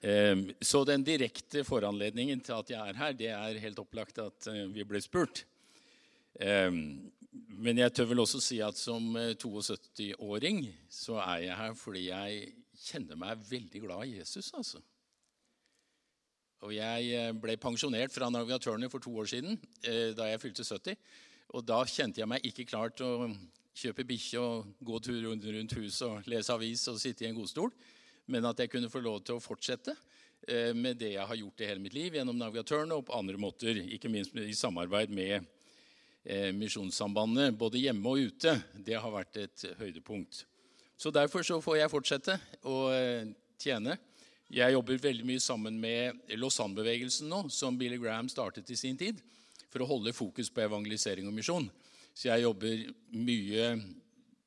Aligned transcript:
Eh, 0.00 0.36
så 0.60 0.84
den 0.84 1.04
direkte 1.04 1.64
foranledningen 1.64 2.40
til 2.44 2.56
at 2.56 2.70
jeg 2.72 2.80
er 2.80 2.98
her, 2.98 3.12
det 3.16 3.30
er 3.32 3.60
helt 3.62 3.82
opplagt 3.82 4.18
at 4.22 4.48
eh, 4.50 4.64
vi 4.72 4.86
ble 4.88 5.00
spurt. 5.02 5.44
Eh, 6.40 6.70
men 7.54 7.78
jeg 7.78 7.94
tør 7.94 8.10
vel 8.12 8.24
også 8.24 8.40
si 8.42 8.60
at 8.62 8.78
som 8.78 9.14
72-åring 9.14 10.64
så 10.90 11.18
er 11.22 11.46
jeg 11.48 11.60
her 11.60 11.78
fordi 11.78 12.08
jeg 12.08 12.50
kjenner 12.84 13.18
meg 13.18 13.42
veldig 13.48 13.80
glad 13.82 14.06
i 14.06 14.18
Jesus, 14.20 14.50
altså. 14.54 14.82
Og 16.64 16.72
jeg 16.72 17.34
ble 17.42 17.58
pensjonert 17.60 18.14
fra 18.14 18.30
navigatørene 18.32 18.88
for 18.88 19.02
to 19.02 19.10
år 19.20 19.26
siden, 19.28 19.58
da 20.16 20.30
jeg 20.30 20.40
fylte 20.40 20.64
70. 20.64 20.94
Og 21.52 21.66
da 21.66 21.82
kjente 21.84 22.22
jeg 22.22 22.30
meg 22.30 22.46
ikke 22.48 22.64
klar 22.70 22.94
til 22.96 23.04
å 23.04 23.26
kjøpe 23.76 24.06
bikkje 24.08 24.40
og 24.40 24.70
gå 24.80 25.00
tur 25.04 25.18
rundt 25.26 25.76
huset 25.76 26.06
og 26.06 26.30
lese 26.30 26.54
avis 26.54 26.86
og 26.88 27.02
sitte 27.02 27.26
i 27.26 27.28
en 27.28 27.36
godstol 27.36 27.74
men 28.30 28.46
at 28.48 28.60
jeg 28.62 28.72
kunne 28.72 28.90
få 28.92 29.02
lov 29.04 29.20
til 29.24 29.36
å 29.36 29.42
fortsette 29.42 29.94
eh, 30.48 30.72
med 30.76 30.98
det 31.00 31.14
jeg 31.14 31.28
har 31.28 31.40
gjort 31.40 31.60
i 31.60 31.68
hele 31.68 31.82
mitt 31.84 31.96
liv, 31.96 32.16
gjennom 32.16 32.38
navigatøren 32.40 32.94
og 32.96 33.04
på 33.08 33.18
andre 33.18 33.40
måter, 33.40 33.82
ikke 33.96 34.12
minst 34.12 34.36
i 34.38 34.54
samarbeid 34.56 35.12
med 35.14 35.36
eh, 36.24 36.50
Misjonssambandet, 36.56 37.56
både 37.58 37.82
hjemme 37.82 38.14
og 38.14 38.32
ute. 38.32 38.56
Det 38.74 38.96
har 38.96 39.14
vært 39.14 39.40
et 39.42 39.66
høydepunkt. 39.80 40.44
Så 40.96 41.12
derfor 41.12 41.44
så 41.44 41.60
får 41.60 41.82
jeg 41.82 41.92
fortsette 41.92 42.38
å 42.70 42.78
eh, 42.94 43.28
tjene. 43.60 43.98
Jeg 44.54 44.76
jobber 44.76 45.00
veldig 45.02 45.26
mye 45.26 45.42
sammen 45.42 45.76
med 45.80 46.34
Lausanne-bevegelsen 46.38 47.28
nå, 47.28 47.46
som 47.52 47.76
Billy 47.78 47.98
Graham 48.00 48.28
startet 48.30 48.70
i 48.70 48.78
sin 48.78 48.96
tid, 49.00 49.18
for 49.72 49.82
å 49.82 49.88
holde 49.90 50.14
fokus 50.14 50.52
på 50.52 50.62
evangelisering 50.62 51.26
og 51.28 51.34
misjon. 51.34 51.66
Så 52.14 52.28
jeg 52.28 52.44
jobber 52.44 52.84
mye 53.18 53.70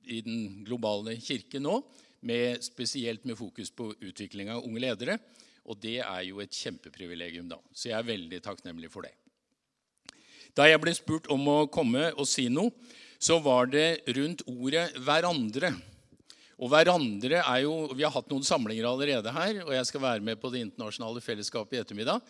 i 0.07 0.21
den 0.23 0.63
globale 0.63 1.17
kirke 1.19 1.59
nå 1.59 1.81
med, 2.21 2.63
spesielt 2.65 3.25
med 3.25 3.37
fokus 3.37 3.71
på 3.71 3.91
utvikling 4.01 4.49
av 4.53 4.63
unge 4.65 4.81
ledere. 4.83 5.17
Og 5.67 5.79
det 5.83 5.99
er 5.99 6.23
jo 6.29 6.39
et 6.41 6.55
kjempeprivilegium, 6.55 7.49
da. 7.51 7.59
Så 7.75 7.91
jeg 7.91 7.97
er 7.99 8.07
veldig 8.07 8.39
takknemlig 8.45 8.91
for 8.93 9.07
det. 9.07 9.13
Da 10.57 10.65
jeg 10.65 10.79
ble 10.81 10.93
spurt 10.97 11.27
om 11.33 11.43
å 11.51 11.57
komme 11.69 12.09
og 12.15 12.25
si 12.29 12.47
noe, 12.49 12.71
så 13.19 13.37
var 13.41 13.69
det 13.69 14.01
rundt 14.15 14.43
ordet 14.47 14.93
'hverandre'. 14.95 15.75
Og 16.57 16.71
hverandre 16.73 17.43
er 17.43 17.59
jo, 17.65 17.93
Vi 17.93 18.03
har 18.03 18.11
hatt 18.11 18.29
noen 18.29 18.45
samlinger 18.45 18.87
allerede 18.89 19.29
her, 19.29 19.61
og 19.65 19.73
jeg 19.73 19.85
skal 19.85 20.01
være 20.01 20.21
med 20.21 20.39
på 20.41 20.49
det 20.49 20.63
internasjonale 20.65 21.21
fellesskapet 21.21 21.77
i 21.77 21.81
ettermiddag. 21.83 22.21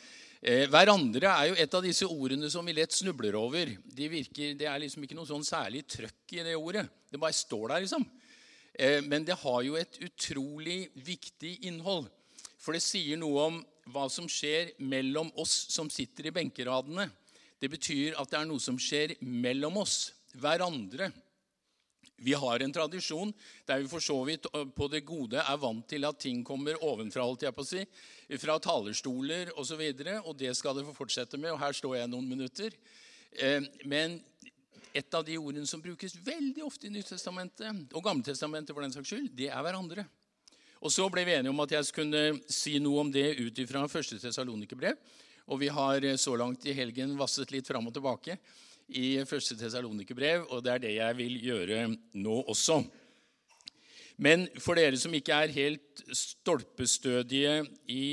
Eh, 0.43 0.67
hverandre 0.67 1.31
er 1.31 1.47
jo 1.49 1.55
et 1.55 1.73
av 1.73 1.81
disse 1.81 2.05
ordene 2.05 2.49
som 2.51 2.65
vi 2.65 2.73
lett 2.73 2.91
snubler 2.91 3.35
over. 3.39 3.71
De 3.87 4.09
virker, 4.11 4.53
det 4.59 4.67
er 4.67 4.79
liksom 4.79 5.03
ikke 5.03 5.15
noe 5.15 5.25
sånn 5.25 5.45
særlig 5.47 5.85
trøkk 5.87 6.35
i 6.35 6.43
det 6.43 6.57
ordet. 6.59 6.87
Det 7.09 7.19
bare 7.19 7.33
står 7.33 7.69
der, 7.69 7.85
liksom. 7.85 8.05
Eh, 8.77 9.01
men 9.01 9.25
det 9.25 9.39
har 9.41 9.61
jo 9.65 9.77
et 9.79 9.99
utrolig 10.05 10.87
viktig 10.93 11.57
innhold. 11.65 12.07
For 12.61 12.77
det 12.77 12.83
sier 12.85 13.17
noe 13.17 13.45
om 13.49 13.61
hva 13.93 14.05
som 14.11 14.27
skjer 14.29 14.73
mellom 14.83 15.31
oss 15.39 15.55
som 15.73 15.89
sitter 15.89 16.29
i 16.29 16.35
benkeradene. 16.35 17.07
Det 17.57 17.71
betyr 17.73 18.17
at 18.19 18.29
det 18.29 18.41
er 18.41 18.49
noe 18.49 18.61
som 18.61 18.77
skjer 18.77 19.15
mellom 19.21 19.79
oss, 19.81 20.11
hverandre. 20.37 21.09
Vi 22.17 22.33
har 22.33 22.61
en 22.61 22.73
tradisjon 22.73 23.31
der 23.65 23.81
vi 23.83 23.89
for 23.89 24.01
så 24.01 24.17
vidt 24.25 24.47
eh, 24.51 24.69
på 24.73 24.89
det 24.93 25.03
gode 25.05 25.41
er 25.41 25.59
vant 25.61 25.85
til 25.89 26.05
at 26.05 26.21
ting 26.21 26.43
kommer 26.45 26.77
ovenfra, 26.85 27.25
holdt 27.25 27.45
jeg 27.45 27.57
på 27.57 27.65
å 27.65 27.69
si, 27.69 27.83
fra 28.41 28.57
talerstoler 28.61 29.51
osv., 29.53 29.59
og, 29.59 29.67
så 29.69 29.77
videre, 29.79 30.19
og 30.25 30.37
det 30.37 30.53
skal 30.57 30.77
det 30.77 30.85
få 30.87 30.95
fortsette 30.97 31.37
med. 31.41 31.53
Og 31.53 31.61
her 31.61 31.77
står 31.77 31.99
jeg 31.99 32.11
noen 32.13 32.29
minutter. 32.29 32.73
Eh, 33.37 33.61
men 33.85 34.19
et 34.97 35.17
av 35.17 35.25
de 35.25 35.37
ordene 35.37 35.67
som 35.69 35.81
brukes 35.83 36.15
veldig 36.25 36.63
ofte 36.65 36.89
i 36.89 36.93
Nyttestamentet 36.93 37.93
og 37.93 38.03
Gammeltestamentet, 38.05 38.73
for 38.73 38.85
den 38.85 38.95
saks 38.95 39.11
skyld, 39.11 39.29
det 39.37 39.51
er 39.51 39.63
hverandre. 39.63 40.07
Og 40.81 40.93
Så 40.93 41.07
ble 41.09 41.23
vi 41.25 41.33
enige 41.33 41.53
om 41.53 41.63
at 41.63 41.73
jeg 41.73 41.87
skulle 41.89 42.21
si 42.53 42.77
noe 42.81 43.01
om 43.01 43.11
det 43.13 43.39
ut 43.39 43.59
ifra 43.63 43.87
første 43.89 44.19
Tesalonikerbrev. 44.21 44.99
Og 45.47 45.61
vi 45.61 45.71
har 45.73 46.03
eh, 46.03 46.19
så 46.19 46.35
langt 46.37 46.65
i 46.67 46.75
helgen 46.75 47.15
vasset 47.17 47.51
litt 47.53 47.67
fram 47.67 47.87
og 47.87 47.95
tilbake 47.95 48.37
i 48.87 49.17
første 49.27 49.57
Tesalonikerbrev, 49.59 50.45
og 50.51 50.63
det 50.63 50.71
er 50.73 50.83
det 50.83 50.93
jeg 50.95 51.17
vil 51.17 51.35
gjøre 51.43 51.81
nå 52.19 52.37
også. 52.47 52.81
Men 54.17 54.47
for 54.63 54.79
dere 54.79 54.97
som 54.97 55.13
ikke 55.13 55.35
er 55.43 55.53
helt 55.53 56.03
stolpestødige 56.15 57.61
i 57.91 58.05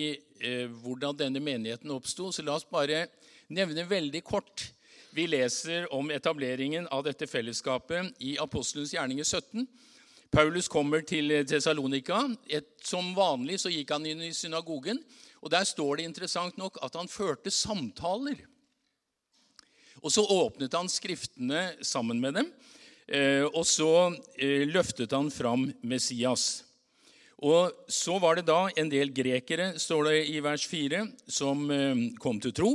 eh, 0.42 0.66
hvordan 0.68 1.16
denne 1.16 1.42
menigheten 1.42 1.94
oppsto, 1.94 2.30
så 2.32 2.44
la 2.44 2.58
oss 2.58 2.66
bare 2.68 3.06
nevne 3.54 3.86
veldig 3.88 4.22
kort 4.26 4.66
vi 5.14 5.26
leser 5.30 5.86
om 5.94 6.08
etableringen 6.10 6.88
av 6.90 7.04
dette 7.06 7.28
fellesskapet 7.30 8.16
i 8.26 8.32
Apostelens 8.42 8.96
gjerninger 8.96 9.24
17. 9.24 9.66
Paulus 10.34 10.66
kommer 10.66 11.04
til 11.06 11.30
Tessalonika. 11.46 12.16
Som 12.82 13.12
vanlig 13.14 13.60
så 13.62 13.70
gikk 13.70 13.92
han 13.94 14.08
inn 14.10 14.24
i 14.26 14.32
synagogen. 14.34 14.98
og 15.38 15.52
Der 15.54 15.62
står 15.62 15.96
det 15.96 16.08
interessant 16.08 16.58
nok 16.58 16.80
at 16.82 16.98
han 16.98 17.06
førte 17.06 17.52
samtaler. 17.54 18.40
Og 20.02 20.10
Så 20.10 20.24
åpnet 20.26 20.74
han 20.74 20.90
Skriftene 20.90 21.76
sammen 21.80 22.18
med 22.20 22.34
dem, 22.34 22.50
eh, 23.06 23.44
og 23.44 23.62
så 23.64 24.16
eh, 24.36 24.66
løftet 24.66 25.12
han 25.12 25.30
fram 25.30 25.72
Messias. 25.82 26.64
Og 27.38 27.70
Så 27.88 28.18
var 28.18 28.34
det 28.34 28.46
da 28.46 28.66
en 28.76 28.90
del 28.90 29.14
grekere, 29.14 29.78
står 29.78 30.10
det 30.10 30.26
i 30.28 30.40
vers 30.40 30.66
4, 30.66 31.06
som 31.28 31.70
eh, 31.70 32.10
kom 32.18 32.40
til 32.40 32.52
tro. 32.52 32.74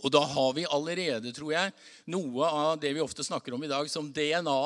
Og 0.00 0.12
da 0.14 0.22
har 0.24 0.54
vi 0.56 0.64
allerede, 0.64 1.32
tror 1.36 1.52
jeg, 1.52 1.74
noe 2.12 2.48
av 2.48 2.78
det 2.80 2.94
vi 2.96 3.04
ofte 3.04 3.24
snakker 3.26 3.54
om 3.54 3.64
i 3.64 3.70
dag 3.70 3.88
som 3.92 4.08
DNA 4.12 4.62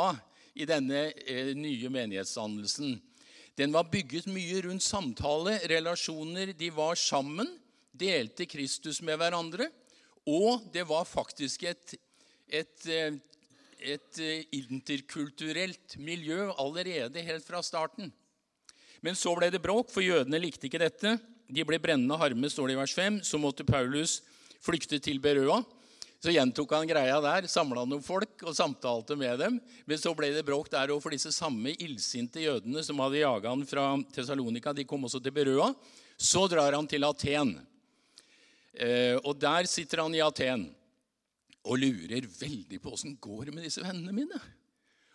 i 0.54 0.66
denne 0.68 1.08
eh, 1.26 1.50
nye 1.58 1.90
menighetsdannelsen. 1.90 3.00
Den 3.58 3.74
var 3.74 3.90
bygget 3.90 4.26
mye 4.30 4.62
rundt 4.66 4.82
samtale, 4.82 5.58
relasjoner. 5.70 6.54
De 6.58 6.70
var 6.74 6.98
sammen, 6.98 7.50
delte 7.94 8.46
Kristus 8.50 9.00
med 9.02 9.18
hverandre. 9.18 9.68
Og 10.26 10.64
det 10.74 10.86
var 10.88 11.06
faktisk 11.06 11.66
et, 11.68 11.96
et, 12.48 12.86
et, 12.86 13.40
et 13.94 14.22
eh, 14.22 14.46
interkulturelt 14.54 15.98
miljø 15.98 16.52
allerede 16.54 17.26
helt 17.26 17.46
fra 17.46 17.62
starten. 17.62 18.12
Men 19.04 19.18
så 19.18 19.34
ble 19.36 19.50
det 19.52 19.62
bråk, 19.62 19.90
for 19.92 20.06
jødene 20.06 20.40
likte 20.40 20.70
ikke 20.70 20.80
dette. 20.80 21.18
De 21.50 21.66
ble 21.66 21.76
brennende 21.82 22.16
harme, 22.16 22.48
står 22.48 22.70
det 22.70 22.78
i 22.78 22.80
vers 22.80 22.94
5. 22.96 23.20
Så 23.26 23.38
måtte 23.42 23.66
Paulus 23.68 24.22
flyktet 24.64 25.04
til 25.04 25.20
Berøa. 25.22 25.60
Så 26.24 26.32
gjentok 26.32 26.70
han 26.72 26.88
greia 26.88 27.18
der, 27.20 27.44
samla 27.52 27.82
noen 27.84 28.00
folk 28.00 28.46
og 28.48 28.54
samtalte 28.56 29.12
med 29.20 29.36
dem. 29.42 29.58
Men 29.84 30.00
så 30.00 30.14
ble 30.16 30.30
det 30.32 30.46
bråk 30.46 30.70
der 30.72 30.94
òg, 30.94 31.02
for 31.04 31.12
disse 31.12 31.34
samme 31.36 31.74
illsinte 31.76 32.40
jødene 32.40 32.80
som 32.86 33.02
hadde 33.04 33.20
jaga 33.20 33.52
han 33.52 33.66
fra 33.68 33.90
Tessalonika, 34.14 34.72
de 34.72 34.86
kom 34.88 35.04
også 35.04 35.20
til 35.20 35.34
Berøa. 35.36 35.68
Så 36.16 36.46
drar 36.48 36.72
han 36.72 36.88
til 36.88 37.04
Aten. 37.04 37.52
Eh, 38.72 39.20
og 39.20 39.36
der 39.36 39.68
sitter 39.68 40.00
han 40.00 40.16
i 40.16 40.24
Aten 40.24 40.64
og 41.64 41.78
lurer 41.80 42.24
veldig 42.26 42.80
på 42.82 42.92
åssen 42.96 43.14
går 43.20 43.50
det 43.50 43.54
med 43.54 43.68
disse 43.68 43.84
vennene 43.84 44.16
mine. 44.16 44.40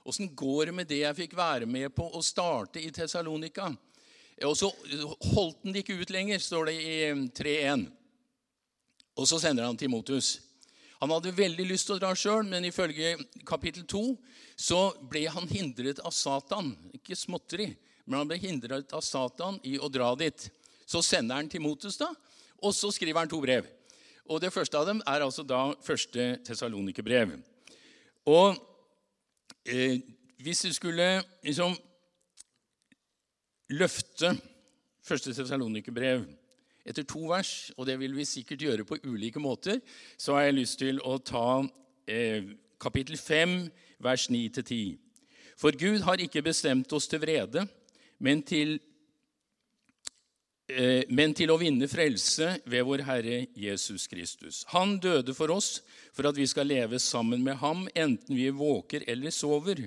Åssen 0.06 0.30
går 0.38 0.70
det 0.70 0.78
med 0.78 0.90
det 0.90 1.04
jeg 1.04 1.18
fikk 1.18 1.36
være 1.38 1.66
med 1.70 1.90
på 1.94 2.06
å 2.06 2.22
starte 2.26 2.82
i 2.82 2.90
Tessalonika? 2.94 3.68
Og 4.46 4.56
så 4.56 4.70
holdt 5.34 5.66
han 5.66 5.74
det 5.74 5.84
ikke 5.84 6.00
ut 6.00 6.14
lenger, 6.14 6.40
står 6.42 6.70
det 6.70 6.76
i 6.80 6.98
3.1. 7.36 7.90
Og 9.20 9.28
så 9.28 9.40
sender 9.42 9.68
han 9.68 9.78
Timotus. 9.78 10.38
Han 11.00 11.12
hadde 11.12 11.36
veldig 11.36 11.66
lyst 11.68 11.88
til 11.88 11.98
å 11.98 12.02
dra 12.02 12.14
sjøl, 12.16 12.46
men 12.48 12.68
ifølge 12.68 13.18
kapittel 13.48 13.84
2 13.88 14.04
så 14.60 14.80
ble 15.12 15.26
han 15.32 15.48
hindret 15.48 16.00
av 16.04 16.16
Satan. 16.16 16.72
Ikke 16.96 17.18
småtteri, 17.20 17.70
men 18.06 18.22
han 18.22 18.30
ble 18.30 18.40
hindret 18.40 18.96
av 18.96 19.04
Satan 19.04 19.60
i 19.68 19.78
å 19.80 19.92
dra 19.92 20.12
dit. 20.20 20.48
Så 20.88 21.04
sender 21.06 21.40
han 21.40 21.52
Timotus, 21.52 22.00
da, 22.00 22.10
og 22.64 22.76
så 22.76 22.92
skriver 22.96 23.24
han 23.24 23.32
to 23.32 23.40
brev. 23.44 23.68
Og 24.30 24.42
Det 24.44 24.54
første 24.54 24.78
av 24.78 24.88
dem 24.88 25.00
er 25.08 25.24
altså 25.26 25.44
da 25.48 25.70
første 25.84 26.32
Tesalonikerbrev. 26.46 27.32
Og 28.30 28.60
eh, 29.66 30.00
hvis 30.40 30.66
du 30.68 30.74
skulle 30.76 31.08
liksom 31.44 31.74
løfte 33.74 34.36
første 35.06 35.34
Tessalonikerbrev 35.34 36.28
etter 36.90 37.06
to 37.06 37.28
vers, 37.30 37.70
og 37.78 37.86
det 37.90 38.00
vil 38.02 38.16
vi 38.18 38.26
sikkert 38.28 38.66
gjøre 38.66 38.88
på 38.88 38.98
ulike 39.06 39.42
måter, 39.42 39.78
så 40.18 40.36
har 40.36 40.48
jeg 40.48 40.58
lyst 40.58 40.80
til 40.82 41.02
å 41.06 41.20
ta 41.22 41.62
eh, 42.10 42.56
kapittel 42.82 43.20
5, 43.20 43.60
vers 44.02 44.28
9-10. 44.32 44.98
For 45.60 45.76
Gud 45.76 46.06
har 46.08 46.22
ikke 46.24 46.46
bestemt 46.46 46.92
oss 46.96 47.10
til 47.12 47.22
vrede, 47.22 47.66
men 48.24 48.42
til, 48.48 48.78
eh, 50.72 51.04
men 51.12 51.36
til 51.36 51.52
å 51.52 51.60
vinne 51.60 51.90
frelse 51.92 52.56
ved 52.66 52.88
vår 52.88 53.06
Herre 53.08 53.44
Jesus 53.54 54.08
Kristus. 54.08 54.64
Han 54.74 54.98
døde 55.04 55.36
for 55.38 55.52
oss 55.52 55.82
for 56.16 56.30
at 56.32 56.40
vi 56.40 56.48
skal 56.48 56.72
leve 56.72 57.00
sammen 57.00 57.44
med 57.44 57.60
ham, 57.62 57.88
enten 57.94 58.36
vi 58.36 58.50
våker 58.50 59.06
eller 59.08 59.36
sover. 59.36 59.86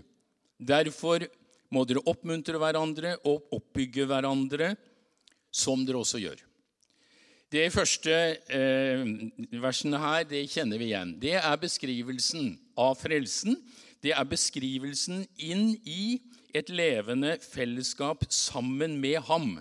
Derfor 0.61 1.27
må 1.73 1.87
dere 1.89 2.05
oppmuntre 2.05 2.61
hverandre 2.61 3.17
og 3.25 3.49
oppbygge 3.57 4.07
hverandre, 4.07 4.75
som 5.53 5.83
dere 5.89 6.05
også 6.05 6.21
gjør. 6.21 6.52
De 7.53 7.67
første 7.69 8.13
eh, 8.49 9.03
versene 9.61 9.99
her 10.01 10.23
det 10.25 10.47
kjenner 10.49 10.81
vi 10.81 10.87
igjen. 10.89 11.11
Det 11.21 11.35
er 11.37 11.59
beskrivelsen 11.61 12.55
av 12.81 12.95
frelsen. 12.97 13.59
Det 14.01 14.15
er 14.17 14.25
beskrivelsen 14.25 15.27
inn 15.37 15.75
i 15.85 16.17
et 16.57 16.73
levende 16.73 17.35
fellesskap 17.45 18.25
sammen 18.33 18.97
med 19.01 19.21
ham. 19.29 19.61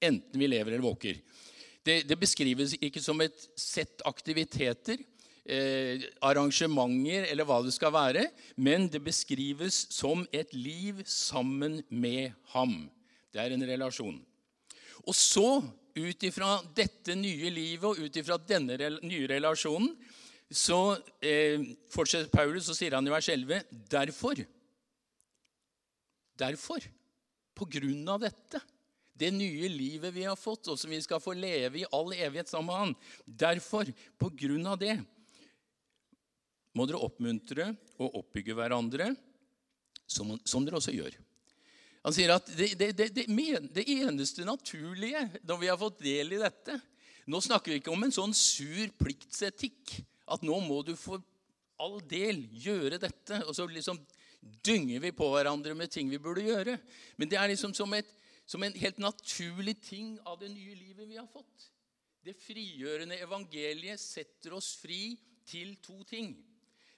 enten 0.00 0.40
vi 0.40 0.46
lever 0.46 0.72
eller 0.72 0.82
våker. 0.82 1.16
Det, 1.82 2.02
det 2.06 2.18
beskrives 2.18 2.76
ikke 2.78 3.00
som 3.02 3.20
et 3.20 3.48
sett 3.58 4.02
aktiviteter, 4.06 4.98
eh, 5.46 6.04
arrangementer 6.22 7.26
eller 7.30 7.46
hva 7.46 7.62
det 7.62 7.74
skal 7.74 7.94
være, 7.94 8.28
men 8.56 8.86
det 8.86 9.02
beskrives 9.02 9.86
som 9.90 10.26
et 10.32 10.54
liv 10.54 11.02
sammen 11.06 11.82
med 11.90 12.30
ham. 12.54 12.90
Det 13.32 13.42
er 13.42 13.54
en 13.54 13.66
relasjon. 13.66 14.18
Og 15.06 15.14
så, 15.14 15.62
ut 15.98 16.24
ifra 16.28 16.58
dette 16.76 17.16
nye 17.18 17.50
livet 17.52 17.86
og 17.88 17.98
ut 18.00 18.16
ifra 18.20 18.38
denne 18.38 18.78
nye 19.02 19.28
relasjonen, 19.30 19.90
så 20.48 20.96
eh, 21.20 21.60
fortsetter 21.92 22.32
Paulus 22.32 22.70
og 22.72 22.78
sier 22.78 22.96
han 22.96 23.06
i 23.06 23.12
vers 23.12 23.28
11.: 23.28 23.66
Derfor 23.90 24.40
Derfor, 26.38 26.84
på 27.58 27.66
grunn 27.66 28.06
av 28.08 28.22
dette, 28.22 28.60
det 29.18 29.32
nye 29.34 29.68
livet 29.72 30.14
vi 30.14 30.26
har 30.28 30.38
fått, 30.38 30.68
og 30.70 30.78
som 30.78 30.92
vi 30.92 31.00
skal 31.02 31.22
få 31.22 31.34
leve 31.34 31.80
i 31.80 31.88
all 31.90 32.12
evighet 32.14 32.50
sammen 32.50 32.70
med 32.70 32.78
Han 32.78 32.92
Derfor, 33.26 33.90
på 34.18 34.30
grunn 34.30 34.66
av 34.70 34.78
det, 34.78 34.94
må 36.78 36.86
dere 36.86 37.02
oppmuntre 37.02 37.72
og 37.98 38.20
oppbygge 38.20 38.54
hverandre, 38.54 39.10
som, 40.06 40.36
som 40.46 40.62
dere 40.62 40.78
også 40.78 40.94
gjør. 40.94 41.16
Han 42.04 42.14
sier 42.14 42.32
at 42.34 42.46
det, 42.56 42.70
det, 42.78 42.92
det, 42.96 43.08
det, 43.74 43.84
eneste 43.98 44.46
naturlige 44.46 45.24
når 45.42 45.58
vi 45.60 45.70
har 45.70 45.80
fått 45.80 45.98
del 46.04 46.36
i 46.36 46.40
dette 46.40 46.78
Nå 47.28 47.40
snakker 47.44 47.74
vi 47.74 47.80
ikke 47.82 47.92
om 47.92 48.06
en 48.06 48.14
sånn 48.14 48.32
sur 48.32 48.88
pliktsetikk. 48.96 49.98
At 50.32 50.40
nå 50.40 50.54
må 50.64 50.78
du 50.80 50.94
for 50.96 51.20
all 51.76 51.98
del 52.08 52.40
gjøre 52.56 52.96
dette. 53.02 53.42
Og 53.44 53.52
så 53.52 53.66
liksom 53.68 53.98
dynger 54.64 55.02
vi 55.02 55.10
på 55.12 55.28
hverandre 55.34 55.74
med 55.76 55.92
ting 55.92 56.08
vi 56.08 56.20
burde 56.24 56.46
gjøre. 56.46 56.78
Men 57.20 57.28
det 57.28 57.36
er 57.36 57.50
liksom 57.52 57.74
som, 57.76 57.92
et, 57.92 58.08
som 58.48 58.64
en 58.64 58.78
helt 58.80 59.02
naturlig 59.04 59.76
ting 59.84 60.14
av 60.24 60.40
det 60.40 60.48
nye 60.54 60.72
livet 60.72 61.04
vi 61.04 61.20
har 61.20 61.28
fått. 61.28 61.68
Det 62.24 62.32
frigjørende 62.40 63.20
evangeliet 63.20 64.00
setter 64.00 64.56
oss 64.56 64.72
fri 64.80 65.12
til 65.48 65.76
to 65.84 66.00
ting. 66.08 66.32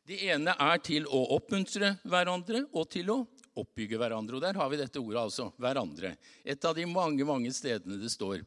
Det 0.07 0.19
ene 0.31 0.55
er 0.59 0.81
til 0.83 1.11
å 1.11 1.21
oppmuntre 1.37 1.97
hverandre 2.09 2.65
og 2.71 2.89
til 2.95 3.13
å 3.15 3.19
oppbygge 3.63 4.01
hverandre. 4.01 4.39
Og 4.39 4.45
der 4.45 4.59
har 4.59 4.71
vi 4.73 4.81
dette 4.81 5.01
ordet, 5.03 5.23
altså. 5.23 5.51
Hverandre. 5.61 6.15
Et 6.45 6.65
av 6.65 6.77
de 6.77 6.87
mange, 6.89 7.27
mange 7.29 7.53
stedene 7.55 8.01
det 8.01 8.13
står. 8.13 8.45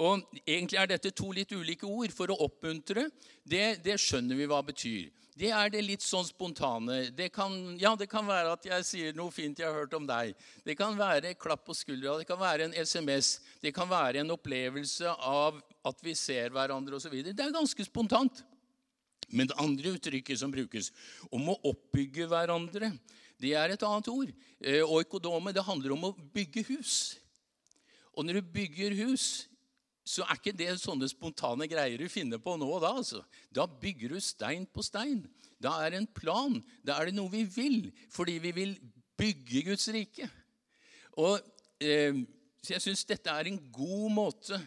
Og 0.00 0.22
Egentlig 0.46 0.78
er 0.80 0.90
dette 0.90 1.12
to 1.16 1.30
litt 1.36 1.52
ulike 1.52 1.88
ord. 1.88 2.12
For 2.16 2.32
å 2.32 2.38
oppmuntre, 2.46 3.08
det, 3.44 3.80
det 3.84 3.98
skjønner 4.00 4.38
vi 4.38 4.48
hva 4.50 4.62
det 4.62 4.72
betyr. 4.74 5.08
Det 5.40 5.48
er 5.56 5.70
det 5.72 5.80
litt 5.86 6.04
sånn 6.04 6.26
spontane. 6.26 6.98
Det 7.16 7.30
kan, 7.32 7.54
ja, 7.80 7.94
det 7.96 8.10
kan 8.12 8.26
være 8.28 8.52
at 8.56 8.66
jeg 8.66 8.86
sier 8.86 9.16
noe 9.16 9.32
fint 9.32 9.58
jeg 9.60 9.70
har 9.70 9.78
hørt 9.78 9.94
om 9.96 10.04
deg. 10.08 10.34
Det 10.66 10.74
kan 10.76 10.98
være 10.98 11.32
klapp 11.40 11.64
på 11.68 11.76
skuldra, 11.76 12.18
det 12.20 12.28
kan 12.28 12.40
være 12.40 12.66
en 12.66 12.74
SMS, 12.76 13.38
det 13.62 13.72
kan 13.76 13.88
være 13.88 14.20
en 14.20 14.34
opplevelse 14.34 15.14
av 15.16 15.62
at 15.88 16.04
vi 16.04 16.12
ser 16.18 16.52
hverandre 16.52 16.98
osv. 16.98 17.14
Det 17.30 17.40
er 17.40 17.54
ganske 17.56 17.86
spontant. 17.88 18.42
Men 19.30 19.48
det 19.48 19.56
andre 19.62 19.94
uttrykket 19.94 20.42
som 20.42 20.52
brukes, 20.52 20.90
om 21.30 21.52
å 21.52 21.58
oppbygge 21.70 22.26
hverandre, 22.28 22.90
det 23.40 23.54
er 23.56 23.72
et 23.72 23.84
annet 23.86 24.10
ord. 24.12 24.32
Eh, 24.60 24.84
oikodome 24.84 25.54
det 25.56 25.64
handler 25.64 25.94
om 25.96 26.10
å 26.10 26.16
bygge 26.34 26.66
hus. 26.68 26.96
Og 28.12 28.26
når 28.26 28.40
du 28.40 28.52
bygger 28.52 28.96
hus, 29.04 29.46
så 30.04 30.24
er 30.26 30.38
ikke 30.38 30.56
det 30.56 30.72
sånne 30.80 31.08
spontane 31.10 31.68
greier 31.70 32.00
du 32.00 32.10
finner 32.10 32.40
på 32.42 32.56
nå 32.58 32.66
og 32.66 32.82
da. 32.82 32.90
altså. 32.98 33.22
Da 33.52 33.66
bygger 33.68 34.16
du 34.16 34.20
stein 34.24 34.66
på 34.66 34.84
stein. 34.84 35.22
Da 35.60 35.76
er 35.84 35.92
det 35.92 36.00
en 36.00 36.10
plan. 36.10 36.58
Da 36.84 36.98
er 36.98 37.08
det 37.08 37.16
noe 37.16 37.32
vi 37.32 37.44
vil, 37.46 37.90
fordi 38.12 38.38
vi 38.42 38.52
vil 38.56 38.74
bygge 39.20 39.64
Guds 39.70 39.88
rike. 39.94 40.28
Og 41.20 41.40
eh, 41.82 42.16
Jeg 42.68 42.82
syns 42.84 43.06
dette 43.08 43.32
er 43.32 43.48
en 43.48 43.60
god 43.72 44.10
måte 44.12 44.58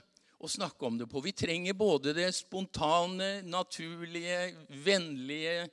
å 0.43 0.49
snakke 0.49 0.87
om 0.87 0.97
det 0.97 1.05
på. 1.11 1.21
Vi 1.21 1.31
trenger 1.37 1.75
både 1.77 2.13
det 2.17 2.31
spontane, 2.35 3.43
naturlige, 3.45 4.39
vennlige, 4.83 5.67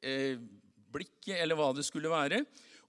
eh, 0.00 0.38
blikket, 0.94 1.36
eller 1.38 1.58
hva 1.58 1.72
det 1.76 1.84
skulle 1.86 2.12
være. 2.12 2.42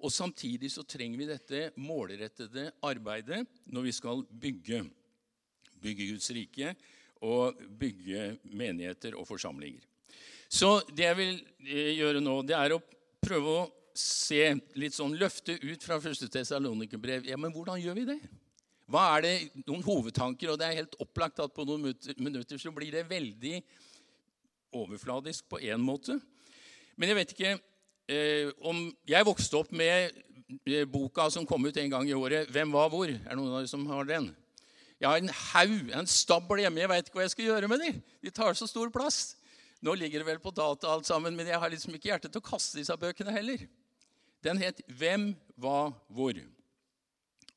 Og 0.03 0.11
samtidig 0.11 0.69
så 0.73 0.83
trenger 0.87 1.21
vi 1.21 1.29
dette 1.29 1.61
målrettede 1.81 2.69
arbeidet 2.85 3.45
når 3.71 3.87
vi 3.87 3.95
skal 3.95 4.23
bygge, 4.29 4.83
bygge 5.81 6.09
Guds 6.11 6.29
rike 6.35 6.75
og 7.25 7.61
bygge 7.79 8.35
menigheter 8.51 9.15
og 9.17 9.27
forsamlinger. 9.29 9.83
Så 10.51 10.77
det 10.91 11.07
jeg 11.07 11.17
vil 11.17 11.33
eh, 11.65 11.95
gjøre 11.97 12.21
nå, 12.21 12.37
det 12.45 12.57
er 12.57 12.75
å 12.75 12.83
prøve 13.23 13.55
å 13.55 13.65
se 13.95 14.51
litt 14.75 14.93
sånn 14.93 15.15
løfte 15.17 15.55
ut 15.63 15.83
fra 15.83 15.97
1. 15.97 16.27
Tessalonikerbrev. 16.31 17.29
Ja, 17.29 17.39
men 17.39 17.53
hvordan 17.55 17.79
gjør 17.81 17.97
vi 17.97 18.09
det? 18.11 18.19
Hva 18.91 19.07
er 19.15 19.23
det, 19.25 19.33
Noen 19.65 19.81
hovedtanker, 19.85 20.51
og 20.51 20.59
det 20.61 20.67
er 20.67 20.81
helt 20.83 20.97
opplagt 21.01 21.39
at 21.41 21.55
på 21.55 21.65
noen 21.65 21.87
minutter 22.19 22.59
så 22.61 22.73
blir 22.75 22.93
det 22.93 23.07
veldig 23.09 23.55
overfladisk 24.75 25.47
på 25.49 25.61
én 25.63 25.81
måte. 25.81 26.19
Men 26.99 27.09
jeg 27.09 27.17
vet 27.17 27.33
ikke 27.33 27.55
eh, 28.09 28.51
om 28.61 28.87
Jeg 29.07 29.25
vokste 29.25 29.57
opp 29.57 29.71
med 29.71 30.11
eh, 30.65 30.85
boka 30.85 31.29
som 31.33 31.45
kom 31.45 31.65
ut 31.65 31.77
en 31.77 31.89
gang 31.89 32.09
i 32.09 32.13
året, 32.13 32.49
'Hvem 32.49 32.71
var 32.71 32.89
hvor?' 32.89 33.09
Er 33.09 33.29
det 33.29 33.37
noen 33.37 33.53
av 33.53 33.59
dere 33.59 33.67
som 33.67 33.85
har 33.85 34.03
den? 34.03 34.35
Jeg 34.99 35.09
har 35.09 35.17
en 35.17 35.29
haug, 35.29 35.91
en 35.91 36.07
stabel 36.07 36.63
hjemme. 36.63 36.79
Jeg 36.79 36.89
veit 36.89 37.07
ikke 37.07 37.19
hva 37.19 37.25
jeg 37.25 37.31
skal 37.31 37.45
gjøre 37.45 37.67
med 37.67 37.79
dem. 37.79 38.03
De 38.23 38.29
tar 38.31 38.53
så 38.53 38.67
stor 38.67 38.89
plass. 38.89 39.35
Nå 39.81 39.93
ligger 39.93 40.19
det 40.19 40.27
vel 40.27 40.39
på 40.39 40.53
data 40.55 40.87
alt 40.87 41.05
sammen, 41.05 41.35
men 41.35 41.47
jeg 41.47 41.59
har 41.59 41.69
liksom 41.69 41.93
ikke 41.93 42.09
hjerte 42.09 42.29
til 42.31 42.41
å 42.41 42.49
kaste 42.49 42.79
disse 42.79 42.95
bøkene 42.97 43.31
heller. 43.31 43.67
Den 44.43 44.57
het 44.57 44.81
'Hvem 44.87 45.35
var 45.57 45.93
hvor?' 46.09 46.55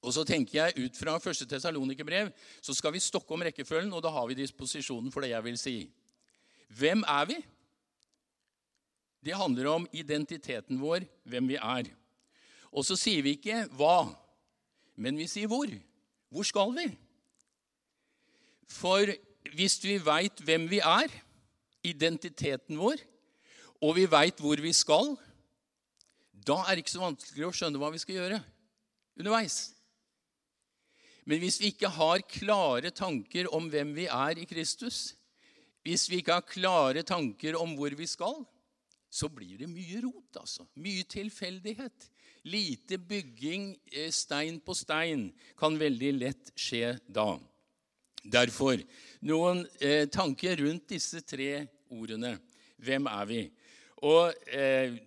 Og 0.03 0.13
så 0.15 0.25
tenker 0.25 0.59
jeg 0.59 0.85
Ut 0.85 0.97
fra 0.97 1.17
1. 1.19 1.49
Tesalonikerbrev 1.49 2.31
så 2.63 2.75
skal 2.75 2.93
vi 2.93 3.03
stokke 3.03 3.35
om 3.35 3.43
rekkefølgen, 3.43 3.93
og 3.93 4.03
da 4.03 4.13
har 4.15 4.27
vi 4.27 4.35
disposisjonen 4.35 5.13
for 5.13 5.21
det 5.21 5.31
jeg 5.31 5.45
vil 5.45 5.59
si. 5.59 5.91
Hvem 6.69 7.03
er 7.09 7.25
vi? 7.25 7.39
Det 9.25 9.35
handler 9.37 9.71
om 9.73 9.87
identiteten 9.93 10.79
vår, 10.81 11.07
hvem 11.29 11.51
vi 11.51 11.59
er. 11.59 11.91
Og 12.71 12.85
så 12.87 12.97
sier 12.99 13.25
vi 13.25 13.35
ikke 13.39 13.65
hva, 13.79 14.09
men 14.99 15.19
vi 15.19 15.27
sier 15.31 15.51
hvor. 15.51 15.71
Hvor 16.29 16.47
skal 16.47 16.75
vi? 16.77 16.87
For 18.69 19.11
hvis 19.57 19.79
vi 19.85 19.97
veit 20.05 20.43
hvem 20.45 20.69
vi 20.71 20.83
er, 20.85 21.09
identiteten 21.87 22.79
vår, 22.79 23.01
og 23.81 23.95
vi 23.97 24.05
veit 24.11 24.41
hvor 24.43 24.61
vi 24.61 24.75
skal, 24.77 25.15
da 26.33 26.61
er 26.65 26.77
det 26.77 26.85
ikke 26.85 26.97
så 26.97 27.05
vanskelig 27.07 27.49
å 27.49 27.55
skjønne 27.55 27.81
hva 27.81 27.91
vi 27.95 28.01
skal 28.03 28.19
gjøre 28.19 28.41
underveis. 29.19 29.59
Men 31.29 31.43
hvis 31.43 31.59
vi 31.61 31.73
ikke 31.73 31.91
har 31.93 32.25
klare 32.25 32.93
tanker 32.95 33.51
om 33.55 33.67
hvem 33.73 33.93
vi 33.97 34.07
er 34.09 34.41
i 34.41 34.47
Kristus, 34.49 35.13
hvis 35.85 36.07
vi 36.09 36.23
ikke 36.23 36.39
har 36.39 36.47
klare 36.49 37.05
tanker 37.07 37.57
om 37.59 37.75
hvor 37.77 37.93
vi 37.97 38.07
skal, 38.09 38.41
så 39.11 39.29
blir 39.33 39.59
det 39.63 39.69
mye 39.71 40.03
rot, 40.05 40.37
altså. 40.41 40.67
Mye 40.77 41.05
tilfeldighet. 41.09 42.09
Lite 42.49 42.99
bygging 42.99 43.73
eh, 43.93 44.11
stein 44.15 44.61
på 44.61 44.77
stein 44.77 45.29
kan 45.59 45.79
veldig 45.81 46.13
lett 46.21 46.53
skje 46.57 46.95
da. 47.09 47.33
Derfor 48.23 48.81
noen 49.27 49.65
eh, 49.81 50.07
tanker 50.13 50.61
rundt 50.63 50.89
disse 50.93 51.23
tre 51.27 51.67
ordene. 51.91 52.37
Hvem 52.79 53.09
er 53.11 53.29
vi? 53.29 53.43
Og 54.07 54.35
eh, 54.55 54.99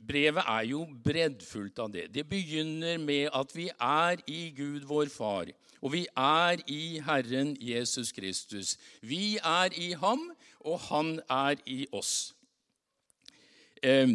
brevet 0.00 0.48
er 0.48 0.66
jo 0.72 0.82
breddfullt 1.04 1.78
av 1.84 1.92
det. 1.94 2.08
Det 2.14 2.26
begynner 2.28 2.98
med 2.98 3.28
at 3.36 3.54
vi 3.54 3.68
er 3.70 4.22
i 4.26 4.42
Gud 4.56 4.88
vår 4.88 5.12
Far, 5.12 5.52
og 5.80 5.94
vi 5.94 6.06
er 6.16 6.60
i 6.66 6.98
Herren 7.04 7.54
Jesus 7.60 8.12
Kristus. 8.12 8.76
Vi 9.00 9.38
er 9.38 9.76
i 9.76 9.92
ham, 10.00 10.30
og 10.60 10.80
han 10.90 11.20
er 11.28 11.60
i 11.66 11.84
oss. 11.92 12.32
Eh, 13.82 14.08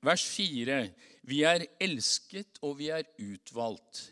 vers 0.00 0.24
4. 0.24 0.78
Vi 1.22 1.42
er 1.44 1.66
elsket, 1.80 2.58
og 2.62 2.78
vi 2.78 2.88
er 2.88 3.04
utvalgt. 3.20 4.08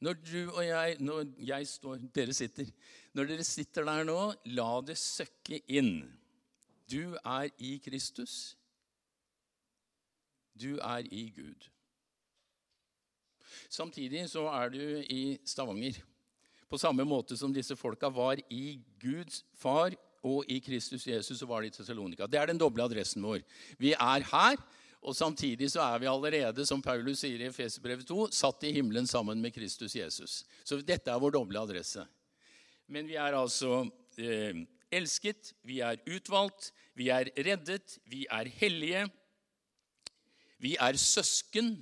Når 0.00 0.14
du 0.24 0.50
og 0.52 0.62
jeg, 0.64 0.96
når 1.00 1.24
jeg 1.42 1.66
står, 1.66 1.98
dere 2.14 2.32
sitter 2.32 2.66
Når 3.12 3.24
dere 3.26 3.44
sitter 3.44 3.84
der 3.84 4.04
nå, 4.06 4.18
la 4.54 4.80
det 4.86 4.94
søkke 4.98 5.58
inn. 5.66 6.04
Du 6.90 7.16
er 7.24 7.48
i 7.58 7.78
Kristus. 7.82 8.56
Du 10.54 10.78
er 10.78 11.02
i 11.10 11.32
Gud. 11.34 11.66
Samtidig 13.68 14.28
så 14.30 14.46
er 14.52 14.70
du 14.70 14.82
i 15.10 15.38
Stavanger. 15.44 15.98
På 16.68 16.78
samme 16.78 17.04
måte 17.04 17.36
som 17.36 17.52
disse 17.52 17.76
folka 17.76 18.08
var 18.12 18.38
i 18.50 18.78
Guds 19.00 19.42
far 19.56 19.96
og 20.26 20.48
i 20.50 20.58
Kristus 20.64 21.06
Jesus, 21.06 21.38
så 21.38 21.46
var 21.46 21.62
det 21.62 21.72
i 21.72 21.76
Tessalonika. 21.78 22.26
Det 22.26 22.40
er 22.40 22.50
den 22.50 22.60
doble 22.60 22.84
adressen 22.84 23.22
vår. 23.22 23.42
Vi 23.78 23.92
er 23.94 24.26
her, 24.32 24.62
og 24.98 25.14
samtidig 25.14 25.70
så 25.70 25.84
er 25.84 26.00
vi 26.02 26.10
allerede, 26.10 26.66
som 26.66 26.82
Paulus 26.82 27.22
sier 27.22 27.40
i 27.40 27.48
Efeserbrevet 27.48 28.08
2, 28.08 28.26
satt 28.34 28.66
i 28.66 28.72
himmelen 28.74 29.06
sammen 29.06 29.40
med 29.42 29.54
Kristus 29.54 29.94
Jesus. 29.94 30.40
Så 30.66 30.80
dette 30.82 31.12
er 31.12 31.22
vår 31.22 31.36
doble 31.38 31.60
adresse. 31.62 32.02
Men 32.90 33.06
vi 33.06 33.14
er 33.20 33.36
altså 33.36 33.84
eh, 34.18 34.64
elsket, 34.90 35.52
vi 35.62 35.78
er 35.84 36.00
utvalgt, 36.08 36.72
vi 36.98 37.12
er 37.14 37.30
reddet, 37.36 37.98
vi 38.10 38.24
er 38.30 38.50
hellige. 38.58 39.04
Vi 40.58 40.74
er 40.80 40.98
søsken. 40.98 41.76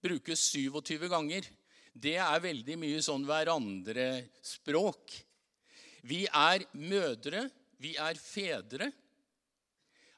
Brukes 0.00 0.50
27 0.52 1.08
ganger. 1.12 1.46
Det 1.92 2.16
er 2.20 2.42
veldig 2.44 2.76
mye 2.80 3.00
sånn 3.04 3.24
hverandre-språk 3.28 5.16
Vi 6.06 6.22
er 6.24 6.62
mødre, 6.72 7.48
vi 7.80 7.94
er 7.96 8.18
fedre. 8.20 8.90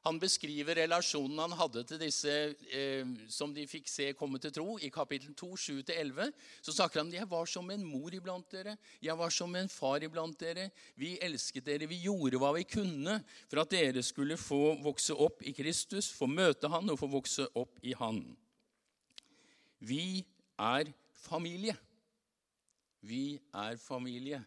Han 0.02 0.18
beskriver 0.18 0.80
relasjonen 0.80 1.38
han 1.44 1.52
hadde 1.54 1.84
til 1.86 2.00
disse 2.00 2.32
eh, 2.74 3.10
som 3.30 3.52
de 3.54 3.68
fikk 3.70 3.86
se 3.86 4.08
komme 4.18 4.40
til 4.42 4.50
tro. 4.54 4.74
I 4.82 4.90
kapittel 4.90 5.30
2, 5.38 5.50
7-11 5.86 6.32
så 6.58 6.74
snakker 6.74 7.04
han 7.04 7.12
jeg 7.14 7.28
var 7.30 7.46
som 7.46 7.70
en 7.70 7.84
mor 7.86 8.10
iblant 8.14 8.48
dere. 8.50 8.74
Jeg 8.98 9.14
var 9.18 9.30
som 9.30 9.54
en 9.54 9.70
far 9.70 10.02
iblant 10.02 10.34
dere. 10.42 10.72
Vi 10.98 11.14
elsket 11.22 11.68
dere. 11.70 11.86
Vi 11.86 12.00
gjorde 12.02 12.40
hva 12.42 12.50
vi 12.56 12.66
kunne 12.66 13.20
for 13.46 13.62
at 13.62 13.70
dere 13.76 14.02
skulle 14.02 14.40
få 14.40 14.74
vokse 14.82 15.14
opp 15.14 15.46
i 15.46 15.54
Kristus, 15.54 16.10
få 16.10 16.26
møte 16.26 16.70
Han 16.72 16.90
og 16.90 16.98
få 16.98 17.10
vokse 17.12 17.46
opp 17.54 17.78
i 17.86 17.94
Han. 18.02 18.24
Vi 19.86 20.24
er 20.58 20.90
familie. 21.14 21.78
Vi 23.06 23.38
er 23.54 23.78
familie. 23.78 24.42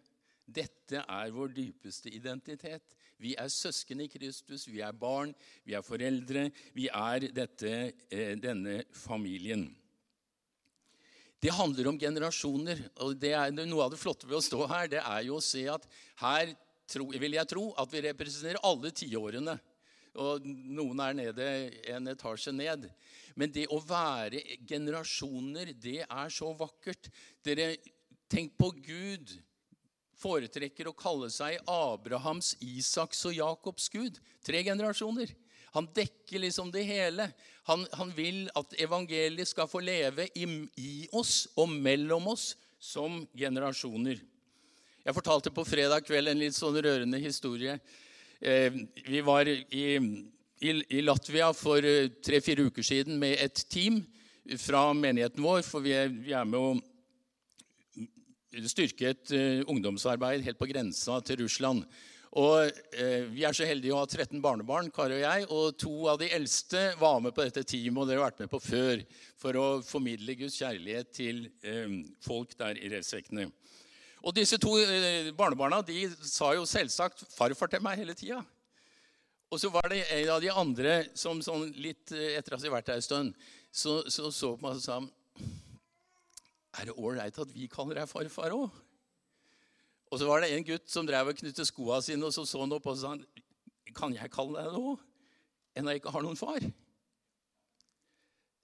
Dette 0.45 1.01
er 1.01 1.31
vår 1.33 1.53
dypeste 1.55 2.11
identitet. 2.13 2.93
Vi 3.17 3.33
er 3.39 3.49
søsken 3.49 4.03
i 4.03 4.09
Kristus, 4.11 4.67
vi 4.69 4.83
er 4.85 4.93
barn, 4.93 5.31
vi 5.65 5.73
er 5.73 5.85
foreldre. 5.85 6.49
Vi 6.75 6.85
er 6.91 7.27
dette, 7.33 7.93
eh, 8.11 8.35
denne 8.37 8.83
familien. 8.93 9.65
Det 11.41 11.51
handler 11.53 11.87
om 11.87 11.99
generasjoner. 11.99 12.89
og 12.97 13.19
det 13.19 13.33
er 13.33 13.51
Noe 13.51 13.83
av 13.83 13.91
det 13.91 13.99
flotte 13.99 14.27
ved 14.27 14.37
å 14.37 14.41
stå 14.41 14.67
her 14.67 14.87
det 14.87 15.01
er 15.01 15.21
jo 15.23 15.37
å 15.37 15.43
se 15.43 15.67
at 15.67 15.85
her 16.17 16.55
tro, 16.87 17.09
vil 17.09 17.33
jeg 17.33 17.47
tro 17.47 17.73
at 17.77 17.91
vi 17.91 18.01
representerer 18.01 18.63
alle 18.63 18.91
tiårene. 18.91 19.59
Og 20.15 20.45
noen 20.45 20.99
er 20.99 21.13
nede 21.13 21.45
en 21.91 22.07
etasje 22.07 22.53
ned. 22.53 22.89
Men 23.35 23.51
det 23.51 23.67
å 23.67 23.81
være 23.83 24.41
generasjoner, 24.65 25.73
det 25.73 26.05
er 26.05 26.29
så 26.29 26.53
vakkert. 26.55 27.09
Dere, 27.43 27.75
Tenk 28.25 28.55
på 28.57 28.71
Gud 28.81 29.35
foretrekker 30.25 30.89
å 30.89 30.97
kalle 30.97 31.29
seg 31.33 31.59
Abrahams, 31.69 32.55
Isaks 32.63 33.21
og 33.29 33.35
Jakobs 33.37 33.89
Gud. 33.93 34.17
Tre 34.45 34.63
generasjoner. 34.65 35.33
Han 35.75 35.89
dekker 35.93 36.39
liksom 36.39 36.71
det 36.71 36.85
hele. 36.87 37.27
Han, 37.67 37.83
han 37.97 38.13
vil 38.15 38.45
at 38.55 38.77
evangeliet 38.79 39.49
skal 39.49 39.67
få 39.69 39.81
leve 39.83 40.29
i, 40.37 40.47
i, 40.79 40.93
oss 41.11 41.49
og 41.59 41.69
mellom 41.73 42.29
oss 42.31 42.53
som 42.79 43.23
generasjoner. 43.35 44.21
Jeg 45.05 45.17
fortalte 45.17 45.53
på 45.53 45.65
fredag 45.67 46.05
kveld 46.07 46.31
en 46.31 46.41
litt 46.41 46.57
sånn 46.57 46.77
rørende 46.79 47.19
historie. 47.21 47.77
Eh, 48.39 48.73
vi 49.05 49.21
var 49.25 49.49
i, 49.51 49.59
i, 49.69 50.71
i 50.71 51.03
Latvia 51.03 51.51
for 51.53 51.85
eh, 51.85 52.09
tre-fire 52.23 52.69
uker 52.69 52.85
siden 52.85 53.19
med 53.21 53.37
et 53.43 53.65
team 53.69 53.99
fra 54.61 54.87
menigheten 54.95 55.43
vår, 55.43 55.61
for 55.65 55.83
vi 55.85 55.93
er, 55.97 56.09
vi 56.09 56.33
er 56.37 56.47
med 56.47 56.61
å 56.61 56.94
styrket 58.71 59.31
uh, 59.35 59.63
ungdomsarbeid 59.71 60.43
helt 60.45 60.59
på 60.59 60.69
grensa 60.69 61.19
til 61.25 61.43
Russland. 61.43 61.83
Og 62.35 62.67
eh, 62.99 63.23
Vi 63.31 63.45
er 63.47 63.55
så 63.55 63.67
heldige 63.67 63.95
å 63.95 64.01
ha 64.01 64.07
13 64.07 64.41
barnebarn, 64.43 64.89
Kari 64.91 65.21
og 65.21 65.23
jeg. 65.23 65.45
Og 65.55 65.77
to 65.79 65.93
av 66.11 66.19
de 66.19 66.27
eldste 66.35 66.81
var 66.99 67.21
med 67.23 67.31
på 67.35 67.45
dette 67.45 67.63
teamet, 67.63 68.01
og 68.01 68.09
dere 68.09 68.19
har 68.19 68.27
vært 68.27 68.41
med 68.43 68.51
på 68.51 68.59
før, 68.59 69.03
for 69.39 69.59
å 69.59 69.67
formidle 69.85 70.35
Guds 70.41 70.57
kjærlighet 70.59 71.13
til 71.15 71.45
eh, 71.63 72.01
folk 72.25 72.57
der 72.59 72.75
i 72.75 72.91
Relsvekkene. 72.91 73.47
Og 74.25 74.35
disse 74.35 74.57
to 74.59 74.73
barnebarna 75.37 75.79
de 75.85 76.07
sa 76.25 76.49
jo 76.57 76.65
selvsagt 76.67 77.23
'farfar' 77.29 77.69
til 77.71 77.83
meg 77.85 77.99
hele 78.01 78.15
tida. 78.17 78.39
Og 79.53 79.61
så 79.61 79.69
var 79.69 79.87
det 79.93 80.01
en 80.09 80.31
av 80.33 80.41
de 80.41 80.49
andre 80.49 80.95
som 81.13 81.43
sånn 81.45 81.69
litt 81.77 82.09
etter 82.11 82.55
at 82.55 82.63
de 82.63 82.67
har 82.67 82.73
vært 82.73 82.89
der 82.89 82.97
en 82.99 83.05
stund, 83.05 83.35
så 83.71 84.01
så, 84.09 84.31
så 84.33 84.55
på 84.57 84.65
meg 84.65 84.79
og 84.79 84.81
sa 84.81 84.97
er 86.75 86.89
det 86.89 86.97
ålreit 86.99 87.37
at 87.41 87.53
vi 87.55 87.69
kaller 87.71 88.01
deg 88.01 88.09
farfar 88.09 88.55
òg? 88.55 88.81
Og 90.11 90.21
så 90.21 90.27
var 90.29 90.43
det 90.43 90.51
en 90.53 90.65
gutt 90.67 90.89
som 90.91 91.07
drev 91.07 91.31
og 91.31 91.39
knyttet 91.39 91.67
skoa 91.67 91.99
sine, 92.03 92.27
og 92.27 92.33
så 92.35 92.45
så 92.47 92.61
han 92.61 92.75
opp 92.75 92.87
og 92.91 92.97
sa 92.99 93.15
Kan 93.95 94.13
jeg 94.15 94.31
kalle 94.33 94.61
deg 94.61 94.73
det 94.73 94.81
òg? 94.81 95.05
Enn 95.75 95.89
jeg 95.91 96.01
ikke 96.01 96.13
har 96.15 96.23
noen 96.23 96.39
far? 96.39 96.63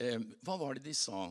Eh, 0.02 0.20
hva 0.46 0.58
var 0.58 0.78
det 0.78 0.86
de 0.86 0.94
sa? 0.96 1.30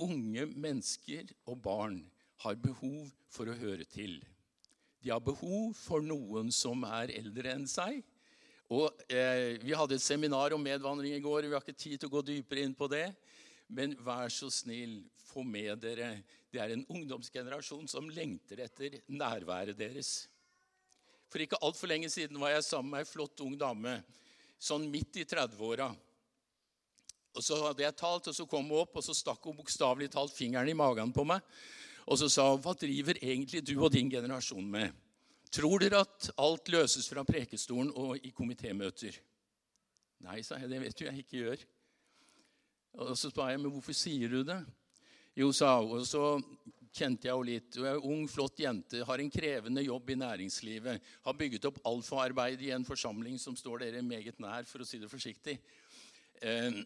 Unge 0.00 0.46
mennesker 0.48 1.30
og 1.46 1.60
barn 1.62 2.00
har 2.42 2.58
behov 2.60 3.10
for 3.30 3.50
å 3.50 3.56
høre 3.56 3.86
til. 3.88 4.18
De 5.00 5.12
har 5.12 5.22
behov 5.24 5.74
for 5.78 6.04
noen 6.04 6.50
som 6.52 6.82
er 6.88 7.12
eldre 7.20 7.54
enn 7.54 7.68
seg. 7.70 8.00
Og 8.70 8.88
eh, 9.10 9.58
Vi 9.62 9.74
hadde 9.76 9.96
et 9.96 10.04
seminar 10.04 10.54
om 10.54 10.62
medvandring 10.62 11.16
i 11.16 11.22
går. 11.22 11.48
Vi 11.48 11.56
har 11.56 11.64
ikke 11.64 11.76
tid 11.76 11.98
til 11.98 12.10
å 12.10 12.14
gå 12.18 12.24
dypere 12.26 12.64
inn 12.66 12.76
på 12.76 12.88
det. 12.90 13.08
Men 13.70 13.94
vær 14.02 14.30
så 14.34 14.50
snill, 14.50 15.00
få 15.30 15.44
med 15.46 15.78
dere 15.78 16.16
Det 16.50 16.58
er 16.58 16.72
en 16.74 16.86
ungdomsgenerasjon 16.90 17.86
som 17.88 18.08
lengter 18.10 18.64
etter 18.64 18.96
nærværet 19.06 19.78
deres. 19.78 20.26
For 21.30 21.38
ikke 21.38 21.60
altfor 21.62 21.86
lenge 21.86 22.10
siden 22.10 22.40
var 22.42 22.56
jeg 22.56 22.66
sammen 22.66 22.90
med 22.90 23.04
ei 23.04 23.06
flott 23.06 23.38
ung 23.44 23.54
dame, 23.54 24.00
sånn 24.58 24.88
midt 24.90 25.20
i 25.22 25.26
30-åra. 25.30 25.86
Og 27.38 27.44
Så 27.46 27.60
hadde 27.62 27.84
jeg 27.84 27.94
talt, 27.94 28.26
og 28.26 28.34
så 28.34 28.46
kom 28.50 28.66
hun 28.66 28.82
opp, 28.82 28.98
og 28.98 29.06
så 29.06 29.14
stakk 29.14 29.46
hun 29.46 29.60
bokstavelig 29.60 30.10
talt 30.10 30.34
fingeren 30.34 30.68
i 30.68 30.74
magen 30.74 31.14
på 31.14 31.22
meg. 31.22 31.46
Og 32.10 32.18
så 32.18 32.28
sa 32.28 32.50
hun, 32.50 32.60
'Hva 32.60 32.74
driver 32.74 33.14
egentlig 33.22 33.62
du 33.64 33.78
og 33.78 33.92
din 33.92 34.10
generasjon 34.10 34.66
med?' 34.66 34.92
'Tror 35.50 35.78
dere 35.78 36.00
at 36.00 36.30
alt 36.38 36.68
løses 36.68 37.08
fra 37.08 37.22
prekestolen 37.22 37.92
og 37.94 38.18
i 38.26 38.32
komitémøter?' 38.32 39.20
Nei, 40.20 40.42
sa 40.42 40.58
jeg, 40.58 40.68
det 40.68 40.80
vet 40.80 40.98
du 40.98 41.04
jeg 41.04 41.18
ikke 41.18 41.38
gjør. 41.38 41.62
Og 42.98 43.14
så 43.14 43.30
spør 43.30 43.52
jeg 43.52 43.62
men 43.62 43.72
hvorfor 43.72 43.96
sier 43.96 44.32
du 44.32 44.42
det. 44.46 44.58
Jo, 45.38 45.52
sa 45.54 45.76
hun. 45.78 46.00
Og 46.00 46.06
så 46.08 46.24
kjente 46.90 47.28
jeg 47.28 47.36
henne 47.36 47.48
litt. 47.48 47.78
Hun 47.78 47.86
er 47.86 47.98
en 47.98 48.08
ung, 48.12 48.24
flott 48.30 48.60
jente, 48.60 49.04
har 49.06 49.22
en 49.22 49.32
krevende 49.32 49.84
jobb 49.86 50.10
i 50.10 50.18
næringslivet. 50.18 51.10
Har 51.26 51.38
bygget 51.38 51.68
opp 51.70 51.78
alfaarbeid 51.86 52.62
i 52.66 52.72
en 52.74 52.86
forsamling 52.86 53.38
som 53.40 53.56
står 53.58 53.84
dere 53.84 54.02
meget 54.06 54.40
nær, 54.42 54.66
for 54.68 54.82
å 54.82 54.88
si 54.88 54.98
det 55.02 55.10
forsiktig. 55.12 55.58
Eh, 56.42 56.80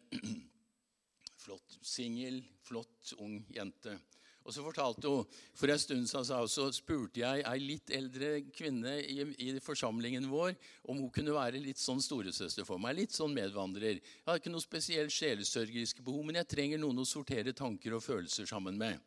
flott 1.45 1.79
singel, 1.85 2.43
flott 2.65 3.15
ung 3.21 3.41
jente. 3.53 3.97
Og 4.45 4.53
så 4.53 4.61
fortalte 4.65 5.09
hun 5.09 5.29
For 5.57 5.73
en 5.73 5.81
stund 5.81 6.09
siden 6.11 6.49
så 6.53 6.67
spurte 6.77 7.23
jeg 7.23 7.45
ei 7.49 7.61
litt 7.63 7.93
eldre 7.95 8.43
kvinne 8.53 8.99
i, 9.01 9.23
i, 9.41 9.53
forsamlingen 9.65 10.29
vår 10.29 10.53
om 10.85 11.01
hun 11.01 11.13
kunne 11.15 11.37
være 11.37 11.63
litt 11.63 11.81
sånn 11.81 12.03
storesøster 12.05 12.67
for 12.69 12.81
meg. 12.81 12.99
Litt 12.99 13.17
sånn 13.17 13.35
medvandrer. 13.37 14.01
Jeg 14.01 14.29
har 14.29 14.41
ikke 14.41 14.53
noe 14.53 14.65
spesielt 14.65 15.15
sjelesørgeriske 15.15 16.05
behov, 16.05 16.27
men 16.29 16.43
jeg 16.43 16.51
trenger 16.53 16.83
noen 16.83 17.01
å 17.01 17.09
sortere 17.09 17.57
tanker 17.57 17.97
og 17.97 18.05
følelser 18.05 18.49
sammen 18.51 18.77
med. 18.81 19.01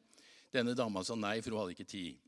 Denne 0.54 0.74
dama 0.78 1.04
sa 1.06 1.18
nei, 1.20 1.38
for 1.44 1.54
hun 1.54 1.66
hadde 1.66 1.78
ikke 1.78 1.92
tid. 1.92 2.24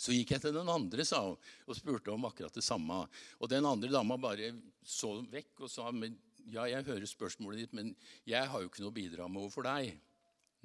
Så 0.00 0.14
gikk 0.16 0.34
jeg 0.34 0.44
til 0.44 0.54
den 0.56 0.68
andre 0.72 1.04
sa 1.04 1.22
hun, 1.26 1.40
og 1.68 1.76
spurte 1.76 2.12
om 2.12 2.28
akkurat 2.28 2.54
det 2.56 2.64
samme. 2.64 3.02
Og 3.40 3.50
den 3.52 3.66
andre 3.68 3.92
dama 3.92 4.16
bare 4.20 4.52
så 4.84 5.18
vekk 5.28 5.66
og 5.66 5.72
sa 5.72 5.88
men, 5.92 6.16
ja, 6.50 6.64
jeg 6.68 6.86
hører 6.88 7.08
spørsmålet 7.08 7.64
ditt, 7.64 7.74
men 7.76 7.92
jeg 8.28 8.48
har 8.48 8.62
jo 8.62 8.70
ikke 8.70 8.84
noe 8.84 8.92
å 8.92 8.96
bidra 8.96 9.28
med 9.28 9.44
overfor 9.44 9.68
deg. 9.68 9.92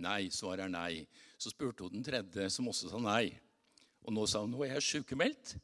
Nei, 0.04 0.28
svaret 0.34 0.66
er 0.66 0.72
nei. 0.72 1.06
Så 1.38 1.54
spurte 1.54 1.86
hun 1.86 1.98
den 1.98 2.06
tredje, 2.06 2.50
som 2.52 2.68
også 2.72 2.92
sa 2.92 3.00
nei. 3.02 3.30
Og 4.06 4.14
nå 4.14 4.26
sa 4.30 4.44
hun 4.44 4.54
nå 4.54 4.64
er 4.66 4.76
jeg 4.76 4.90
sykemeldt, 4.90 5.56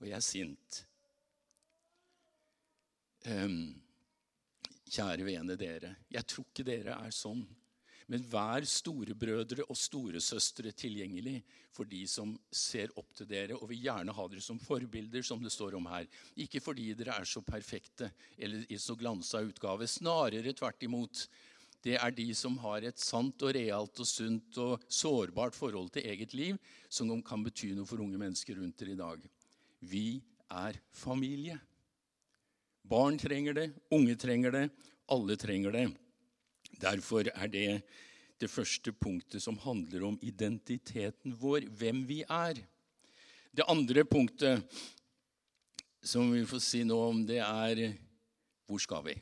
og 0.00 0.08
jeg 0.08 0.16
er 0.18 0.24
sint. 0.24 0.82
Um, 3.28 3.76
kjære 4.88 5.24
vene 5.26 5.56
dere, 5.58 5.94
jeg 6.12 6.26
tror 6.28 6.46
ikke 6.48 6.66
dere 6.68 6.98
er 7.06 7.14
sånn. 7.14 7.46
Men 8.08 8.22
vær 8.24 8.64
storebrødre 8.64 9.66
og 9.68 9.76
storesøstre 9.76 10.70
tilgjengelig 10.72 11.42
for 11.76 11.88
de 11.88 12.00
som 12.08 12.30
ser 12.48 12.88
opp 12.96 13.10
til 13.18 13.28
dere 13.28 13.58
og 13.58 13.68
vil 13.68 13.82
gjerne 13.84 14.14
ha 14.16 14.24
dere 14.32 14.40
som 14.40 14.60
forbilder, 14.62 15.20
som 15.26 15.42
det 15.44 15.52
står 15.52 15.76
om 15.76 15.90
her. 15.92 16.08
Ikke 16.40 16.62
fordi 16.64 16.94
dere 16.96 17.18
er 17.20 17.28
så 17.28 17.42
perfekte 17.44 18.08
eller 18.38 18.64
i 18.72 18.80
så 18.80 18.96
glansa 18.96 19.42
utgave. 19.44 19.84
Snarere 19.84 20.56
tvert 20.56 20.88
imot 20.88 21.26
det 21.84 21.94
er 21.98 22.14
de 22.14 22.26
som 22.34 22.56
har 22.64 22.82
et 22.86 22.98
sant 22.98 23.42
og 23.46 23.54
realt 23.54 24.00
og 24.02 24.08
sunt 24.08 24.58
og 24.62 24.82
sårbart 24.90 25.54
forhold 25.54 25.92
til 25.94 26.08
eget 26.10 26.34
liv, 26.34 26.58
som 26.90 27.10
kan 27.22 27.44
bety 27.44 27.70
noe 27.76 27.86
for 27.86 28.02
unge 28.02 28.18
mennesker 28.18 28.58
rundt 28.58 28.80
dere 28.80 28.96
i 28.96 28.98
dag. 28.98 29.22
Vi 29.80 30.20
er 30.50 30.80
familie. 30.90 31.58
Barn 32.88 33.18
trenger 33.20 33.54
det, 33.54 33.68
unge 33.94 34.16
trenger 34.16 34.54
det, 34.54 34.64
alle 35.12 35.36
trenger 35.36 35.74
det. 35.76 35.86
Derfor 36.80 37.28
er 37.34 37.52
det 37.52 37.82
det 38.38 38.50
første 38.50 38.92
punktet 38.92 39.42
som 39.42 39.58
handler 39.58 40.04
om 40.06 40.18
identiteten 40.22 41.34
vår, 41.38 41.68
hvem 41.78 42.04
vi 42.08 42.22
er. 42.22 42.58
Det 43.54 43.66
andre 43.68 44.04
punktet 44.06 44.62
som 46.02 46.30
vi 46.32 46.44
får 46.46 46.62
si 46.62 46.84
noe 46.86 47.08
om, 47.10 47.24
det 47.26 47.40
er 47.42 47.96
hvor 48.68 48.80
skal 48.82 49.04
vi? 49.06 49.16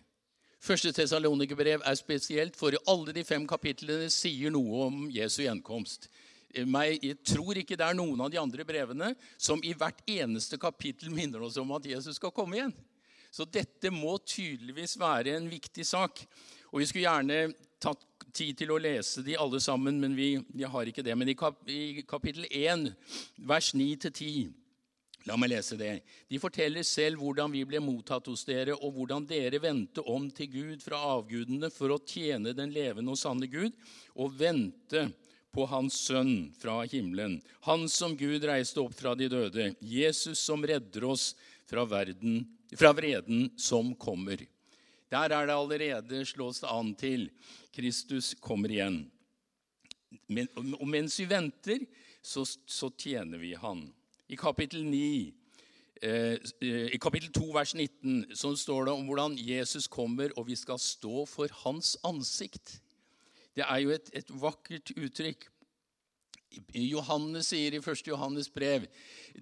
Første 0.62 0.92
Tesalonikerbrev 0.92 1.84
er 1.84 1.98
spesielt, 1.98 2.56
for 2.56 2.74
alle 2.88 3.12
de 3.14 3.24
fem 3.24 3.44
kapitlene 3.48 4.08
sier 4.12 4.52
noe 4.54 4.86
om 4.88 5.04
Jesu 5.12 5.42
gjenkomst. 5.44 6.08
Jeg 6.56 7.16
tror 7.26 7.58
ikke 7.60 7.76
det 7.76 7.84
er 7.84 7.96
noen 7.98 8.22
av 8.24 8.30
de 8.32 8.40
andre 8.40 8.64
brevene 8.64 9.12
som 9.36 9.60
i 9.60 9.74
hvert 9.76 10.00
eneste 10.08 10.56
kapittel 10.58 11.12
minner 11.12 11.44
oss 11.44 11.58
om 11.60 11.74
at 11.76 11.86
Jesus 11.86 12.16
skal 12.16 12.32
komme 12.32 12.56
igjen. 12.56 12.74
Så 13.30 13.44
dette 13.44 13.92
må 13.92 14.16
tydeligvis 14.24 14.96
være 14.96 15.34
en 15.36 15.50
viktig 15.50 15.84
sak. 15.84 16.22
Og 16.72 16.80
Vi 16.80 16.86
skulle 16.88 17.04
gjerne 17.04 17.52
tatt 17.82 18.04
tid 18.32 18.56
til 18.56 18.72
å 18.72 18.80
lese 18.80 19.22
de 19.24 19.36
alle 19.36 19.60
sammen, 19.60 20.00
men 20.00 20.16
vi, 20.16 20.36
vi 20.48 20.64
har 20.64 20.88
ikke 20.88 21.04
det. 21.04 21.16
Men 21.16 21.28
i 21.28 22.02
kapittel 22.08 22.48
1, 22.48 22.88
vers 23.36 23.74
9-10 23.76 24.54
La 25.26 25.34
meg 25.38 25.50
lese 25.50 25.74
det. 25.78 26.04
De 26.30 26.38
forteller 26.38 26.86
selv 26.86 27.18
hvordan 27.18 27.50
vi 27.50 27.64
ble 27.66 27.80
mottatt 27.82 28.28
hos 28.30 28.44
dere, 28.46 28.76
og 28.78 28.94
hvordan 28.94 29.26
dere 29.26 29.58
vendte 29.62 30.04
om 30.06 30.28
til 30.30 30.50
Gud 30.52 30.84
fra 30.84 31.00
avgudene 31.16 31.70
for 31.74 31.90
å 31.90 32.02
tjene 32.06 32.54
den 32.54 32.70
levende 32.74 33.10
og 33.10 33.18
sanne 33.18 33.48
Gud, 33.50 33.74
og 34.14 34.36
vente 34.38 35.08
på 35.56 35.66
Hans 35.66 35.96
Sønn 36.06 36.52
fra 36.60 36.82
himmelen, 36.84 37.40
Han 37.66 37.88
som 37.88 38.14
Gud 38.16 38.44
reiste 38.44 38.82
opp 38.82 38.94
fra 38.94 39.14
de 39.18 39.28
døde, 39.32 39.70
Jesus 39.80 40.38
som 40.38 40.62
redder 40.62 41.08
oss 41.08 41.30
fra, 41.66 41.82
verden, 41.88 42.44
fra 42.76 42.92
vreden 42.94 43.48
som 43.58 43.94
kommer. 43.98 44.44
Der 45.10 45.32
er 45.32 45.46
det 45.46 45.56
allerede 45.56 46.22
slås 46.28 46.60
det 46.60 46.70
an 46.70 46.94
til 46.98 47.30
Kristus 47.74 48.34
kommer 48.38 48.70
igjen. 48.70 49.06
Men, 50.28 50.48
og 50.54 50.86
mens 50.86 51.18
vi 51.18 51.26
venter, 51.30 51.82
så, 52.22 52.44
så 52.44 52.90
tjener 52.98 53.38
vi 53.38 53.54
Han. 53.58 53.86
I 54.28 54.36
kapittel 54.36 54.84
9, 54.84 55.34
eh, 56.02 56.38
i 56.92 56.98
kapittel 56.98 57.32
2, 57.32 57.44
vers 57.54 57.74
19, 57.74 58.34
så 58.34 58.56
står 58.56 58.84
det 58.84 58.94
om 58.94 59.04
hvordan 59.06 59.36
Jesus 59.38 59.86
kommer, 59.86 60.30
og 60.36 60.46
vi 60.46 60.56
skal 60.56 60.78
stå 60.78 61.24
for 61.30 61.46
hans 61.62 61.96
ansikt. 62.04 62.80
Det 63.56 63.64
er 63.68 63.78
jo 63.84 63.90
et, 63.94 64.10
et 64.12 64.32
vakkert 64.42 64.90
uttrykk. 64.96 65.46
Johannes 66.74 67.52
sier 67.52 67.74
i 67.74 67.80
1. 67.82 68.06
Johannes 68.08 68.48
brev 68.48 68.86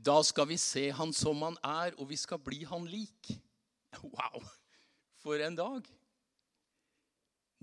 da 0.03 0.17
skal 0.26 0.49
vi 0.50 0.57
se 0.59 0.88
han 0.91 1.12
som 1.14 1.43
han 1.47 1.57
er, 1.62 1.95
og 1.99 2.09
vi 2.11 2.17
skal 2.19 2.41
bli 2.43 2.64
han 2.69 2.87
lik. 2.91 3.35
Wow! 4.03 4.43
For 5.23 5.38
en 5.41 5.57
dag! 5.57 5.87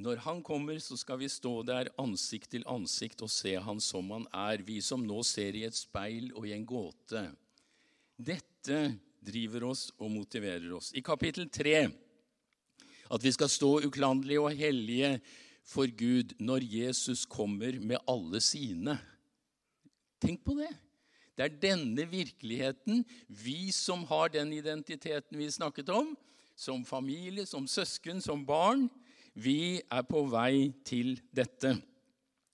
Når 0.02 0.22
han 0.24 0.40
kommer, 0.42 0.80
så 0.82 0.96
skal 0.98 1.20
vi 1.22 1.30
stå 1.30 1.60
der 1.68 1.92
ansikt 2.02 2.50
til 2.56 2.64
ansikt 2.70 3.22
og 3.22 3.30
se 3.30 3.54
han 3.62 3.82
som 3.84 4.08
han 4.10 4.26
er, 4.34 4.64
vi 4.66 4.80
som 4.82 5.04
nå 5.06 5.20
ser 5.28 5.58
i 5.58 5.66
et 5.68 5.78
speil 5.78 6.32
og 6.34 6.48
i 6.50 6.56
en 6.56 6.66
gåte. 6.66 7.22
Dette 8.18 8.80
driver 9.22 9.68
oss 9.70 9.92
og 10.00 10.10
motiverer 10.10 10.72
oss. 10.74 10.90
I 10.98 11.04
kapittel 11.06 11.52
3 11.54 11.76
at 13.12 13.26
vi 13.26 13.34
skal 13.36 13.52
stå 13.52 13.72
uklanderlige 13.86 14.42
og 14.42 14.56
hellige 14.56 15.12
for 15.68 15.92
Gud 16.00 16.34
når 16.40 16.66
Jesus 16.66 17.26
kommer 17.30 17.78
med 17.84 18.02
alle 18.10 18.42
sine. 18.42 18.96
Tenk 20.22 20.42
på 20.48 20.56
det. 20.58 20.72
Det 21.38 21.46
er 21.46 21.60
denne 21.62 22.06
virkeligheten, 22.10 23.04
vi 23.28 23.72
som 23.76 24.04
har 24.10 24.34
den 24.34 24.54
identiteten 24.54 25.38
vi 25.38 25.52
snakket 25.52 25.90
om, 25.94 26.16
som 26.56 26.86
familie, 26.86 27.46
som 27.46 27.68
søsken, 27.68 28.22
som 28.22 28.46
barn, 28.46 28.90
vi 29.34 29.80
er 29.80 30.04
på 30.08 30.26
vei 30.32 30.72
til 30.88 31.16
dette. 31.34 31.76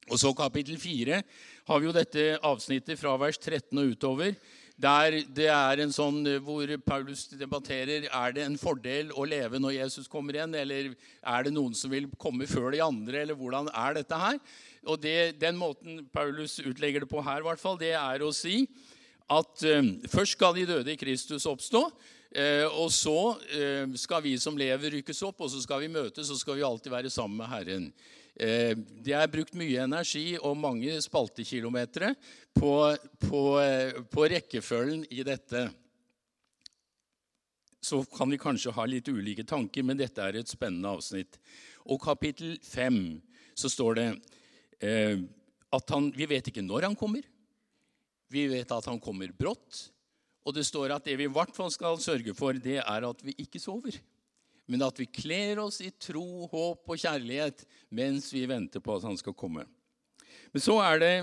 Og 0.07 0.19
så 0.21 0.31
kapittel 0.35 0.77
4 0.79 1.19
har 1.67 1.81
vi 1.81 1.89
jo 1.89 1.95
dette 1.95 2.29
avsnittet 2.45 2.99
fra 2.99 3.17
vers 3.19 3.39
13 3.39 3.75
og 3.81 3.91
utover. 3.95 4.35
Der 4.77 5.17
det 5.33 5.47
er 5.49 5.81
en 5.81 5.91
sånn 5.91 6.21
hvor 6.45 6.69
Paulus 6.85 7.25
debatterer 7.33 8.05
er 8.05 8.35
det 8.35 8.43
en 8.45 8.59
fordel 8.61 9.09
å 9.09 9.25
leve 9.25 9.59
når 9.59 9.79
Jesus 9.79 10.07
kommer 10.07 10.37
igjen, 10.37 10.53
eller 10.53 10.91
er 10.93 11.47
det 11.47 11.53
noen 11.55 11.73
som 11.75 11.91
vil 11.91 12.05
komme 12.21 12.45
før 12.47 12.69
de 12.75 12.83
andre, 12.85 13.23
eller 13.23 13.35
hvordan 13.35 13.71
er 13.73 13.97
dette 13.97 14.19
her? 14.21 14.37
Og 14.85 15.01
det, 15.01 15.39
Den 15.41 15.57
måten 15.57 16.05
Paulus 16.13 16.59
utlegger 16.61 17.03
det 17.03 17.09
på 17.09 17.25
her, 17.25 17.41
hvert 17.41 17.59
fall, 17.59 17.79
det 17.81 17.95
er 17.97 18.21
å 18.21 18.31
si 18.31 18.67
at 19.27 19.65
um, 19.75 19.89
først 20.07 20.37
skal 20.37 20.53
de 20.55 20.67
døde 20.69 20.93
i 20.93 20.99
Kristus 20.99 21.49
oppstå. 21.49 21.81
Eh, 22.31 22.65
og 22.67 22.91
så 22.91 23.37
eh, 23.55 23.87
skal 23.99 24.23
vi 24.25 24.35
som 24.41 24.57
lever, 24.59 24.97
rykkes 24.97 25.23
opp, 25.27 25.45
og 25.45 25.51
så 25.51 25.61
skal 25.63 25.85
vi 25.85 25.91
møtes, 25.91 26.27
og 26.27 26.35
så 26.35 26.41
skal 26.41 26.59
vi 26.59 26.65
alltid 26.67 26.91
være 26.91 27.11
sammen 27.13 27.39
med 27.39 27.51
Herren. 27.51 27.87
Eh, 28.35 28.73
det 28.75 29.15
er 29.15 29.31
brukt 29.31 29.55
mye 29.57 29.85
energi 29.85 30.35
og 30.37 30.59
mange 30.59 30.99
spaltekilometere 31.03 32.13
på, 32.57 32.73
på, 33.23 33.43
på 34.11 34.27
rekkefølgen 34.35 35.07
i 35.13 35.23
dette. 35.27 35.67
Så 37.87 38.03
kan 38.11 38.29
vi 38.33 38.41
kanskje 38.41 38.75
ha 38.75 38.85
litt 38.89 39.07
ulike 39.07 39.47
tanker, 39.47 39.85
men 39.87 39.99
dette 39.99 40.21
er 40.21 40.41
et 40.41 40.51
spennende 40.51 40.91
avsnitt. 40.97 41.39
Og 41.87 42.01
kapittel 42.03 42.57
5 42.67 42.99
så 43.57 43.71
står 43.71 43.95
det 43.97 44.07
at 45.73 45.93
han, 45.93 46.09
vi 46.13 46.27
vet 46.29 46.49
ikke 46.51 46.65
når 46.65 46.89
han 46.89 46.97
kommer. 46.99 47.23
Vi 48.29 48.43
vet 48.51 48.73
at 48.75 48.89
han 48.91 48.99
kommer 48.99 49.31
brått. 49.31 49.87
Og 50.47 50.55
det 50.55 50.63
står 50.63 50.93
at 50.95 51.07
det 51.07 51.17
vi 51.19 51.27
i 51.27 51.33
hvert 51.33 51.51
fall 51.55 51.71
skal 51.73 51.99
sørge 51.99 52.33
for, 52.37 52.55
det 52.55 52.79
er 52.79 53.07
at 53.09 53.23
vi 53.25 53.35
ikke 53.43 53.59
sover. 53.59 53.97
Men 54.67 54.83
at 54.83 54.99
vi 54.99 55.07
kler 55.11 55.59
oss 55.63 55.81
i 55.83 55.91
tro, 55.99 56.47
håp 56.51 56.87
og 56.87 56.99
kjærlighet 56.99 57.63
mens 57.95 58.29
vi 58.35 58.45
venter 58.47 58.83
på 58.83 58.95
at 58.95 59.07
han 59.07 59.19
skal 59.19 59.35
komme. 59.35 59.65
Men 60.51 60.63
så 60.63 60.77
er 60.83 61.01
det 61.03 61.13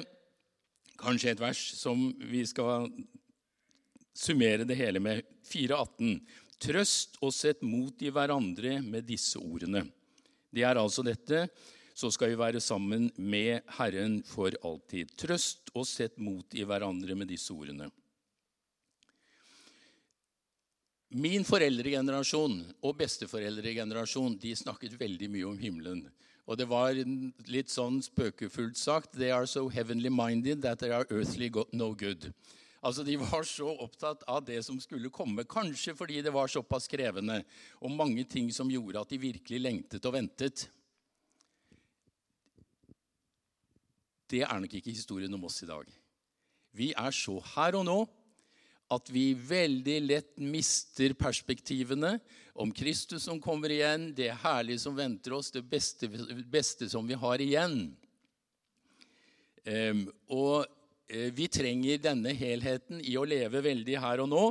kanskje 1.01 1.35
et 1.35 1.43
vers 1.43 1.61
som 1.77 2.07
vi 2.21 2.45
skal 2.49 2.89
summere 4.15 4.69
det 4.69 4.77
hele 4.79 5.01
med. 5.03 5.25
4.18. 5.49 6.21
Trøst 6.65 7.19
og 7.25 7.33
sett 7.37 7.65
mot 7.67 8.01
i 8.05 8.13
hverandre 8.15 8.79
med 8.85 9.09
disse 9.09 9.41
ordene. 9.41 9.85
Det 10.55 10.65
er 10.65 10.81
altså 10.81 11.05
dette. 11.05 11.49
Så 11.95 12.11
skal 12.11 12.33
vi 12.33 12.39
være 12.39 12.63
sammen 12.63 13.11
med 13.17 13.65
Herren 13.77 14.21
for 14.27 14.55
alltid. 14.67 15.13
Trøst 15.19 15.71
og 15.75 15.87
sett 15.87 16.17
mot 16.19 16.57
i 16.57 16.65
hverandre 16.67 17.15
med 17.19 17.31
disse 17.31 17.55
ordene. 17.55 17.91
Min 21.15 21.45
foreldregenerasjon 21.47 22.57
og 22.83 22.97
besteforeldregenerasjon 22.99 24.35
de 24.43 24.51
snakket 24.59 24.97
veldig 24.99 25.29
mye 25.31 25.47
om 25.47 25.59
himmelen. 25.61 26.01
Og 26.51 26.59
det 26.59 26.67
var 26.67 26.99
litt 27.47 27.71
sånn 27.71 28.01
spøkefullt 28.03 28.75
sagt 28.77 29.15
They 29.15 29.31
are 29.31 29.47
so 29.47 29.69
heavenly 29.71 30.11
minded 30.11 30.65
that 30.65 30.83
they 30.83 30.91
are 30.91 31.07
earthly 31.15 31.53
no 31.73 31.93
good. 31.95 32.33
Altså, 32.83 33.05
De 33.07 33.15
var 33.17 33.47
så 33.47 33.71
opptatt 33.81 34.27
av 34.27 34.43
det 34.45 34.59
som 34.67 34.81
skulle 34.83 35.13
komme, 35.15 35.47
kanskje 35.47 35.95
fordi 35.95 36.19
det 36.21 36.35
var 36.35 36.51
såpass 36.51 36.91
krevende, 36.91 37.45
og 37.81 37.95
mange 37.95 38.27
ting 38.27 38.51
som 38.53 38.69
gjorde 38.69 39.01
at 39.01 39.15
de 39.15 39.23
virkelig 39.23 39.63
lengtet 39.63 40.05
og 40.05 40.19
ventet. 40.19 40.67
Det 44.29 44.43
er 44.43 44.61
nok 44.61 44.75
ikke 44.75 44.91
historien 44.91 45.39
om 45.39 45.47
oss 45.47 45.63
i 45.63 45.71
dag. 45.71 45.87
Vi 46.75 46.91
er 46.91 47.15
så 47.15 47.39
her 47.55 47.79
og 47.79 47.87
nå 47.87 47.99
at 48.93 49.11
vi 49.11 49.33
veldig 49.35 49.97
lett 50.05 50.33
mister 50.37 51.15
perspektivene 51.17 52.19
om 52.55 52.71
Kristus 52.75 53.25
som 53.27 53.41
kommer 53.43 53.73
igjen, 53.73 54.13
det 54.15 54.31
herlige 54.45 54.83
som 54.85 54.97
venter 54.97 55.35
oss, 55.35 55.51
det 55.55 55.65
beste, 55.67 56.11
beste 56.51 56.89
som 56.91 57.07
vi 57.09 57.19
har 57.19 57.43
igjen. 57.43 57.79
Um, 59.65 60.05
og 60.29 60.67
uh, 60.69 61.31
vi 61.35 61.49
trenger 61.49 62.03
denne 62.05 62.35
helheten 62.37 63.01
i 63.01 63.17
å 63.17 63.25
leve 63.27 63.65
veldig 63.65 63.97
her 64.03 64.23
og 64.23 64.29
nå, 64.31 64.43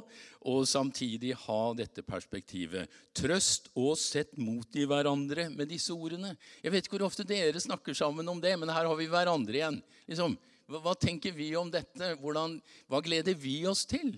og 0.50 0.68
samtidig 0.68 1.36
ha 1.46 1.62
dette 1.78 2.04
perspektivet. 2.04 2.92
Trøst 3.16 3.70
og 3.78 3.94
sett 4.02 4.34
mot 4.42 4.68
i 4.76 4.88
hverandre 4.90 5.48
med 5.54 5.70
disse 5.72 5.94
ordene. 5.96 6.34
Jeg 6.66 6.74
vet 6.74 6.88
ikke 6.90 6.98
hvor 6.98 7.12
ofte 7.12 7.28
dere 7.30 7.62
snakker 7.62 7.96
sammen 7.96 8.28
om 8.28 8.42
det, 8.44 8.58
men 8.60 8.74
her 8.74 8.90
har 8.90 9.00
vi 9.00 9.08
hverandre 9.12 9.62
igjen. 9.62 9.80
Liksom, 10.10 10.36
hva 10.72 10.94
tenker 10.96 11.34
vi 11.36 11.50
om 11.60 11.72
dette? 11.72 12.14
Hvordan, 12.22 12.60
hva 12.88 13.02
gleder 13.04 13.36
vi 13.36 13.62
oss 13.68 13.84
til 13.90 14.16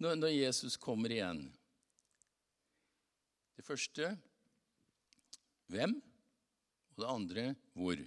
når, 0.00 0.16
når 0.18 0.32
Jesus 0.34 0.78
kommer 0.80 1.12
igjen? 1.12 1.44
Det 3.58 3.64
første 3.66 4.14
hvem? 5.72 5.94
Og 6.92 7.04
det 7.04 7.08
andre 7.08 7.44
hvor. 7.76 8.00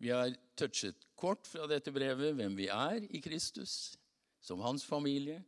Vi 0.00 0.10
har 0.12 0.32
touchet 0.58 0.98
kort 1.16 1.46
fra 1.48 1.68
dette 1.70 1.92
brevet 1.94 2.34
hvem 2.36 2.56
vi 2.58 2.66
er 2.72 3.04
i 3.08 3.20
Kristus, 3.24 3.94
som 4.44 4.60
hans 4.64 4.84
familie. 4.84 5.38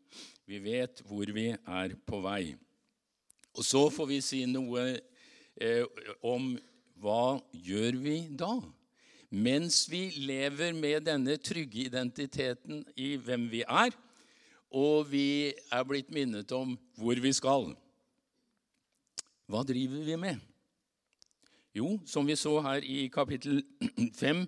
Vi 0.48 0.60
vet 0.62 1.02
hvor 1.08 1.28
vi 1.34 1.50
er 1.52 1.96
på 2.06 2.20
vei. 2.24 2.54
Og 3.56 3.64
så 3.64 3.86
får 3.92 4.08
vi 4.12 4.22
si 4.24 4.44
noe 4.48 4.86
eh, 5.60 5.84
om 6.24 6.54
hva 7.00 7.36
gjør 7.52 7.98
vi 8.00 8.16
da? 8.32 8.54
Mens 9.30 9.86
vi 9.90 10.08
lever 10.22 10.74
med 10.76 11.06
denne 11.08 11.36
trygge 11.42 11.86
identiteten 11.86 12.84
i 12.96 13.14
hvem 13.18 13.48
vi 13.50 13.62
er, 13.66 13.94
og 14.70 15.08
vi 15.10 15.54
er 15.72 15.86
blitt 15.86 16.12
minnet 16.14 16.52
om 16.54 16.74
hvor 16.98 17.18
vi 17.22 17.32
skal. 17.34 17.70
Hva 19.46 19.62
driver 19.66 20.02
vi 20.06 20.18
med? 20.18 20.42
Jo, 21.76 21.98
som 22.08 22.26
vi 22.26 22.36
så 22.38 22.56
her 22.64 22.84
i 22.84 23.06
kapittel 23.12 23.60
5, 24.20 24.46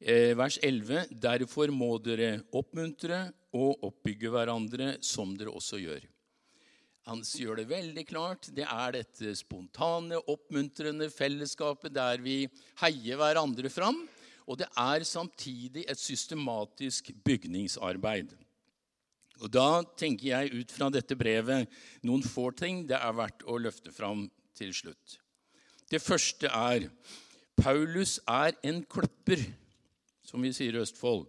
eh, 0.00 0.32
vers 0.36 0.58
11.: 0.62 1.06
Derfor 1.10 1.70
må 1.72 1.94
dere 2.02 2.42
oppmuntre 2.52 3.28
og 3.54 3.86
oppbygge 3.86 4.32
hverandre, 4.34 4.96
som 5.00 5.36
dere 5.38 5.54
også 5.54 5.78
gjør. 5.78 6.02
Han 7.04 7.20
gjør 7.20 7.60
det 7.60 7.68
veldig 7.68 8.04
klart. 8.08 8.48
Det 8.56 8.64
er 8.64 8.96
dette 8.96 9.34
spontane, 9.36 10.18
oppmuntrende 10.24 11.10
fellesskapet 11.12 11.92
der 11.94 12.22
vi 12.24 12.44
heier 12.80 13.20
hverandre 13.20 13.70
fram 13.72 14.00
og 14.46 14.58
det 14.60 14.68
er 14.76 15.04
samtidig 15.08 15.84
et 15.88 16.00
systematisk 16.00 17.10
bygningsarbeid. 17.24 18.34
Og 19.42 19.50
Da 19.52 19.82
tenker 19.98 20.28
jeg 20.28 20.54
ut 20.54 20.72
fra 20.72 20.90
dette 20.90 21.16
brevet 21.16 21.68
noen 22.02 22.22
få 22.22 22.50
ting 22.54 22.84
det 22.88 22.96
er 23.00 23.16
verdt 23.16 23.42
å 23.46 23.58
løfte 23.58 23.92
fram 23.92 24.28
til 24.54 24.72
slutt. 24.74 25.18
Det 25.90 26.00
første 26.02 26.48
er 26.48 26.88
Paulus 27.56 28.18
er 28.26 28.54
en 28.66 28.82
kløpper, 28.84 29.42
som 30.24 30.42
vi 30.42 30.52
sier 30.54 30.74
i 30.74 30.82
Østfold, 30.82 31.26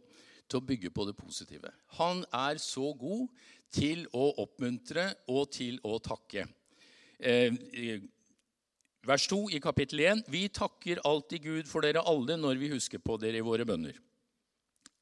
til 0.49 0.61
å 0.61 0.65
bygge 0.65 0.91
på 0.93 1.05
det 1.07 1.15
positive. 1.17 1.71
Han 1.97 2.23
er 2.33 2.59
så 2.61 2.93
god 2.97 3.27
til 3.73 4.05
å 4.13 4.29
oppmuntre 4.43 5.09
og 5.31 5.49
til 5.53 5.79
å 5.85 5.97
takke. 6.03 6.45
Eh, 7.19 7.53
vers 9.05 9.27
2 9.29 9.49
i 9.55 9.59
kapittel 9.61 9.99
1.: 9.99 10.23
Vi 10.27 10.47
takker 10.49 11.01
alltid 11.03 11.43
Gud 11.43 11.69
for 11.69 11.85
dere 11.85 12.03
alle 12.05 12.37
når 12.37 12.61
vi 12.61 12.71
husker 12.73 13.01
på 13.01 13.17
dere 13.21 13.41
i 13.41 13.45
våre 13.45 13.65
bønner. 13.65 13.97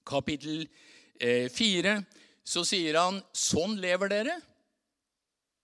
Kapittel 0.06 0.66
4 1.20 1.94
eh, 1.94 2.04
så 2.44 2.66
sier 2.68 3.00
han 3.00 3.22
sånn 3.32 3.78
lever 3.80 4.12
dere. 4.12 4.36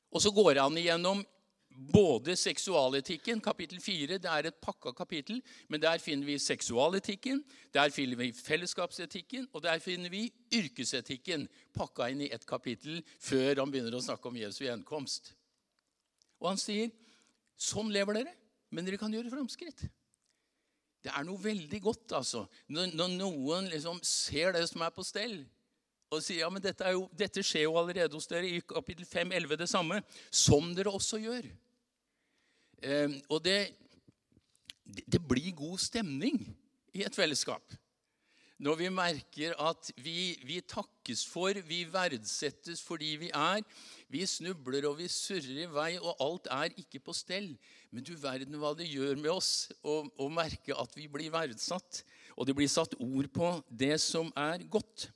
Og 0.09 0.23
så 0.23 0.31
går 0.33 0.61
han 0.61 0.77
igjennom 0.79 1.21
både 1.69 2.35
seksualetikken 2.35 3.39
Kapittel 3.43 3.79
4 3.79 4.17
det 4.19 4.29
er 4.29 4.49
et 4.49 4.61
pakka 4.61 4.91
kapittel, 4.97 5.39
men 5.69 5.79
der 5.79 5.99
finner 6.01 6.27
vi 6.27 6.39
seksualetikken, 6.41 7.43
der 7.73 7.93
finner 7.93 8.19
vi 8.19 8.31
fellesskapsetikken, 8.35 9.47
og 9.53 9.63
der 9.63 9.79
finner 9.79 10.11
vi 10.11 10.25
yrkesetikken 10.51 11.47
pakka 11.75 12.09
inn 12.11 12.25
i 12.25 12.31
ett 12.35 12.45
kapittel 12.49 13.03
før 13.19 13.61
han 13.61 13.71
begynner 13.71 13.95
å 13.95 14.03
snakke 14.03 14.27
om 14.27 14.39
Jesu 14.39 14.65
gjenkomst. 14.65 15.33
Og 16.39 16.51
han 16.51 16.59
sier, 16.59 16.91
'Sånn 17.59 17.91
lever 17.91 18.21
dere, 18.21 18.35
men 18.71 18.87
dere 18.87 18.99
kan 19.01 19.11
gjøre 19.13 19.31
framskritt'. 19.33 19.87
Det 21.03 21.11
er 21.15 21.23
noe 21.23 21.39
veldig 21.39 21.79
godt 21.83 22.13
altså, 22.17 22.43
når, 22.67 22.91
når 22.95 23.15
noen 23.15 23.69
liksom 23.71 24.01
ser 24.03 24.53
det 24.55 24.65
som 24.67 24.83
er 24.83 24.91
på 24.95 25.05
stell, 25.07 25.41
og 26.09 26.23
sier 26.25 26.41
ja, 26.41 26.49
men 26.51 26.63
dette, 26.63 26.87
jo, 26.95 27.05
dette, 27.13 27.43
skjer 27.45 27.67
jo 27.67 27.75
allerede 27.79 28.17
hos 28.17 28.27
dere 28.27 28.49
i 28.49 28.61
kapittel 28.65 29.05
5, 29.05 29.35
11 29.37 29.59
det 29.61 29.69
samme, 29.69 29.99
som 30.33 30.71
dere 30.75 30.91
også 30.91 31.19
gjør. 31.21 31.45
Eh, 32.81 33.13
og 33.29 33.43
det, 33.45 33.59
det 35.05 35.21
blir 35.21 35.53
god 35.59 35.77
stemning 35.83 36.41
i 36.97 37.05
et 37.05 37.15
fellesskap. 37.15 37.75
Når 38.59 38.75
vi 38.81 38.89
merker 38.91 39.53
at 39.61 39.91
vi, 40.03 40.33
vi, 40.43 40.57
takkes 40.67 41.21
for, 41.29 41.55
vi 41.63 41.85
verdsettes 41.87 42.81
fordi 42.83 43.13
vi 43.21 43.29
er. 43.31 43.61
Vi 44.09 44.23
snubler 44.25 44.87
og 44.89 44.97
vi 44.97 45.07
surrer 45.11 45.63
i 45.63 45.67
vei, 45.69 45.91
og 46.01 46.17
alt 46.25 46.49
er 46.49 46.73
ikke 46.81 47.01
på 47.05 47.13
stell. 47.13 47.51
Men 47.93 48.05
du 48.05 48.15
verden 48.17 48.57
hva 48.57 48.73
det 48.77 48.89
gjør 48.89 49.19
med 49.21 49.29
oss 49.35 49.69
å 49.85 50.29
merke 50.33 50.73
at 50.73 50.95
vi 50.97 51.05
blir 51.11 51.29
verdsatt. 51.33 52.01
Og 52.33 52.47
det 52.49 52.55
blir 52.57 52.71
satt 52.71 52.95
ord 52.97 53.29
på 53.35 53.53
det 53.69 53.97
som 54.01 54.31
er 54.33 54.65
godt. 54.71 55.09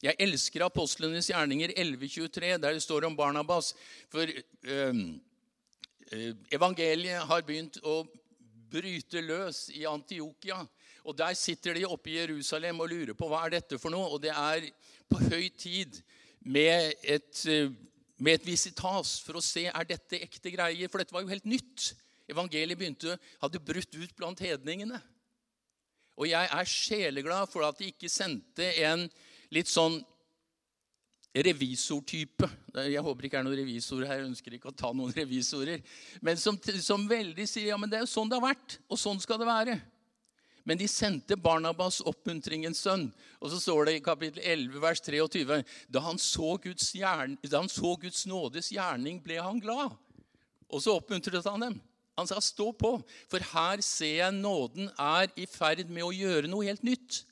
Jeg 0.00 0.16
elsker 0.24 0.64
apostlenes 0.64 1.28
gjerninger 1.28 1.74
1123, 1.74 2.54
der 2.56 2.72
det 2.74 2.82
står 2.82 3.04
om 3.06 3.16
Barnabas. 3.16 3.74
For 4.08 4.24
eh, 4.24 5.02
evangeliet 6.50 7.26
har 7.28 7.44
begynt 7.44 7.76
å 7.84 8.00
bryte 8.70 9.20
løs 9.20 9.68
i 9.76 9.84
Antiokia. 9.86 10.62
Og 11.04 11.16
Der 11.16 11.34
sitter 11.34 11.74
de 11.76 11.84
oppe 11.84 12.10
i 12.10 12.16
Jerusalem 12.18 12.80
og 12.80 12.90
lurer 12.90 13.14
på 13.16 13.28
hva 13.28 13.44
er 13.46 13.58
dette 13.58 13.78
for 13.80 13.92
noe. 13.92 14.08
Og 14.14 14.22
det 14.24 14.32
er 14.32 14.66
på 15.10 15.20
høy 15.28 15.50
tid 15.52 16.00
med 16.40 16.94
et, 17.04 17.44
med 18.20 18.36
et 18.36 18.46
visitas 18.46 19.16
for 19.24 19.40
å 19.40 19.44
se 19.44 19.64
er 19.70 19.88
dette 19.88 20.20
ekte 20.20 20.52
greier. 20.52 20.90
For 20.92 21.00
dette 21.00 21.14
var 21.14 21.24
jo 21.24 21.32
helt 21.32 21.48
nytt. 21.48 21.90
Evangeliet 22.30 22.78
begynte, 22.78 23.16
hadde 23.40 23.62
brutt 23.64 23.96
ut 23.96 24.14
blant 24.18 24.40
hedningene. 24.44 25.00
Og 26.20 26.28
jeg 26.28 26.50
er 26.52 26.68
sjeleglad 26.68 27.48
for 27.50 27.64
at 27.66 27.80
de 27.80 27.88
ikke 27.90 28.10
sendte 28.12 28.66
en 28.84 29.06
litt 29.54 29.70
sånn 29.70 29.96
revisortype. 31.30 32.48
Jeg 32.90 33.04
håper 33.06 33.26
ikke 33.26 33.38
er 33.40 33.46
noen 33.46 33.60
revisorer 33.62 34.10
her. 34.10 34.20
Jeg 34.20 34.32
ønsker 34.32 34.56
ikke 34.56 34.72
å 34.72 34.76
ta 34.76 34.90
noen 34.92 35.14
revisorer. 35.20 35.80
Men 36.20 36.38
som, 36.40 36.58
som 36.82 37.06
veldig 37.08 37.46
sier 37.48 37.72
ja, 37.72 37.80
men 37.80 37.90
det 37.90 38.00
er 38.00 38.04
jo 38.04 38.12
sånn 38.12 38.30
det 38.30 38.38
har 38.38 38.50
vært, 38.50 38.78
og 38.90 39.00
sånn 39.00 39.22
skal 39.22 39.40
det 39.40 39.48
være. 39.48 39.78
Men 40.64 40.78
de 40.78 40.88
sendte 40.88 41.38
Barnabas 41.40 42.00
oppmuntringens 42.06 42.82
sønn. 42.84 43.08
Og 43.40 43.52
så 43.52 43.60
står 43.60 43.88
det 43.88 43.94
i 43.96 44.04
kapittel 44.04 44.42
11, 44.44 44.80
vers 44.82 45.00
23.: 45.00 45.62
Da 45.88 46.02
han 46.04 46.18
så 46.18 46.56
Guds, 46.62 46.92
gjern, 46.94 47.38
da 47.42 47.62
han 47.62 47.72
så 47.72 47.96
Guds 48.00 48.26
nådes 48.26 48.72
gjerning, 48.74 49.22
ble 49.24 49.40
han 49.40 49.60
glad. 49.60 49.96
Og 50.70 50.82
så 50.82 50.98
oppmuntret 51.00 51.48
han 51.48 51.66
dem. 51.66 51.80
Han 52.18 52.26
sa, 52.28 52.36
'Stå 52.40 52.72
på, 52.76 53.00
for 53.28 53.40
her 53.40 53.80
ser 53.80 54.16
jeg 54.16 54.32
nåden 54.32 54.90
er 54.98 55.30
i 55.36 55.46
ferd 55.46 55.88
med 55.88 56.04
å 56.04 56.12
gjøre 56.12 56.50
noe 56.52 56.68
helt 56.68 56.84
nytt.' 56.84 57.24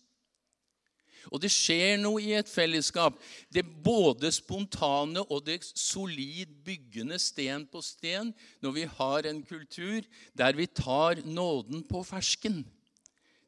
Og 1.28 1.42
det 1.42 1.50
skjer 1.52 1.98
noe 2.00 2.22
i 2.24 2.32
et 2.38 2.48
fellesskap. 2.48 3.18
Det 3.52 3.60
både 3.84 4.30
spontane 4.32 5.20
og 5.26 5.42
det 5.44 5.60
solid 5.76 6.54
byggende 6.64 7.18
sten 7.20 7.66
på 7.68 7.82
sten 7.84 8.32
når 8.64 8.72
vi 8.78 8.84
har 8.96 9.28
en 9.28 9.42
kultur 9.44 10.06
der 10.32 10.56
vi 10.56 10.66
tar 10.66 11.20
nåden 11.26 11.84
på 11.84 12.00
fersken. 12.06 12.62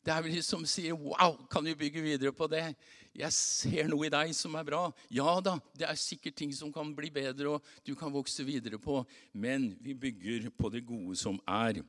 Der 0.07 0.23
de 0.23 0.43
som 0.43 0.65
sier 0.65 0.95
'Wow, 0.95 1.47
kan 1.51 1.65
vi 1.65 1.75
bygge 1.75 2.03
videre 2.03 2.33
på 2.33 2.47
det?' 2.47 2.75
'Jeg 3.15 3.33
ser 3.33 3.89
noe 3.89 4.07
i 4.07 4.09
deg 4.09 4.35
som 4.35 4.55
er 4.55 4.65
bra.' 4.65 4.93
Ja 5.11 5.41
da, 5.41 5.59
det 5.77 5.89
er 5.89 5.95
sikkert 5.95 6.37
ting 6.37 6.53
som 6.55 6.73
kan 6.73 6.95
bli 6.97 7.11
bedre, 7.11 7.49
og 7.49 7.65
du 7.87 7.95
kan 7.95 8.13
vokse 8.13 8.45
videre 8.45 8.79
på, 8.79 9.07
men 9.33 9.77
vi 9.81 9.95
bygger 9.95 10.51
på 10.51 10.71
det 10.71 10.87
gode 10.87 11.17
som 11.17 11.41
er. 11.47 11.83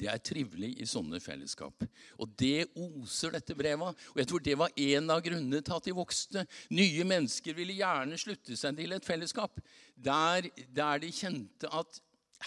Det 0.00 0.08
er 0.08 0.16
trivelig 0.16 0.80
i 0.80 0.86
sånne 0.88 1.20
fellesskap. 1.20 1.84
Og 2.18 2.28
det 2.38 2.70
oser 2.74 3.34
dette 3.34 3.54
brevet. 3.54 3.96
Og 4.14 4.16
jeg 4.16 4.28
tror 4.30 4.38
det 4.38 4.58
var 4.58 4.72
en 4.76 5.10
av 5.10 5.20
grunnene 5.20 5.60
til 5.60 5.76
at 5.76 5.84
de 5.84 5.92
vokste. 5.92 6.46
Nye 6.70 7.04
mennesker 7.04 7.52
ville 7.54 7.76
gjerne 7.76 8.16
slutte 8.16 8.56
seg 8.56 8.78
til 8.78 8.92
et 8.96 9.04
fellesskap 9.04 9.60
der, 9.96 10.48
der 10.72 11.02
de 11.02 11.12
kjente 11.12 11.68
at 11.68 12.00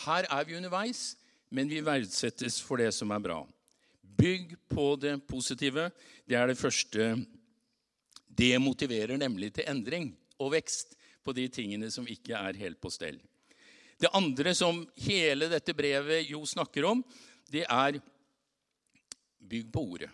her 0.06 0.26
er 0.32 0.48
vi 0.50 0.58
underveis, 0.58 1.16
men 1.54 1.70
vi 1.70 1.84
verdsettes 1.86 2.58
for 2.62 2.82
det 2.82 2.90
som 2.94 3.14
er 3.14 3.22
bra. 3.22 3.44
Bygg 4.18 4.56
på 4.70 4.96
det 5.02 5.18
positive. 5.28 5.90
Det 6.26 6.38
er 6.38 6.50
det 6.50 6.60
første. 6.60 7.14
Det 8.28 8.54
motiverer 8.62 9.18
nemlig 9.18 9.54
til 9.56 9.68
endring 9.70 10.12
og 10.42 10.54
vekst 10.56 10.98
på 11.24 11.34
de 11.36 11.48
tingene 11.52 11.90
som 11.94 12.08
ikke 12.10 12.36
er 12.36 12.60
helt 12.60 12.82
på 12.82 12.92
stell. 12.94 13.20
Det 14.00 14.12
andre 14.14 14.52
som 14.58 14.82
hele 15.06 15.48
dette 15.52 15.76
brevet 15.78 16.28
jo 16.28 16.42
snakker 16.50 16.86
om, 16.90 17.04
det 17.48 17.64
er 17.70 18.00
bygg 19.40 19.72
på 19.72 19.84
ordet. 19.96 20.10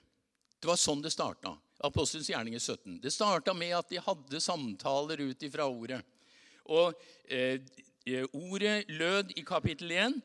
Det 0.59 0.67
var 0.67 0.79
sånn 0.79 1.01
det 1.01 1.13
starta. 1.15 1.55
Apostelens 1.87 2.29
gjerninger 2.29 2.59
17. 2.59 2.99
Det 3.01 3.11
starta 3.15 3.53
med 3.55 3.77
at 3.77 3.89
de 3.89 4.01
hadde 4.03 4.41
samtaler 4.43 5.23
ut 5.23 5.45
ifra 5.47 5.67
ordet. 5.71 6.01
Og 6.69 6.93
eh, 7.31 7.61
Ordet 8.33 8.89
lød 8.89 9.35
i 9.37 9.43
kapittel 9.45 9.91
1, 9.93 10.15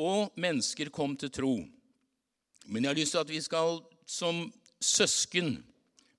og 0.00 0.32
mennesker 0.40 0.88
kom 0.88 1.12
til 1.16 1.28
tro. 1.28 1.54
Men 2.64 2.84
jeg 2.84 2.90
har 2.90 3.00
lyst 3.00 3.16
til 3.16 3.22
at 3.22 3.32
vi 3.32 3.40
skal 3.44 3.80
som 4.06 4.46
søsken 4.80 5.56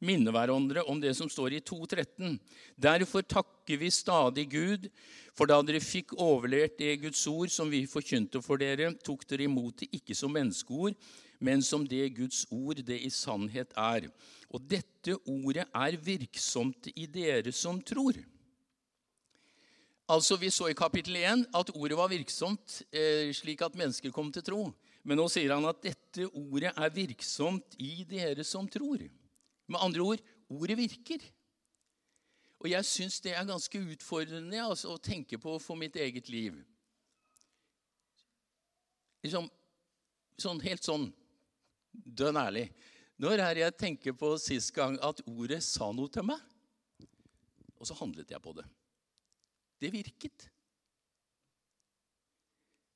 minne 0.06 0.32
hverandre 0.34 0.84
om 0.90 1.00
det 1.02 1.16
som 1.18 1.30
står 1.32 1.58
i 1.58 1.62
2.13. 1.66 2.38
Derfor 2.78 3.26
takker 3.26 3.80
vi 3.82 3.90
stadig 3.94 4.50
Gud 4.52 4.90
for 5.36 5.50
da 5.52 5.58
dere 5.68 5.82
fikk 5.84 6.14
overlevert 6.22 6.78
det 6.80 6.94
Guds 7.04 7.26
ord 7.28 7.52
som 7.52 7.72
vi 7.72 7.84
forkynte 7.90 8.40
for 8.44 8.62
dere, 8.62 8.94
tok 9.04 9.26
dere 9.28 9.50
imot 9.50 9.82
det 9.82 9.90
ikke 9.98 10.16
som 10.16 10.32
menneskeord, 10.32 10.96
men 11.44 11.64
som 11.66 11.84
det 11.88 12.14
Guds 12.16 12.46
ord 12.56 12.80
det 12.88 13.02
i 13.04 13.12
sannhet 13.12 13.76
er. 13.76 14.08
Og 14.48 14.64
dette 14.64 15.18
ordet 15.28 15.68
er 15.68 16.00
virksomt 16.00 16.88
i 16.96 17.08
dere 17.12 17.52
som 17.52 17.82
tror. 17.84 18.16
Altså, 20.08 20.38
Vi 20.38 20.50
så 20.50 20.70
i 20.70 20.78
kapittel 20.78 21.18
1 21.18 21.48
at 21.54 21.72
ordet 21.76 21.98
var 21.98 22.08
virksomt 22.08 22.84
eh, 22.94 23.34
slik 23.34 23.62
at 23.62 23.76
mennesker 23.76 24.12
kom 24.12 24.32
til 24.32 24.44
tro. 24.44 24.72
Men 25.06 25.20
nå 25.22 25.28
sier 25.30 25.54
han 25.54 25.68
at 25.70 25.84
dette 25.86 26.26
ordet 26.34 26.72
er 26.74 26.94
virksomt 26.94 27.76
i 27.82 28.04
dere 28.10 28.44
som 28.48 28.66
tror. 28.70 29.04
Med 29.70 29.82
andre 29.82 30.02
ord 30.02 30.24
ordet 30.50 30.78
virker. 30.80 31.22
Og 32.64 32.72
jeg 32.72 32.88
syns 32.90 33.20
det 33.22 33.36
er 33.36 33.46
ganske 33.46 33.82
utfordrende 33.94 34.64
altså, 34.64 34.96
å 34.96 35.02
tenke 35.02 35.38
på 35.42 35.58
for 35.62 35.78
mitt 35.78 35.98
eget 36.02 36.32
liv. 36.34 36.58
Liksom, 39.26 39.46
sånn, 40.42 40.62
helt 40.66 40.86
sånn 40.86 41.08
dønn 41.94 42.42
ærlig. 42.42 42.68
Når 43.22 43.44
er 43.46 43.62
jeg 43.62 43.78
tenker 43.80 44.18
på 44.18 44.34
sist 44.42 44.74
gang 44.76 44.98
at 45.06 45.22
ordet 45.30 45.62
sa 45.64 45.92
noe 45.94 46.12
til 46.12 46.26
meg? 46.28 46.42
Og 47.78 47.88
så 47.88 47.96
handlet 48.02 48.34
jeg 48.34 48.42
på 48.42 48.56
det. 48.58 48.66
Det 49.82 49.92
virket. 49.94 50.50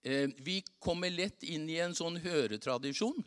Eh, 0.03 0.29
vi 0.37 0.61
kommer 0.79 1.11
lett 1.11 1.43
inn 1.43 1.67
i 1.69 1.79
en 1.83 1.95
sånn 1.95 2.19
høretradisjon. 2.23 3.19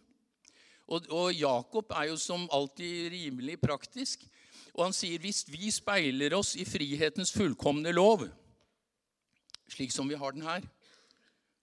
Og, 0.93 1.09
og 1.13 1.33
Jakob 1.37 1.93
er 1.97 2.09
jo 2.11 2.19
som 2.21 2.49
alltid 2.53 3.13
rimelig 3.13 3.59
praktisk. 3.63 4.25
Og 4.73 4.87
han 4.87 4.97
sier 4.97 5.21
hvis 5.21 5.45
vi 5.53 5.71
speiler 5.73 6.35
oss 6.37 6.55
i 6.57 6.65
frihetens 6.69 7.33
fullkomne 7.35 7.93
lov, 7.93 8.25
slik 9.73 9.93
som 9.93 10.09
vi 10.09 10.19
har 10.19 10.33
den 10.33 10.47
her, 10.47 10.65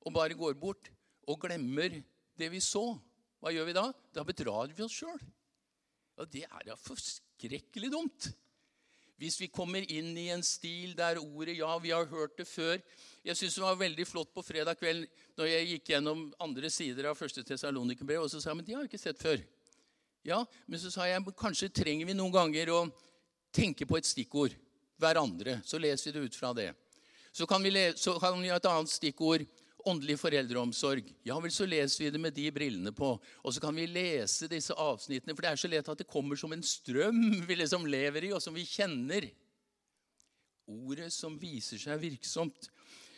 og 0.06 0.13
bare 0.15 0.38
går 0.38 0.56
bort 0.62 0.91
og 1.30 1.41
glemmer 1.41 2.00
det 2.39 2.50
vi 2.54 2.62
så, 2.63 2.93
hva 3.39 3.54
gjør 3.54 3.69
vi 3.69 3.76
da? 3.78 3.88
Da 4.13 4.26
bedrar 4.28 4.72
vi 4.76 4.86
oss 4.86 4.98
sjøl. 5.02 5.19
Ja, 6.19 6.26
det 6.28 6.45
er 6.45 6.65
da 6.67 6.78
forskrekkelig 6.80 7.91
dumt. 7.93 8.30
Hvis 9.19 9.36
vi 9.41 9.49
kommer 9.51 9.84
inn 9.91 10.13
i 10.15 10.29
en 10.32 10.43
stil 10.47 10.93
der 10.95 11.19
ordet 11.19 11.58
Ja, 11.58 11.73
vi 11.84 11.91
har 11.91 12.05
hørt 12.08 12.38
det 12.39 12.47
før. 12.47 12.79
Jeg 13.25 13.36
syns 13.36 13.58
det 13.58 13.63
var 13.65 13.75
veldig 13.75 14.05
flott 14.08 14.32
på 14.32 14.43
fredag 14.47 14.79
kveld 14.79 15.10
når 15.36 15.49
jeg 15.51 15.67
gikk 15.73 15.91
gjennom 15.91 16.21
andre 16.39 16.69
sider 16.71 17.10
av 17.12 17.19
1. 17.19 17.41
Tessalonikerbrev, 17.47 18.23
og 18.23 18.32
så 18.32 18.39
sa 18.39 18.53
jeg 18.53 18.60
men 18.62 18.67
de 18.67 18.77
har 18.77 18.86
jeg 18.86 18.93
ikke 18.93 19.01
sett 19.01 19.19
før. 19.19 19.43
Ja, 20.23 20.39
men 20.67 20.79
så 20.79 20.91
sa 20.91 21.08
jeg 21.08 21.36
kanskje 21.36 21.71
trenger 21.82 22.08
vi 22.08 22.15
noen 22.15 22.32
ganger 22.32 22.71
å 22.71 22.79
tenke 23.55 23.88
på 23.88 23.99
et 23.99 24.08
stikkord 24.08 24.55
hverandre. 24.99 25.60
Så 25.67 25.79
leser 25.84 26.12
vi 26.12 26.15
det 26.15 26.32
ut 26.32 26.39
fra 26.39 26.53
det. 26.55 26.71
Så 27.36 27.47
kan 27.47 27.63
vi, 27.63 27.71
så 27.99 28.15
kan 28.19 28.39
vi 28.39 28.51
ha 28.51 28.60
et 28.60 28.71
annet 28.71 28.91
stikkord 28.91 29.43
åndelig 29.89 30.17
foreldreomsorg. 30.21 31.08
Ja 31.28 31.38
vel, 31.41 31.52
så 31.54 31.67
leser 31.67 32.06
vi 32.06 32.12
det 32.13 32.21
med 32.21 32.36
de 32.36 32.47
brillene 32.54 32.93
på. 32.95 33.12
Og 33.43 33.54
så 33.54 33.62
kan 33.63 33.75
vi 33.75 33.88
lese 33.89 34.49
disse 34.52 34.75
avsnittene, 34.75 35.36
for 35.36 35.45
det 35.45 35.52
er 35.52 35.62
så 35.62 35.71
lett 35.71 35.91
at 35.91 36.02
det 36.02 36.10
kommer 36.10 36.39
som 36.39 36.54
en 36.56 36.65
strøm 36.65 37.21
vi 37.49 37.60
liksom 37.60 37.88
lever 37.89 38.30
i, 38.30 38.34
og 38.36 38.43
som 38.43 38.56
vi 38.58 38.67
kjenner. 38.67 39.30
Ordet 40.69 41.10
som 41.13 41.38
viser 41.41 41.82
seg 41.82 42.02
virksomt. 42.02 42.69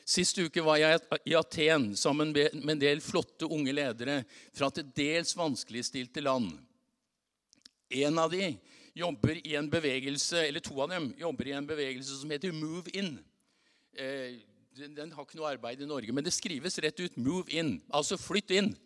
Sist 0.08 0.40
uke 0.42 0.64
var 0.66 0.80
jeg 0.82 1.00
i 1.30 1.36
Aten 1.38 1.92
sammen 2.00 2.34
med 2.34 2.74
en 2.74 2.82
del 2.82 3.04
flotte 3.04 3.48
unge 3.48 3.74
ledere 3.76 4.22
fra 4.56 4.72
til 4.74 4.90
dels 4.98 5.36
vanskeligstilte 5.38 6.24
land. 6.26 6.50
En 7.92 8.20
av 8.20 8.32
de 8.32 8.54
jobber 8.98 9.40
i 9.48 9.56
en 9.56 9.70
bevegelse, 9.72 10.48
eller 10.48 10.64
to 10.64 10.80
av 10.84 10.92
dem 10.92 11.12
jobber 11.20 11.48
i 11.48 11.56
en 11.56 11.68
bevegelse 11.68 12.18
som 12.20 12.32
heter 12.34 12.56
Move 12.56 12.92
In. 12.98 13.14
Eh, 13.96 14.40
den, 14.78 15.12
har 15.12 15.26
ikke 15.26 15.40
noe 15.40 15.52
arbeid 15.52 15.82
i 15.84 15.90
Norge, 15.90 16.14
men 16.16 16.24
det 16.24 16.34
skrives 16.34 16.80
rett 16.80 17.00
ut 17.00 17.18
'move 17.18 17.50
in', 17.50 17.82
altså 17.92 18.18
flytt 18.18 18.52
inn. 18.52 18.78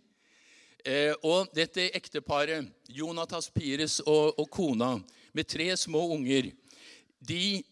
Eh, 0.86 1.14
og 1.24 1.50
dette 1.56 1.90
ekteparet, 1.98 2.68
Jonatas 2.90 3.50
Pires 3.50 4.00
og, 4.06 4.40
og, 4.40 4.50
kona, 4.50 5.00
med 5.34 5.48
tre 5.50 5.76
små 5.78 6.12
unger, 6.14 6.52
de 7.20 7.64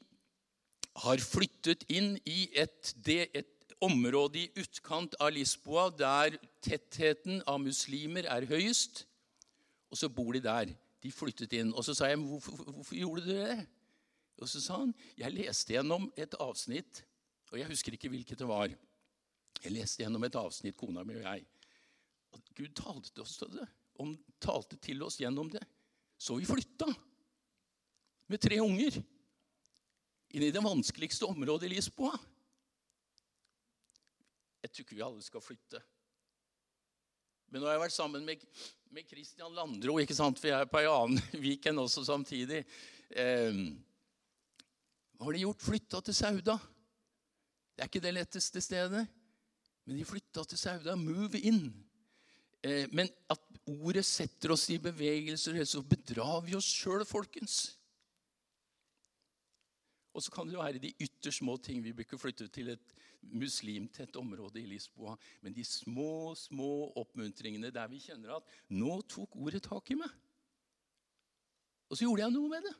har 0.95 1.17
flyttet 1.17 1.85
inn 1.89 2.17
i 2.25 2.49
et, 2.53 2.93
det, 3.05 3.29
et 3.33 3.75
område 3.81 4.39
i 4.39 4.49
utkant 4.57 5.15
av 5.19 5.33
Lisboa 5.33 5.89
der 5.93 6.37
tettheten 6.61 7.41
av 7.45 7.61
muslimer 7.61 8.25
er 8.25 8.49
høyest. 8.49 9.05
Og 9.91 9.97
så 9.97 10.09
bor 10.09 10.33
de 10.33 10.41
der. 10.41 10.73
De 11.03 11.11
flyttet 11.11 11.53
inn. 11.53 11.73
Og 11.73 11.85
så 11.85 11.93
sa 11.93 12.09
jeg, 12.09 12.17
hvorfor, 12.17 12.63
hvorfor 12.65 12.95
gjorde 12.95 13.21
du 13.21 13.33
det? 13.33 13.57
Og 14.41 14.49
så 14.49 14.61
sa 14.61 14.79
han, 14.81 14.93
jeg 15.17 15.33
leste 15.33 15.75
gjennom 15.75 16.09
et 16.17 16.33
avsnitt 16.41 17.03
og 17.53 17.59
jeg 17.61 17.69
husker 17.69 17.93
ikke 17.93 18.09
hvilket 18.09 18.39
det 18.41 18.49
var. 18.49 18.71
Jeg 19.61 19.71
leste 19.75 20.01
gjennom 20.01 20.25
et 20.25 20.37
avsnitt, 20.39 20.75
kona 20.79 21.03
mi 21.05 21.19
og 21.19 21.27
jeg. 21.27 21.45
Og 22.33 22.41
Gud 22.57 22.71
talte 22.73 23.11
til 23.13 23.21
oss, 23.21 23.35
det, 23.53 23.67
om, 24.01 24.15
talte 24.41 24.79
til 24.81 25.05
oss 25.05 25.19
gjennom 25.21 25.51
det. 25.53 25.61
Så 26.17 26.39
vi 26.39 26.49
flytta 26.49 26.89
med 28.31 28.41
tre 28.41 28.57
unger 28.63 28.97
inn 30.33 30.47
i 30.47 30.49
det 30.49 30.65
vanskeligste 30.65 31.29
området 31.29 31.69
i 31.69 31.75
Lisboa. 31.75 32.17
Jeg 34.63 34.73
tror 34.73 34.87
ikke 34.87 34.97
vi 34.97 35.05
alle 35.05 35.21
skal 35.21 35.45
flytte. 35.45 35.83
Men 37.53 37.61
nå 37.61 37.69
har 37.69 37.77
jeg 37.77 37.83
vært 37.83 37.93
sammen 37.99 38.25
med, 38.25 38.45
med 38.89 39.05
Christian 39.05 39.53
Landro, 39.53 39.99
ikke 40.01 40.17
sant? 40.17 40.41
for 40.41 40.49
jeg 40.49 40.57
er 40.57 40.73
på 40.73 40.81
ei 40.81 40.89
annen 40.89 41.21
Viken 41.43 41.85
også 41.85 42.01
samtidig. 42.07 42.63
Eh, 43.13 43.59
hva 45.13 45.27
har 45.27 45.37
de 45.37 45.43
gjort? 45.45 45.61
Flytta 45.61 46.01
til 46.01 46.17
Sauda. 46.17 46.57
Det 47.73 47.83
er 47.83 47.89
ikke 47.89 48.03
det 48.03 48.13
letteste 48.13 48.61
stedet. 48.61 49.03
Men 49.83 49.97
de 49.99 50.05
flytta 50.07 50.45
til 50.47 50.59
Sauda. 50.59 50.95
Move 50.99 51.39
in. 51.39 51.65
Eh, 52.63 52.87
men 52.95 53.09
at 53.31 53.41
ordet 53.67 54.05
setter 54.07 54.53
oss 54.55 54.69
i 54.71 54.79
bevegelser, 54.81 55.57
så 55.67 55.81
bedrar 55.83 56.43
vi 56.45 56.55
oss 56.55 56.69
sjøl, 56.69 57.03
folkens. 57.07 57.73
Og 60.13 60.21
så 60.21 60.31
kan 60.31 60.47
det 60.47 60.59
være 60.59 60.81
de 60.81 60.93
ytterst 61.01 61.41
små 61.41 61.57
ting. 61.57 61.81
Vi 61.83 61.91
bør 61.93 62.05
ikke 62.05 62.21
flytte 62.21 62.47
til 62.53 62.69
et 62.75 62.93
muslimtett 63.33 64.15
område 64.19 64.61
i 64.61 64.67
Lisboa. 64.69 65.15
Men 65.41 65.55
de 65.55 65.65
små, 65.65 66.35
små 66.37 66.91
oppmuntringene 67.01 67.71
der 67.73 67.89
vi 67.89 68.01
kjenner 68.03 68.37
at 68.37 68.53
nå 68.69 68.99
tok 69.09 69.35
ordet 69.41 69.63
tak 69.65 69.89
i 69.91 69.97
meg. 69.97 70.11
Og 71.89 71.97
så 71.97 72.05
gjorde 72.05 72.25
jeg 72.25 72.35
noe 72.35 72.51
med 72.51 72.67
det. 72.67 72.75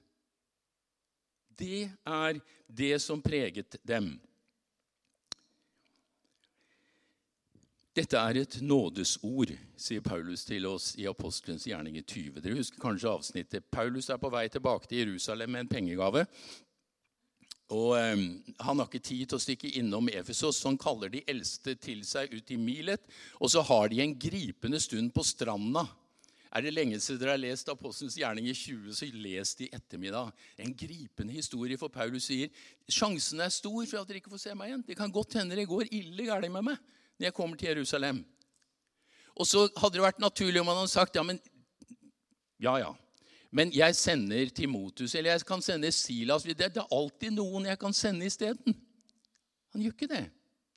Det 1.64 1.82
er 2.10 2.40
det 2.68 2.96
som 3.02 3.22
preget 3.22 3.78
dem. 3.86 4.14
Dette 7.94 8.18
er 8.18 8.40
et 8.42 8.56
nådesord, 8.66 9.52
sier 9.78 10.02
Paulus 10.02 10.48
til 10.48 10.66
oss 10.66 10.96
i 10.98 11.06
Apostelens 11.06 11.68
gjerning 11.70 12.00
i 12.00 12.02
20. 12.02 12.40
Dere 12.42 12.58
husker 12.58 12.82
kanskje 12.82 13.12
avsnittet. 13.12 13.68
Paulus 13.70 14.08
er 14.10 14.18
på 14.18 14.32
vei 14.34 14.48
tilbake 14.50 14.90
til 14.90 15.04
Jerusalem 15.04 15.54
med 15.54 15.62
en 15.62 15.70
pengegave. 15.70 16.24
Og 17.70 17.92
eh, 18.00 18.24
Han 18.66 18.82
har 18.82 18.90
ikke 18.90 18.98
tid 18.98 19.28
til 19.28 19.38
å 19.38 19.44
stikke 19.44 19.70
innom 19.78 20.10
Efesos, 20.10 20.58
så 20.58 20.72
han 20.72 20.80
kaller 20.82 21.14
de 21.14 21.22
eldste 21.30 21.76
til 21.78 22.02
seg 22.06 22.34
ut 22.34 22.50
i 22.50 22.58
Milet. 22.58 23.06
Og 23.38 23.54
så 23.54 23.62
har 23.62 23.94
de 23.94 24.02
en 24.02 24.18
gripende 24.26 24.82
stund 24.82 25.14
på 25.14 25.26
stranda. 25.30 25.86
Er 26.50 26.66
det 26.66 26.74
lenge 26.74 26.98
siden 26.98 27.22
dere 27.22 27.36
har 27.36 27.44
lest 27.44 27.70
Apostelens 27.70 28.18
gjerning 28.18 28.50
i 28.50 28.58
20, 28.58 28.90
så 28.90 29.12
les 29.14 29.54
det 29.62 29.70
i 29.70 29.72
ettermiddag. 29.78 30.34
En 30.66 30.74
gripende 30.82 31.38
historie, 31.38 31.78
for 31.78 31.94
Paulus 31.94 32.26
sier 32.32 32.50
sjansen 32.90 33.46
er 33.46 33.54
stor 33.54 33.86
for 33.86 34.02
at 34.02 34.10
dere 34.10 34.22
ikke 34.22 34.34
får 34.34 34.46
se 34.48 34.58
meg 34.58 34.74
igjen. 34.74 34.84
Det 34.90 34.98
kan 34.98 35.14
godt 35.14 35.38
hende 35.38 35.62
det 35.62 35.70
går 35.70 35.94
ille 35.94 36.30
galt 36.34 36.50
med 36.50 36.72
meg 36.74 36.82
når 37.18 37.30
jeg 37.30 37.36
kommer 37.38 37.60
til 37.60 37.72
Jerusalem. 37.74 38.24
Og 39.34 39.48
så 39.50 39.66
hadde 39.78 39.98
det 39.98 40.06
vært 40.06 40.22
naturlig 40.22 40.62
om 40.62 40.70
han 40.70 40.84
hadde 40.84 40.94
sagt 40.94 41.18
ja, 41.18 41.24
men 41.26 41.40
ja, 42.62 42.78
ja. 42.80 42.92
Men 43.54 43.70
jeg 43.76 43.94
sender 43.96 44.50
Timotus, 44.50 45.14
eller 45.14 45.36
jeg 45.36 45.46
kan 45.46 45.62
sende 45.62 45.92
Silas. 45.94 46.46
Det 46.48 46.72
er 46.72 46.88
alltid 46.90 47.36
noen 47.36 47.68
jeg 47.70 47.78
kan 47.82 47.94
sende 47.94 48.26
isteden. 48.26 48.74
Han 49.74 49.84
gjør 49.84 49.94
ikke 49.94 50.10
det. 50.10 50.24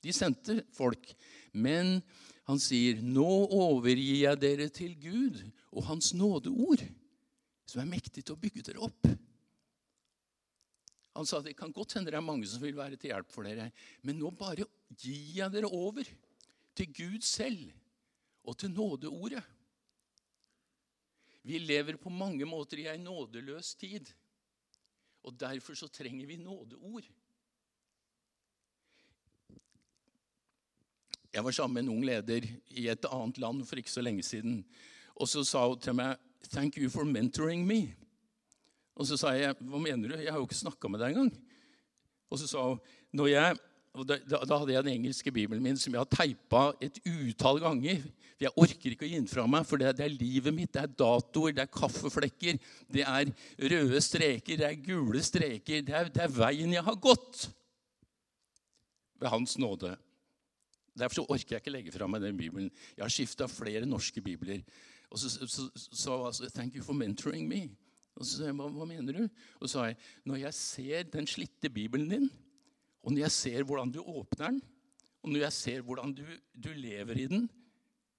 De 0.05 0.13
sendte 0.13 0.59
folk. 0.77 1.09
Men 1.57 1.97
han 2.47 2.61
sier, 2.61 3.01
'Nå 3.01 3.49
overgir 3.49 4.21
jeg 4.23 4.41
dere 4.41 4.69
til 4.69 4.93
Gud 5.01 5.41
og 5.71 5.83
Hans 5.89 6.13
nådeord', 6.13 6.85
som 7.65 7.81
er 7.81 7.89
mektig 7.89 8.23
til 8.23 8.37
å 8.37 8.39
bygge 8.39 8.63
dere 8.63 8.85
opp. 8.85 9.09
Han 11.17 11.25
sa 11.25 11.41
det 11.41 11.57
kan 11.57 11.73
godt 11.73 11.97
hende 11.97 12.13
det 12.13 12.19
er 12.19 12.23
mange 12.23 12.45
som 12.47 12.61
vil 12.61 12.77
være 12.77 12.95
til 12.95 13.09
hjelp 13.09 13.31
for 13.33 13.43
dere, 13.43 13.71
men 14.05 14.19
nå 14.21 14.29
bare 14.37 14.67
gir 15.01 15.41
jeg 15.41 15.51
dere 15.51 15.67
over 15.73 16.05
til 16.77 16.93
Gud 16.93 17.21
selv 17.25 17.71
og 18.43 18.57
til 18.57 18.71
nådeordet. 18.71 19.43
Vi 21.47 21.57
lever 21.57 21.97
på 21.97 22.09
mange 22.09 22.45
måter 22.45 22.81
i 22.81 22.89
ei 22.91 22.99
nådeløs 22.99 23.75
tid. 23.79 24.09
Og 25.23 25.39
derfor 25.39 25.75
så 25.75 25.87
trenger 25.87 26.27
vi 26.27 26.35
nådeord. 26.35 27.07
Jeg 31.33 31.43
var 31.43 31.51
sammen 31.51 31.73
med 31.73 31.83
en 31.83 31.97
ung 31.97 32.05
leder 32.05 32.47
i 32.69 32.87
et 32.87 33.05
annet 33.11 33.37
land 33.37 33.65
for 33.65 33.79
ikke 33.79 33.91
så 33.91 34.01
lenge 34.01 34.23
siden. 34.23 34.65
Og 35.15 35.27
så 35.27 35.43
sa 35.43 35.67
hun 35.67 35.79
til 35.79 35.95
meg 35.95 36.17
'Thank 36.43 36.77
you 36.77 36.89
for 36.89 37.03
mentoring 37.03 37.71
me'. 37.71 37.93
Og 38.95 39.07
så 39.07 39.17
sa 39.17 39.27
jeg 39.27 39.55
'Hva 39.55 39.77
mener 39.77 40.07
du? 40.07 40.15
Jeg 40.15 40.31
har 40.31 40.39
jo 40.39 40.45
ikke 40.45 40.55
snakka 40.55 40.87
med 40.87 40.99
deg 40.99 41.15
engang'. 41.15 41.35
Og 42.29 42.39
så 42.39 42.47
sa 42.47 42.67
hun 42.67 42.79
'Når 43.13 43.27
jeg 43.27 43.57
og 43.97 44.05
da, 44.05 44.17
da, 44.27 44.57
hadde 44.59 44.73
jeg 44.73 44.85
den 44.85 44.93
engelske 44.99 45.31
bibelen 45.33 45.63
min 45.63 45.77
som 45.79 45.93
jeg 45.93 46.01
har 46.03 46.09
teipa 46.11 46.63
et 46.83 46.99
utall 47.07 47.59
ganger. 47.63 48.03
Jeg 48.37 48.53
orker 48.53 48.93
ikke 48.93 49.07
å 49.07 49.09
gi 49.09 49.17
den 49.17 49.29
fra 49.29 49.47
meg, 49.49 49.65
for 49.65 49.81
det, 49.81 49.95
det, 49.97 50.05
er 50.05 50.13
livet 50.13 50.53
mitt. 50.53 50.69
Det 50.75 50.83
er 50.83 50.91
datoer, 50.99 51.55
det 51.57 51.63
er 51.63 51.71
kaffeflekker, 51.73 52.59
det 52.93 53.05
er 53.09 53.31
røde 53.73 54.01
streker, 54.05 54.59
det 54.59 54.67
er 54.67 54.83
gule 54.85 55.23
streker. 55.25 55.81
Det 55.87 55.95
er, 55.97 56.11
det 56.13 56.25
er 56.27 56.35
veien 56.35 56.75
jeg 56.75 56.85
har 56.85 56.99
gått 57.01 57.47
ved 59.17 59.31
Hans 59.33 59.57
nåde. 59.57 59.95
Derfor 60.97 61.25
orker 61.33 61.57
jeg 61.57 61.63
ikke 61.63 61.73
legge 61.73 61.93
fra 61.93 62.05
meg 62.09 62.21
den 62.21 62.37
bibelen. 62.37 62.69
Jeg 62.97 63.05
har 63.05 63.13
skifta 63.13 63.49
flere 63.49 63.89
norske 63.89 64.21
bibler. 64.21 64.61
Og 65.09 65.19
så 65.21 65.29
sa 65.73 66.17
hun 66.17 66.49
'Thank 66.53 66.75
you 66.75 66.83
for 66.83 66.93
mentoring 66.93 67.47
me'. 67.49 67.69
Og 68.15 68.25
så 68.25 68.37
sa 68.37 68.43
jeg, 68.45 68.55
hva, 68.57 68.67
hva 68.67 68.85
mener 68.85 69.13
du? 69.13 69.29
Og 69.61 69.69
så 69.69 69.73
sa 69.73 69.83
jeg, 69.85 69.97
'Når 70.25 70.35
jeg 70.35 70.53
ser 70.53 71.03
den 71.03 71.27
slitte 71.27 71.69
bibelen 71.69 72.11
din' 72.11 72.29
Og 73.07 73.13
når 73.13 73.23
jeg 73.23 73.31
ser 73.31 73.63
hvordan 73.63 73.91
du 73.95 74.01
åpner 74.03 74.49
den, 74.49 74.57
og 75.23 75.31
når 75.31 75.45
jeg 75.45 75.53
ser 75.55 75.83
hvordan 75.87 76.11
du, 76.13 76.25
du 76.51 76.73
lever 76.75 77.21
i 77.23 77.27
den, 77.31 77.45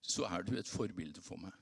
så 0.01 0.25
er 0.25 0.47
du 0.47 0.55
et 0.57 0.69
forbilde 0.69 1.21
for 1.21 1.37
meg. 1.37 1.53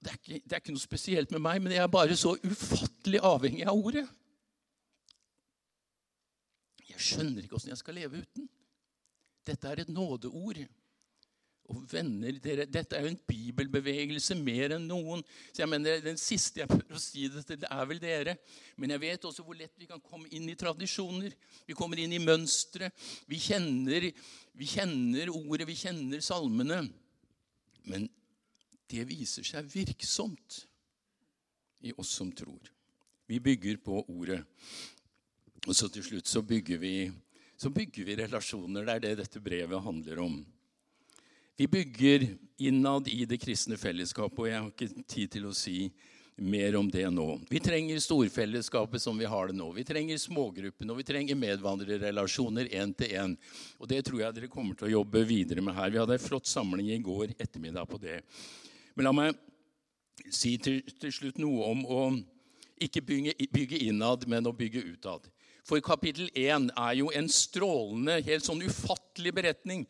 Det 0.00 0.10
er, 0.10 0.16
ikke, 0.18 0.40
det 0.42 0.52
er, 0.56 0.62
ikke, 0.62 0.74
noe 0.74 0.82
spesielt 0.82 1.30
med 1.30 1.42
meg, 1.44 1.60
men 1.62 1.74
jeg 1.76 1.84
er 1.84 1.92
bare 1.92 2.16
så 2.18 2.32
ufattelig 2.42 3.20
avhengig 3.22 3.66
av 3.68 3.78
ordet. 3.78 4.06
Jeg 6.88 7.04
skjønner 7.04 7.44
ikke 7.44 7.58
åssen 7.60 7.70
jeg 7.70 7.78
skal 7.78 7.98
leve 8.00 8.24
uten. 8.24 8.48
Dette 9.46 9.70
er 9.70 9.84
et 9.84 9.92
nådeord. 9.92 10.64
Og 11.70 11.84
venner, 11.86 12.34
dere, 12.42 12.66
Dette 12.66 12.98
er 12.98 13.04
jo 13.04 13.12
en 13.12 13.20
bibelbevegelse 13.30 14.34
mer 14.40 14.74
enn 14.74 14.88
noen. 14.90 15.22
Så 15.52 15.62
jeg 15.62 15.70
mener, 15.70 16.00
Den 16.02 16.18
siste 16.18 16.62
jeg 16.62 16.70
prøver 16.70 16.98
å 16.98 17.02
si 17.02 17.28
det 17.30 17.44
til, 17.46 17.60
det 17.62 17.70
er 17.70 17.86
vel 17.86 18.02
dere. 18.02 18.36
Men 18.76 18.94
jeg 18.96 19.04
vet 19.04 19.26
også 19.28 19.44
hvor 19.46 19.58
lett 19.58 19.76
vi 19.78 19.88
kan 19.90 20.02
komme 20.02 20.30
inn 20.34 20.48
i 20.50 20.58
tradisjoner. 20.58 21.36
Vi 21.68 21.76
kommer 21.78 22.00
inn 22.02 22.16
i 22.16 22.22
mønstre. 22.22 22.90
Vi 23.30 23.38
kjenner, 23.38 24.10
vi 24.58 24.70
kjenner 24.72 25.30
ordet, 25.30 25.68
vi 25.70 25.78
kjenner 25.78 26.24
salmene. 26.24 26.82
Men 27.86 28.10
det 28.90 29.06
viser 29.06 29.46
seg 29.46 29.70
virksomt 29.70 30.64
i 31.86 31.94
oss 31.96 32.10
som 32.18 32.32
tror. 32.34 32.72
Vi 33.30 33.38
bygger 33.38 33.78
på 33.78 34.02
ordet. 34.10 34.42
Og 35.68 35.76
så 35.76 35.86
til 35.92 36.02
slutt 36.02 36.26
så 36.26 36.42
bygger 36.42 36.80
vi, 36.82 36.94
så 37.54 37.70
bygger 37.70 38.08
vi 38.08 38.16
relasjoner. 38.24 38.88
Det 38.88 38.96
er 38.96 39.04
det 39.04 39.18
dette 39.22 39.42
brevet 39.44 39.84
handler 39.84 40.24
om. 40.24 40.40
Vi 41.60 41.66
bygger 41.68 42.28
innad 42.56 43.08
i 43.08 43.24
det 43.24 43.36
kristne 43.36 43.76
fellesskapet, 43.76 44.38
og 44.40 44.46
jeg 44.48 44.56
har 44.56 44.68
ikke 44.70 45.02
tid 45.12 45.32
til 45.34 45.44
å 45.44 45.50
si 45.52 45.90
mer 46.40 46.78
om 46.78 46.86
det 46.88 47.02
nå. 47.12 47.26
Vi 47.52 47.60
trenger 47.60 47.98
storfellesskapet 48.00 49.02
som 49.04 49.18
vi 49.20 49.28
har 49.28 49.50
det 49.50 49.58
nå. 49.58 49.66
Vi 49.76 49.84
trenger 49.84 50.16
smågruppene, 50.22 50.88
og 50.94 51.02
vi 51.02 51.04
trenger 51.10 51.36
medvandrerrelasjoner 51.36 52.70
én 52.80 52.94
til 52.96 53.12
én. 53.12 53.34
Og 53.76 53.90
det 53.92 54.00
tror 54.06 54.22
jeg 54.22 54.38
dere 54.38 54.48
kommer 54.48 54.72
til 54.72 54.88
å 54.88 54.94
jobbe 54.94 55.20
videre 55.28 55.60
med 55.66 55.76
her. 55.76 55.92
Vi 55.92 56.00
hadde 56.00 56.16
en 56.16 56.24
flott 56.30 56.48
samling 56.48 56.88
i 56.94 56.96
går 57.04 57.34
ettermiddag 57.36 57.92
på 57.92 58.00
det. 58.00 58.22
Men 58.96 59.10
la 59.10 59.12
meg 59.18 59.36
si 60.32 60.54
til, 60.64 60.80
til 60.96 61.12
slutt 61.12 61.44
noe 61.44 61.68
om 61.74 61.84
å 61.84 62.02
ikke 62.80 63.04
bygge, 63.04 63.36
bygge 63.52 63.82
innad, 63.90 64.24
men 64.24 64.48
å 64.48 64.56
bygge 64.56 64.86
utad. 64.94 65.28
For 65.68 65.84
kapittel 65.84 66.32
1 66.32 66.72
er 66.72 66.94
jo 67.02 67.12
en 67.12 67.28
strålende, 67.28 68.22
helt 68.24 68.48
sånn 68.48 68.64
ufattelig 68.64 69.36
beretning 69.36 69.84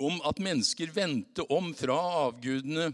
om 0.00 0.20
at 0.26 0.40
mennesker 0.42 0.92
vendte 0.94 1.44
om 1.52 1.72
fra 1.76 1.98
avgudene 2.26 2.90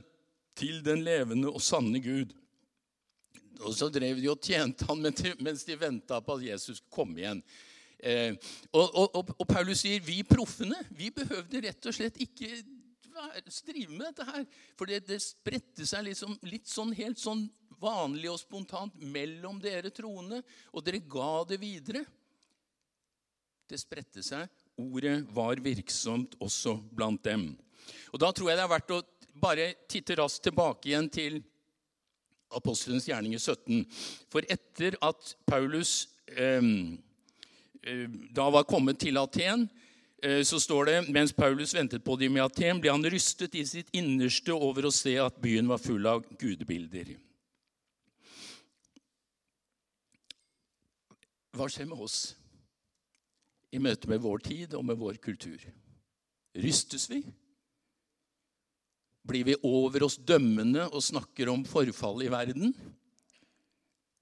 til 0.56 0.82
den 0.84 1.04
levende 1.06 1.52
og 1.52 1.62
sanne 1.62 2.00
Gud. 2.02 2.32
Og 3.62 3.72
så 3.76 3.88
drev 3.92 4.20
de 4.20 4.28
og 4.32 4.42
tjente 4.44 4.86
han 4.88 5.00
mens 5.00 5.64
de 5.64 5.78
venta 5.80 6.20
på 6.20 6.36
at 6.36 6.44
Jesus 6.44 6.82
kom 6.92 7.14
igjen. 7.16 7.42
Eh, 7.96 8.34
og, 8.76 8.90
og, 8.92 9.30
og, 9.32 9.44
Paulus 9.48 9.80
sier 9.80 10.02
vi 10.04 10.18
proffene 10.28 10.76
vi 10.98 11.08
behøvde 11.16 11.62
rett 11.64 11.86
og 11.88 11.94
slett 11.96 12.18
ikke 12.20 12.50
drive 13.64 13.94
med 13.94 14.10
dette 14.10 14.26
her. 14.28 14.44
For 14.76 14.90
det, 14.90 15.06
det 15.08 15.22
spredte 15.24 15.86
seg 15.88 16.04
liksom, 16.10 16.36
litt 16.48 16.68
sånn 16.68 16.92
helt 16.96 17.20
sånn 17.20 17.46
vanlig 17.80 18.30
og 18.32 18.40
spontant 18.40 18.94
mellom 19.00 19.58
dere 19.60 19.92
troende, 19.94 20.42
og 20.72 20.84
dere 20.84 21.02
ga 21.04 21.32
det 21.48 21.58
videre. 21.60 22.04
Det 23.66 23.80
spredte 23.80 24.22
seg, 24.24 24.46
ordet 24.76 25.24
var 25.34 25.60
virksomt 25.62 26.36
også 26.40 26.76
blant 26.94 27.24
dem. 27.24 27.50
Og 28.12 28.20
Da 28.20 28.32
tror 28.32 28.50
jeg 28.50 28.58
det 28.58 28.64
er 28.64 28.74
verdt 28.74 28.94
å 28.96 29.02
bare 29.40 29.72
titte 29.88 30.16
raskt 30.18 30.46
tilbake 30.48 30.90
igjen 30.90 31.08
til 31.12 31.40
Apostelens 32.56 33.08
gjerninger 33.08 33.38
17. 33.38 33.82
For 34.30 34.46
etter 34.48 34.96
at 35.04 35.34
Paulus 35.46 36.06
eh, 36.30 36.62
da 38.34 38.48
var 38.50 38.66
kommet 38.66 38.98
til 39.02 39.18
Aten, 39.20 39.68
eh, 40.22 40.42
så 40.46 40.60
står 40.62 40.88
det 40.90 40.96
mens 41.10 41.34
Paulus 41.36 41.74
ventet 41.74 42.04
på 42.04 42.16
dem 42.16 42.36
i 42.36 42.42
Aten, 42.42 42.80
ble 42.80 42.92
han 42.94 43.04
rystet 43.04 43.54
i 43.54 43.64
sitt 43.66 43.92
innerste 43.96 44.54
over 44.54 44.86
å 44.86 44.94
se 44.94 45.16
at 45.22 45.38
byen 45.42 45.68
var 45.68 45.82
full 45.82 46.06
av 46.06 46.24
gudebilder. 46.38 47.16
Hva 51.56 51.68
skjer 51.72 51.88
med 51.88 52.02
oss? 52.04 52.34
I 53.76 53.82
møte 53.82 54.08
med 54.10 54.22
vår 54.24 54.44
tid 54.46 54.76
og 54.78 54.84
med 54.88 54.98
vår 55.00 55.20
kultur? 55.22 55.60
Rystes 56.56 57.08
vi? 57.12 57.22
Blir 59.26 59.46
vi 59.48 59.56
over 59.66 60.06
oss 60.06 60.16
dømmende 60.22 60.86
og 60.86 61.04
snakker 61.04 61.50
om 61.52 61.64
forfall 61.68 62.24
i 62.24 62.30
verden? 62.32 62.72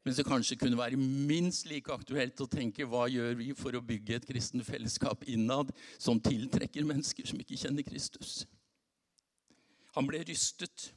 Mens 0.05 0.19
det 0.21 0.27
kanskje 0.29 0.59
kunne 0.61 0.77
være 0.77 1.01
minst 1.01 1.69
like 1.69 1.93
aktuelt 1.93 2.40
å 2.45 2.49
tenke 2.51 2.85
hva 2.88 3.07
gjør 3.09 3.38
vi 3.38 3.53
for 3.57 3.77
å 3.77 3.85
bygge 3.85 4.19
et 4.19 4.27
kristen 4.29 4.64
fellesskap 4.64 5.25
innad 5.33 5.71
som 5.97 6.21
tiltrekker 6.21 6.85
mennesker 6.85 7.29
som 7.29 7.40
ikke 7.40 7.57
kjenner 7.62 7.87
Kristus? 7.87 8.43
Han 9.97 10.09
ble 10.09 10.21
rystet 10.27 10.90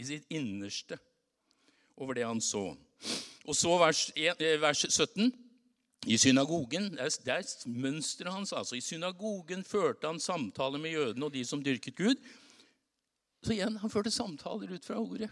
i 0.00 0.06
sitt 0.08 0.26
innerste 0.32 0.98
over 2.00 2.18
det 2.18 2.26
han 2.26 2.40
så. 2.42 2.72
Og 3.46 3.54
så 3.58 3.76
vers 3.78 4.08
17. 4.16 5.30
I 6.06 6.16
synagogen, 6.18 6.90
Det 6.96 7.28
er 7.28 7.68
mønsteret 7.68 8.32
hans. 8.32 8.52
altså. 8.52 8.76
I 8.76 8.80
synagogen 8.80 9.64
førte 9.64 10.06
han 10.06 10.20
samtaler 10.20 10.78
med 10.78 10.90
jødene 10.90 11.24
og 11.24 11.32
de 11.32 11.44
som 11.44 11.62
dyrket 11.62 11.96
Gud. 11.96 12.16
Så 13.42 13.52
igjen, 13.52 13.76
han 13.76 13.90
førte 13.90 14.10
samtaler 14.10 14.74
ut 14.74 14.84
fra 14.84 14.98
ordet. 14.98 15.30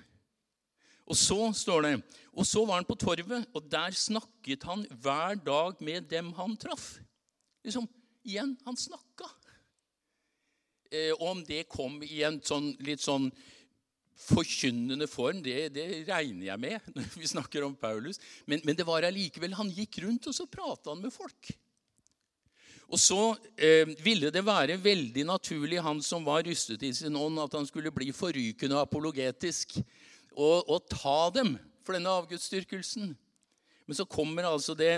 Og 1.07 1.17
så 1.17 1.53
står 1.53 1.83
det, 1.83 2.03
og 2.33 2.47
så 2.47 2.65
var 2.67 2.75
han 2.75 2.85
på 2.85 2.95
torvet, 2.95 3.47
og 3.55 3.71
der 3.71 3.91
snakket 3.91 4.63
han 4.63 4.87
hver 5.03 5.35
dag 5.35 5.83
med 5.83 6.03
dem 6.11 6.33
han 6.33 6.57
traff. 6.57 7.01
Liksom, 7.65 7.89
Igjen, 8.25 8.57
han 8.65 8.77
snakka. 8.77 9.29
Eh, 10.93 11.13
om 11.21 11.45
det 11.45 11.69
kom 11.69 12.03
i 12.03 12.23
en 12.27 12.41
sånn, 12.45 12.75
litt 12.85 13.01
sånn 13.01 13.31
forkynnende 14.21 15.09
form, 15.11 15.41
det, 15.45 15.71
det, 15.75 15.87
regner 16.09 16.51
jeg 16.51 16.63
med 16.63 16.87
når 16.97 17.17
vi 17.17 17.31
snakker 17.31 17.67
om 17.67 17.75
Paulus. 17.77 18.21
Men, 18.47 18.63
men 18.65 18.79
det 18.79 18.87
var 18.89 19.07
allikevel 19.07 19.57
Han 19.59 19.73
gikk 19.75 20.03
rundt, 20.05 20.29
og 20.31 20.37
så 20.37 20.49
prata 20.51 20.93
han 20.93 21.03
med 21.03 21.15
folk. 21.15 21.53
Og 22.91 22.99
så 22.99 23.21
eh, 23.55 23.87
ville 24.03 24.33
det 24.35 24.43
være 24.43 24.81
veldig 24.83 25.23
naturlig, 25.29 25.79
han 25.83 26.01
som 26.03 26.25
var 26.27 26.43
rystet 26.47 26.83
i 26.83 26.91
sin 26.95 27.17
ånd, 27.17 27.39
at 27.39 27.55
han 27.55 27.67
skulle 27.69 27.93
bli 27.95 28.11
forrykende 28.11 28.81
apologetisk 28.83 29.77
og, 30.35 30.67
og 30.67 30.89
ta 30.91 31.31
dem 31.37 31.55
for 31.87 31.95
denne 31.95 32.11
avgudsdyrkelsen. 32.19 33.13
Men 33.87 33.99
så 33.99 34.07
kommer 34.11 34.49
altså 34.49 34.75
det, 34.79 34.97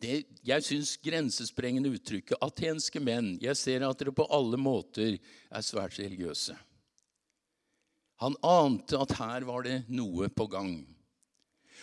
det 0.00 0.22
jeg 0.44 0.64
syns 0.64 0.96
grensesprengende 1.04 1.92
uttrykket 1.92 2.40
'atenske 2.40 3.00
menn'. 3.04 3.36
Jeg 3.40 3.56
ser 3.56 3.84
at 3.84 4.00
dere 4.00 4.16
på 4.16 4.26
alle 4.32 4.56
måter 4.56 5.18
er 5.20 5.64
svært 5.64 6.00
religiøse. 6.00 6.56
Han 8.22 8.36
ante 8.46 8.98
at 9.02 9.16
her 9.18 9.46
var 9.48 9.64
det 9.66 9.82
noe 9.90 10.28
på 10.30 10.46
gang. 10.50 10.76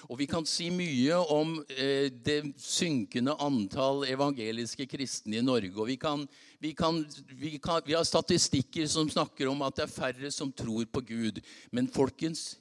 Og 0.08 0.16
Vi 0.22 0.28
kan 0.32 0.46
si 0.48 0.70
mye 0.72 1.18
om 1.34 1.58
eh, 1.76 2.08
det 2.08 2.54
synkende 2.64 3.34
antall 3.44 4.06
evangeliske 4.08 4.88
kristne 4.88 5.42
i 5.42 5.44
Norge. 5.44 5.74
og 5.76 5.90
vi, 5.90 5.98
kan, 6.00 6.24
vi, 6.60 6.72
kan, 6.74 7.04
vi, 7.34 7.58
kan, 7.60 7.82
vi, 7.86 7.98
har 7.98 8.08
statistikker 8.08 8.88
som 8.88 9.10
snakker 9.10 9.52
om 9.52 9.62
at 9.68 9.76
det 9.76 9.84
er 9.84 9.92
færre 9.92 10.32
som 10.32 10.52
tror 10.52 10.86
på 10.86 11.02
Gud. 11.02 11.42
Men 11.72 11.92
folkens 11.92 12.56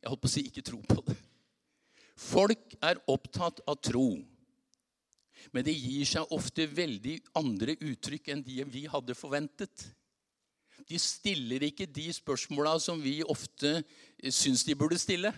Jeg 0.00 0.08
holdt 0.08 0.22
på 0.22 0.28
å 0.30 0.32
si 0.32 0.42
ikke 0.48 0.64
tro 0.64 0.78
på 0.80 1.02
det. 1.04 1.14
Folk 2.16 2.72
er 2.80 2.98
opptatt 3.12 3.60
av 3.68 3.76
tro. 3.84 4.16
Men 5.52 5.64
det 5.66 5.74
gir 5.76 6.08
seg 6.08 6.32
ofte 6.32 6.64
veldig 6.64 7.18
andre 7.36 7.74
uttrykk 7.76 8.30
enn 8.32 8.42
de 8.44 8.64
vi 8.64 8.86
hadde 8.88 9.16
forventet. 9.16 9.84
De 10.90 10.98
stiller 10.98 11.62
ikke 11.68 11.86
de 11.86 12.08
spørsmåla 12.12 12.74
som 12.82 12.98
vi 13.02 13.20
ofte 13.22 13.78
eh, 13.78 14.32
syns 14.34 14.64
de 14.66 14.74
burde 14.74 14.98
stille. 14.98 15.32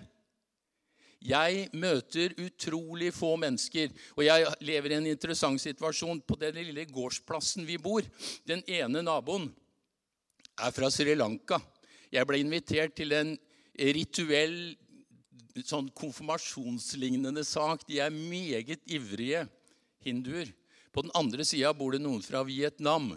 Jeg 1.22 1.68
møter 1.78 2.32
utrolig 2.42 3.12
få 3.14 3.36
mennesker, 3.38 3.92
og 4.16 4.24
jeg 4.26 4.46
lever 4.66 4.90
i 4.90 4.96
en 4.98 5.10
interessant 5.12 5.60
situasjon. 5.62 6.22
På 6.26 6.34
den 6.40 6.56
lille 6.58 6.86
gårdsplassen 6.90 7.68
vi 7.68 7.78
bor, 7.78 8.02
den 8.48 8.64
ene 8.66 9.04
naboen 9.06 9.46
er 10.58 10.74
fra 10.74 10.90
Sri 10.90 11.14
Lanka. 11.14 11.60
Jeg 12.12 12.26
ble 12.26 12.40
invitert 12.42 12.96
til 12.98 13.14
en 13.14 13.36
rituell 13.78 14.74
sånn 15.62 15.92
konfirmasjonslignende 15.94 17.44
sak. 17.46 17.86
De 17.86 18.00
er 18.02 18.10
meget 18.10 18.82
ivrige 18.90 19.46
hinduer. 20.02 20.50
På 20.92 21.04
den 21.06 21.14
andre 21.16 21.46
sida 21.46 21.70
bor 21.76 21.94
det 21.94 22.02
noen 22.02 22.24
fra 22.24 22.42
Vietnam. 22.44 23.14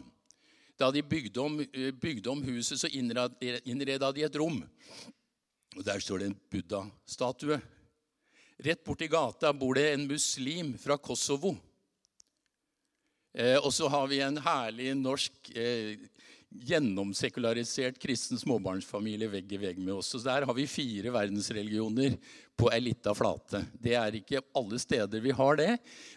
Da 0.77 0.91
de 0.91 1.03
bygde 1.03 1.41
om, 1.41 1.59
eh, 1.59 1.91
bygde 1.91 2.29
om 2.29 2.43
huset, 2.43 2.79
så 2.79 2.88
innreda 2.91 4.11
de 4.11 4.23
et 4.23 4.35
rom. 4.35 4.63
Og 5.75 5.83
Der 5.83 5.99
står 5.99 6.19
det 6.19 6.25
en 6.25 6.39
buddha-statue. 6.51 7.61
Rett 8.57 8.83
borti 8.83 9.07
gata 9.07 9.53
bor 9.53 9.75
det 9.75 9.93
en 9.93 10.07
muslim 10.07 10.77
fra 10.77 10.97
Kosovo. 10.97 11.57
Eh, 13.33 13.57
og 13.57 13.73
så 13.73 13.89
har 13.91 14.07
vi 14.07 14.21
en 14.23 14.38
herlig 14.38 14.93
norsk 14.95 15.49
eh, 15.55 15.97
gjennomsekularisert 16.63 17.97
kristen 17.99 18.39
småbarnsfamilie 18.39 19.27
vegg 19.27 19.51
i 19.51 19.59
vegg 19.59 19.81
med 19.81 19.97
oss. 19.97 20.13
Så 20.13 20.21
der 20.23 20.45
har 20.47 20.55
vi 20.55 20.67
fire 20.71 21.11
verdensreligioner 21.11 22.15
på 22.55 22.71
ei 22.71 22.79
lita 22.79 23.11
flate. 23.17 23.65
Det 23.75 23.97
er 23.99 24.21
ikke 24.21 24.43
alle 24.55 24.79
steder 24.79 25.23
vi 25.23 25.35
har 25.35 25.59
det, 25.59 25.73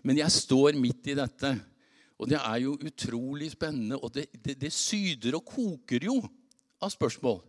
men 0.06 0.20
jeg 0.20 0.30
står 0.30 0.78
midt 0.78 1.10
i 1.10 1.18
dette. 1.18 1.56
Og 2.18 2.28
det 2.30 2.38
er 2.38 2.58
jo 2.64 2.74
utrolig 2.74 3.52
spennende, 3.54 3.98
og 3.98 4.12
det, 4.14 4.26
det, 4.44 4.56
det 4.60 4.72
syder 4.74 5.38
og 5.38 5.46
koker 5.46 6.08
jo 6.08 6.18
av 6.82 6.90
spørsmål. 6.90 7.40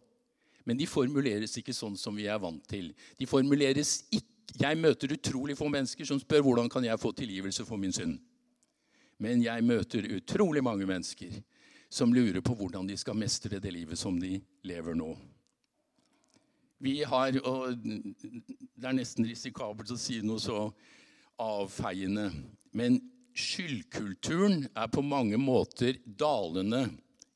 Men 0.65 0.77
de 0.77 0.86
formuleres 0.89 1.55
ikke 1.57 1.74
sånn 1.74 1.95
som 1.97 2.17
vi 2.17 2.28
er 2.30 2.41
vant 2.41 2.61
til. 2.70 2.91
De 3.17 3.30
formuleres 3.30 4.03
ikke 4.09 4.28
Jeg 4.59 4.80
møter 4.82 5.11
utrolig 5.13 5.53
få 5.53 5.67
mennesker 5.70 6.07
som 6.09 6.17
spør 6.17 6.41
hvordan 6.41 6.72
kan 6.74 6.84
jeg 6.84 6.97
få 6.97 7.11
tilgivelse 7.13 7.61
for 7.67 7.78
min 7.78 7.93
synd. 7.93 8.15
Men 9.22 9.43
jeg 9.43 9.61
møter 9.61 10.07
utrolig 10.15 10.63
mange 10.65 10.88
mennesker 10.89 11.36
som 11.89 12.13
lurer 12.13 12.41
på 12.41 12.55
hvordan 12.57 12.88
de 12.89 12.97
skal 12.97 13.17
mestre 13.17 13.59
det 13.61 13.72
livet 13.74 13.99
som 13.99 14.17
de 14.20 14.39
lever 14.65 14.97
nå. 14.97 15.11
Vi 16.82 17.03
har, 17.03 17.38
og 17.43 17.78
Det 17.78 18.88
er 18.88 18.97
nesten 18.97 19.30
risikabelt 19.30 19.91
å 19.91 19.99
si 20.01 20.17
noe 20.26 20.41
så 20.41 20.65
avfeiende. 21.38 22.32
Men 22.74 22.97
skyldkulturen 23.36 24.67
er 24.75 24.88
på 24.91 25.03
mange 25.05 25.38
måter 25.38 25.99
dalende 26.05 26.88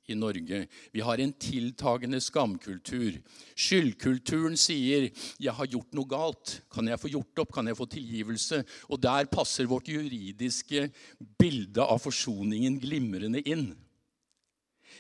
i 0.08 0.16
Norge. 0.16 0.66
Vi 0.92 1.02
har 1.02 1.22
en 1.22 1.34
tiltagende 1.40 2.20
skamkultur. 2.22 3.20
Skyldkulturen 3.56 4.58
sier 4.58 5.10
'jeg 5.40 5.54
har 5.54 5.68
gjort 5.68 5.94
noe 5.94 6.06
galt'. 6.06 6.60
Kan 6.70 6.88
jeg 6.88 7.00
få 7.00 7.08
gjort 7.10 7.40
opp? 7.40 7.54
Kan 7.54 7.68
jeg 7.68 7.78
få 7.78 7.86
tilgivelse? 7.86 8.66
Og 8.90 9.02
der 9.02 9.26
passer 9.26 9.66
vårt 9.66 9.88
juridiske 9.88 10.92
bilde 11.40 11.82
av 11.82 12.00
forsoningen 12.00 12.80
glimrende 12.80 13.42
inn. 13.48 13.76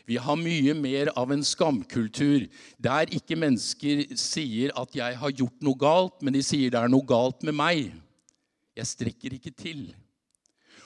Vi 0.05 0.17
har 0.17 0.35
mye 0.35 0.73
mer 0.73 1.11
av 1.15 1.31
en 1.31 1.43
skamkultur 1.43 2.47
der 2.81 3.05
ikke 3.11 3.35
mennesker 3.35 4.15
sier 4.17 4.71
at 4.75 4.95
'jeg 4.95 5.17
har 5.17 5.31
gjort 5.31 5.61
noe 5.61 5.75
galt', 5.75 6.21
men 6.21 6.33
de 6.33 6.41
sier 6.41 6.69
'det 6.69 6.79
er 6.79 6.87
noe 6.87 7.05
galt 7.05 7.43
med 7.43 7.53
meg'. 7.53 7.91
Jeg 8.75 8.85
strekker 8.85 9.33
ikke 9.33 9.51
til. 9.51 9.95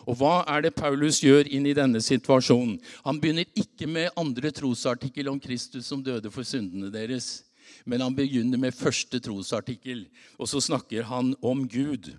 Og 0.08 0.16
hva 0.16 0.38
er 0.48 0.64
det 0.64 0.76
Paulus 0.78 1.20
gjør 1.20 1.50
inn 1.52 1.68
i 1.68 1.76
denne 1.76 2.00
situasjonen? 2.04 2.78
Han 3.04 3.20
begynner 3.20 3.48
ikke 3.60 3.90
med 3.92 4.14
andre 4.16 4.54
trosartikkel 4.56 5.28
om 5.28 5.42
Kristus 5.44 5.90
som 5.90 6.04
døde 6.04 6.32
for 6.32 6.48
syndene 6.48 6.92
deres. 6.94 7.44
Men 7.84 8.06
han 8.06 8.16
begynner 8.16 8.60
med 8.60 8.76
første 8.76 9.20
trosartikkel, 9.24 10.06
og 10.40 10.48
så 10.48 10.62
snakker 10.64 11.08
han 11.10 11.34
om 11.44 11.66
Gud. 11.68 12.14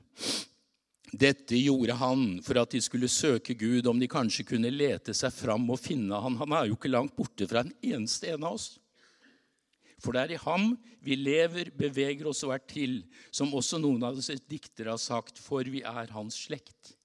Dette 1.09 1.57
gjorde 1.57 1.97
han 1.97 2.27
for 2.45 2.61
at 2.61 2.75
de 2.75 2.83
skulle 2.85 3.09
søke 3.09 3.57
Gud, 3.57 3.89
om 3.89 3.97
de 4.01 4.11
kanskje 4.11 4.45
kunne 4.51 4.73
lete 4.73 5.15
seg 5.17 5.33
fram 5.33 5.65
og 5.73 5.81
finne 5.81 6.21
han. 6.21 6.37
Han 6.37 6.53
er 6.53 6.69
jo 6.69 6.77
ikke 6.77 6.93
langt 6.93 7.17
borte 7.17 7.49
fra 7.49 7.65
en 7.65 7.73
eneste 7.81 8.35
en 8.35 8.45
av 8.45 8.59
oss. 8.59 8.75
For 10.05 10.15
det 10.15 10.27
er 10.27 10.37
i 10.37 10.43
ham 10.45 10.75
vi 11.03 11.17
lever, 11.17 11.73
beveger 11.75 12.29
oss 12.29 12.45
og 12.45 12.53
er 12.55 12.63
til, 12.69 13.01
som 13.33 13.55
også 13.57 13.81
noen 13.81 14.05
av 14.05 14.19
disse 14.19 14.37
diktere 14.51 14.93
har 14.93 15.01
sagt, 15.01 15.41
for 15.41 15.65
vi 15.65 15.81
er 15.81 16.13
hans 16.13 16.37
slekt. 16.45 16.98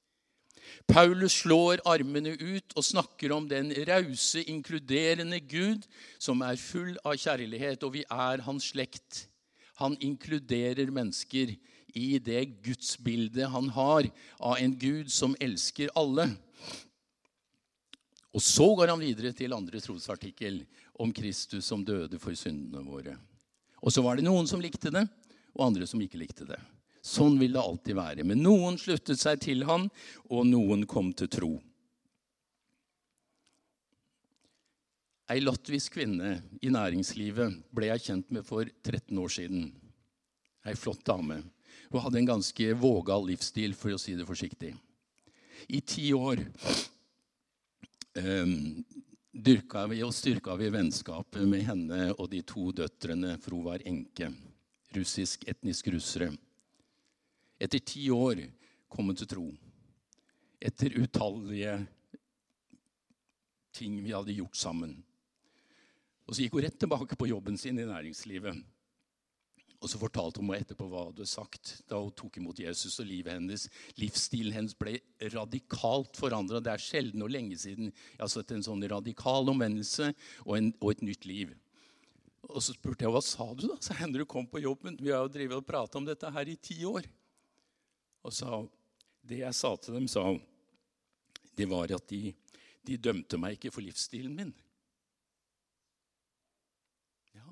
Paulus 0.87 1.39
slår 1.43 1.81
armene 1.87 2.35
ut 2.39 2.75
og 2.75 2.85
snakker 2.85 3.33
om 3.35 3.47
den 3.49 3.71
rause, 3.87 4.43
inkluderende 4.43 5.39
Gud 5.39 5.87
som 6.21 6.43
er 6.45 6.59
full 6.59 6.95
av 7.05 7.17
kjærlighet, 7.19 7.83
og 7.83 7.95
vi 7.97 8.03
er 8.07 8.43
hans 8.47 8.71
slekt. 8.73 9.27
Han 9.81 9.97
inkluderer 10.03 10.91
mennesker 10.93 11.55
i 11.93 12.07
det 12.21 12.45
gudsbildet 12.65 13.51
han 13.53 13.69
har 13.75 14.09
av 14.39 14.57
en 14.59 14.75
Gud 14.79 15.11
som 15.13 15.37
elsker 15.41 15.93
alle. 15.97 16.29
Og 18.33 18.41
så 18.41 18.65
går 18.75 18.89
han 18.89 19.01
videre 19.01 19.33
til 19.37 19.53
andre 19.53 19.81
trosartikkel 19.81 20.63
om 21.01 21.13
Kristus 21.13 21.67
som 21.69 21.85
døde 21.85 22.17
for 22.21 22.33
syndene 22.37 22.81
våre. 22.85 23.17
Og 23.83 23.93
så 23.93 24.01
var 24.01 24.17
det 24.17 24.25
noen 24.25 24.47
som 24.49 24.61
likte 24.63 24.93
det, 24.93 25.03
og 25.53 25.67
andre 25.67 25.85
som 25.89 26.01
ikke 26.01 26.21
likte 26.21 26.47
det. 26.49 26.57
Sånn 27.03 27.35
vil 27.35 27.51
det 27.51 27.59
alltid 27.59 27.97
være. 27.99 28.23
Men 28.23 28.39
noen 28.45 28.77
sluttet 28.79 29.19
seg 29.19 29.41
til 29.43 29.65
han, 29.67 29.89
og 30.31 30.45
noen 30.47 30.85
kom 30.87 31.11
til 31.11 31.27
tro. 31.27 31.51
Ei 35.33 35.41
latvisk 35.43 35.97
kvinne 35.97 36.37
i 36.63 36.71
næringslivet 36.71 37.59
ble 37.75 37.89
jeg 37.89 38.05
kjent 38.05 38.31
med 38.35 38.47
for 38.47 38.69
13 38.85 39.19
år 39.19 39.33
siden. 39.35 39.67
Ei 40.63 40.75
flott 40.79 41.03
dame. 41.07 41.41
Hun 41.91 42.03
hadde 42.05 42.21
en 42.21 42.31
ganske 42.31 42.69
vågal 42.79 43.27
livsstil, 43.27 43.75
for 43.75 43.95
å 43.95 43.99
si 43.99 44.15
det 44.15 44.27
forsiktig. 44.27 44.71
I 45.75 45.79
ti 45.83 46.09
år 46.15 46.39
um, 48.19 48.55
dyrka 49.31 49.85
vi 49.91 49.99
og 50.05 50.15
styrka 50.15 50.55
vi 50.59 50.71
vennskapet 50.71 51.43
med 51.49 51.67
henne 51.67 52.09
og 52.13 52.29
de 52.31 52.43
to 52.47 52.71
døtrene, 52.75 53.35
for 53.43 53.57
hun 53.57 53.67
var 53.67 53.83
enke. 53.89 54.31
Russisk 54.95 55.47
etnisk 55.49 55.91
russere 55.91 56.31
etter 57.59 57.79
ti 57.79 58.09
år 58.13 58.43
kommet 58.91 59.19
til 59.21 59.29
tro. 59.29 59.47
Etter 60.63 60.95
utallige 60.99 61.77
ting 63.73 63.97
vi 64.03 64.13
hadde 64.13 64.35
gjort 64.37 64.59
sammen. 64.59 64.95
Og 66.27 66.35
Så 66.35 66.45
gikk 66.45 66.55
hun 66.55 66.63
rett 66.65 66.79
tilbake 66.79 67.17
på 67.19 67.27
jobben 67.27 67.57
sin 67.59 67.79
i 67.79 67.87
næringslivet. 67.87 68.61
Og 69.83 69.89
Så 69.91 69.99
fortalte 69.99 70.39
hun 70.39 70.47
meg 70.47 70.63
etterpå 70.63 70.85
hva 70.87 71.01
hun 71.03 71.11
hadde 71.11 71.27
sagt 71.27 71.81
da 71.91 71.99
hun 71.99 72.13
tok 72.15 72.37
imot 72.39 72.61
Jesus. 72.63 72.99
og 72.99 73.09
livet 73.09 73.33
hennes, 73.33 73.67
Livsstilen 73.99 74.55
hennes 74.55 74.77
ble 74.77 74.99
radikalt 75.33 76.15
forandra. 76.15 76.61
Det 76.63 76.71
er 76.71 76.85
sjelden 76.85 77.25
og 77.25 77.33
lenge 77.33 77.57
siden 77.59 77.91
jeg 77.91 78.21
har 78.21 78.31
sett 78.31 78.51
en 78.51 78.63
sånn 78.63 78.87
radikal 78.87 79.49
omvendelse 79.49 80.13
og, 80.45 80.55
en, 80.57 80.71
og 80.79 80.91
et 80.91 81.03
nytt 81.03 81.25
liv. 81.25 81.51
Og 82.47 82.61
Så 82.63 82.77
spurte 82.77 83.03
jeg 83.03 83.11
hva 83.11 83.23
sa 83.23 83.49
du 83.53 83.67
da? 83.67 83.75
Så 83.81 83.97
hender 83.99 84.23
du 84.23 84.25
kom 84.25 84.47
på 84.47 84.63
jobben. 84.63 84.95
Vi 85.01 85.11
har 85.11 85.25
jo 85.25 85.33
drevet 85.33 85.59
og 85.59 85.67
prata 85.67 85.97
om 85.99 86.07
dette 86.07 86.31
her 86.31 86.47
i 86.47 86.55
ti 86.55 86.79
år 86.87 87.03
og 88.23 88.33
sa 88.33 88.63
Det 89.23 89.39
jeg 89.39 89.55
sa 89.55 89.69
til 89.79 89.95
dem, 89.95 90.07
sa 90.11 90.25
det 91.55 91.67
var 91.69 91.91
at 91.95 92.07
de, 92.09 92.33
de 92.83 92.97
dømte 92.97 93.37
meg 93.39 93.55
ikke 93.55 93.71
for 93.71 93.85
livsstilen 93.85 94.33
min. 94.35 94.49
Ja. 97.37 97.45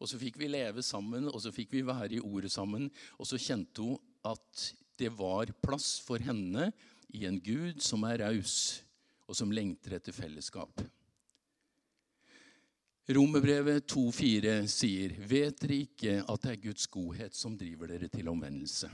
Og 0.00 0.10
så 0.10 0.18
fikk 0.18 0.40
vi 0.40 0.48
leve 0.50 0.82
sammen, 0.82 1.28
og 1.30 1.38
så 1.44 1.52
fikk 1.54 1.76
vi 1.76 1.84
være 1.86 2.16
i 2.16 2.22
ordet 2.24 2.50
sammen. 2.54 2.88
Og 3.20 3.28
så 3.28 3.38
kjente 3.38 3.84
hun 3.84 4.00
at 4.26 4.64
det 4.98 5.12
var 5.14 5.52
plass 5.62 5.98
for 6.02 6.22
henne 6.22 6.70
i 7.14 7.26
en 7.28 7.38
Gud 7.44 7.82
som 7.84 8.06
er 8.08 8.24
raus, 8.24 8.82
og 9.28 9.36
som 9.36 9.52
lengter 9.54 9.98
etter 9.98 10.16
fellesskap. 10.16 10.82
Romerbrevet 13.08 13.84
2,4 13.84 14.66
sier, 14.66 15.12
'Vet 15.28 15.60
dere 15.60 15.76
ikke 15.84 16.12
at 16.24 16.42
det 16.42 16.52
er 16.52 16.62
Guds 16.62 16.86
godhet 16.88 17.34
som 17.36 17.58
driver 17.58 17.86
dere 17.92 18.08
til 18.08 18.28
omvendelse?' 18.28 18.90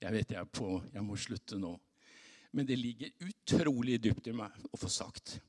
Jeg 0.00 0.12
vet 0.12 0.30
jeg 0.30 0.40
er 0.40 0.44
på, 0.44 0.82
jeg 0.94 1.02
må 1.02 1.16
slutte 1.16 1.58
nå. 1.58 1.72
Men 2.52 2.66
det 2.66 2.78
ligger 2.78 3.10
utrolig 3.18 3.98
dypt 4.02 4.28
i 4.30 4.32
meg 4.32 4.54
å 4.72 4.78
få 4.78 4.88
sagt. 4.88 5.40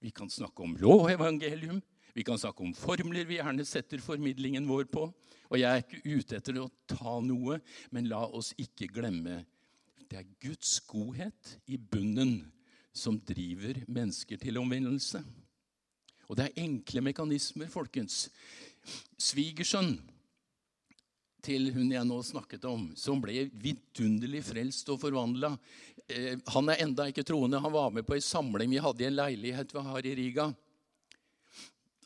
Vi 0.00 0.10
kan 0.10 0.28
snakke 0.30 0.62
om 0.62 0.76
lov 0.76 1.06
og 1.06 1.12
evangelium. 1.12 1.80
Vi 2.14 2.22
kan 2.22 2.38
snakke 2.38 2.60
om 2.60 2.74
formler 2.76 3.24
vi 3.24 3.38
gjerne 3.38 3.64
setter 3.64 3.98
formidlingen 3.98 4.68
vår 4.68 4.84
på. 4.92 5.08
Og 5.48 5.58
jeg 5.58 5.70
er 5.70 5.82
ikke 5.82 6.04
ute 6.04 6.36
etter 6.36 6.60
å 6.60 6.70
ta 6.86 7.20
noe, 7.24 7.60
men 7.90 8.08
la 8.08 8.20
oss 8.28 8.52
ikke 8.60 8.92
glemme 8.92 9.46
det 10.10 10.20
er 10.20 10.34
Guds 10.42 10.78
godhet 10.86 11.56
i 11.66 11.76
bunnen 11.76 12.38
som 12.96 13.18
driver 13.20 13.82
mennesker 13.90 14.38
til 14.40 14.60
omvendelse. 14.60 15.22
Og 16.26 16.36
det 16.38 16.48
er 16.48 16.62
enkle 16.64 17.02
mekanismer, 17.06 17.70
folkens. 17.70 18.26
Svigersønn 19.18 19.96
til 21.46 21.70
hun 21.74 21.92
jeg 21.92 22.06
nå 22.08 22.18
snakket 22.26 22.64
om, 22.66 22.88
som 22.98 23.20
ble 23.22 23.46
vidunderlig 23.62 24.42
frelst 24.48 24.88
og 24.90 24.98
forvandla. 25.04 25.52
Eh, 26.08 26.34
han 26.54 26.72
er 26.72 26.82
enda 26.82 27.06
ikke 27.10 27.26
troende. 27.26 27.62
Han 27.62 27.74
var 27.74 27.92
med 27.94 28.06
på 28.06 28.16
ei 28.16 28.24
samling 28.24 28.72
vi 28.72 28.82
hadde 28.82 29.04
i 29.04 29.08
en 29.10 29.18
leilighet 29.18 29.74
vi 29.74 29.84
har 29.86 30.06
i 30.06 30.14
Riga. 30.18 30.48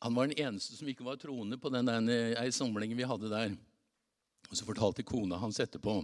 Han 0.01 0.17
var 0.17 0.29
den 0.29 0.39
eneste 0.41 0.77
som 0.77 0.89
ikke 0.89 1.05
var 1.05 1.21
troende 1.21 1.59
på 1.61 1.73
den 1.73 1.89
ei 2.11 2.49
samlingen 2.57 2.97
vi 2.97 3.09
hadde 3.09 3.33
der. 3.33 3.57
Og 4.51 4.57
Så 4.57 4.67
fortalte 4.67 5.07
kona 5.07 5.39
hans 5.39 5.61
etterpå, 5.61 6.01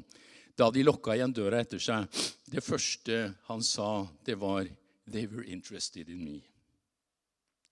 da 0.57 0.71
de 0.71 0.85
lokka 0.85 1.17
igjen 1.17 1.35
døra 1.35 1.61
etter 1.61 1.81
seg 1.83 2.07
Det 2.47 2.63
første 2.65 3.35
han 3.49 3.63
sa, 3.63 4.07
det 4.25 4.39
var 4.39 4.65
'They 5.07 5.27
were 5.27 5.45
interested 5.45 6.09
in 6.09 6.25
me'. 6.25 6.56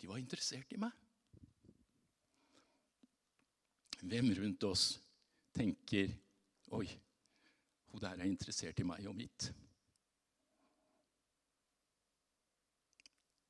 De 0.05 0.09
var 0.11 0.19
interessert 0.21 0.73
i 0.77 0.77
meg. 0.77 0.93
Hvem 4.05 4.27
rundt 4.37 4.65
oss 4.69 4.83
tenker 5.57 6.11
Oi, 6.77 6.85
hun 7.89 8.03
der 8.03 8.19
er 8.19 8.29
interessert 8.29 8.83
i 8.83 8.85
meg 8.85 9.07
og 9.09 9.15
mitt. 9.17 9.47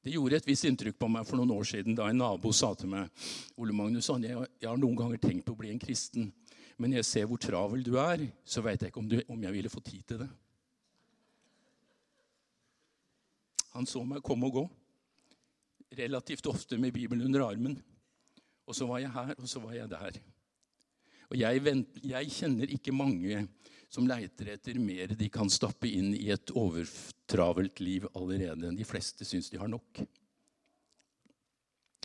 Det 0.05 0.15
gjorde 0.15 0.39
et 0.39 0.47
visst 0.47 0.69
inntrykk 0.71 1.01
på 1.01 1.09
meg 1.11 1.27
for 1.27 1.41
noen 1.41 1.57
år 1.57 1.67
siden 1.73 1.99
da 1.99 2.07
en 2.13 2.23
nabo 2.23 2.55
sa 2.55 2.71
til 2.79 2.93
meg 2.93 3.27
Ole 3.59 3.75
Magnus, 3.75 4.13
jeg, 4.23 4.47
har 4.63 4.79
noen 4.79 5.01
ganger 5.03 5.25
tenkt 5.27 5.49
på 5.49 5.57
å 5.57 5.63
bli 5.65 5.75
en 5.75 5.83
kristen, 5.83 6.31
men 6.79 6.95
jeg 7.01 7.09
ser 7.11 7.27
hvor 7.27 7.43
travel 7.43 7.83
du 7.83 7.97
er, 7.99 8.23
så 8.47 8.63
veit 8.63 8.79
jeg 8.79 8.95
ikke 8.95 9.03
om, 9.03 9.11
du, 9.11 9.19
om 9.27 9.43
jeg 9.43 9.59
ville 9.59 9.75
få 9.75 9.83
tid 9.83 10.07
til 10.07 10.23
det. 10.23 10.31
Han 13.75 13.91
så 13.91 14.07
meg 14.07 14.23
komme 14.23 14.53
og 14.53 14.61
gå 14.61 14.67
relativt 15.99 16.47
ofte 16.51 16.79
med 16.81 16.95
Bibelen 16.95 17.27
under 17.27 17.47
armen. 17.47 17.77
Og 18.65 18.77
så 18.77 18.87
var 18.89 19.03
jeg 19.03 19.13
her, 19.13 19.35
og 19.39 19.49
så 19.51 19.61
var 19.61 19.77
jeg 19.77 19.91
der. 19.93 20.19
Og 21.31 21.39
jeg, 21.41 21.63
vent, 21.65 22.01
jeg 22.05 22.33
kjenner 22.33 22.73
ikke 22.75 22.95
mange 22.95 23.47
som 23.93 24.09
leiter 24.09 24.55
etter 24.55 24.79
mer 24.83 25.15
de 25.15 25.29
kan 25.33 25.51
stappe 25.53 25.89
inn 25.89 26.13
i 26.17 26.29
et 26.35 26.53
overtravelt 26.57 27.81
liv 27.85 28.07
allerede. 28.15 28.73
De 28.75 28.87
fleste 28.89 29.27
syns 29.29 29.51
de 29.53 29.61
har 29.61 29.71
nok. 29.71 30.03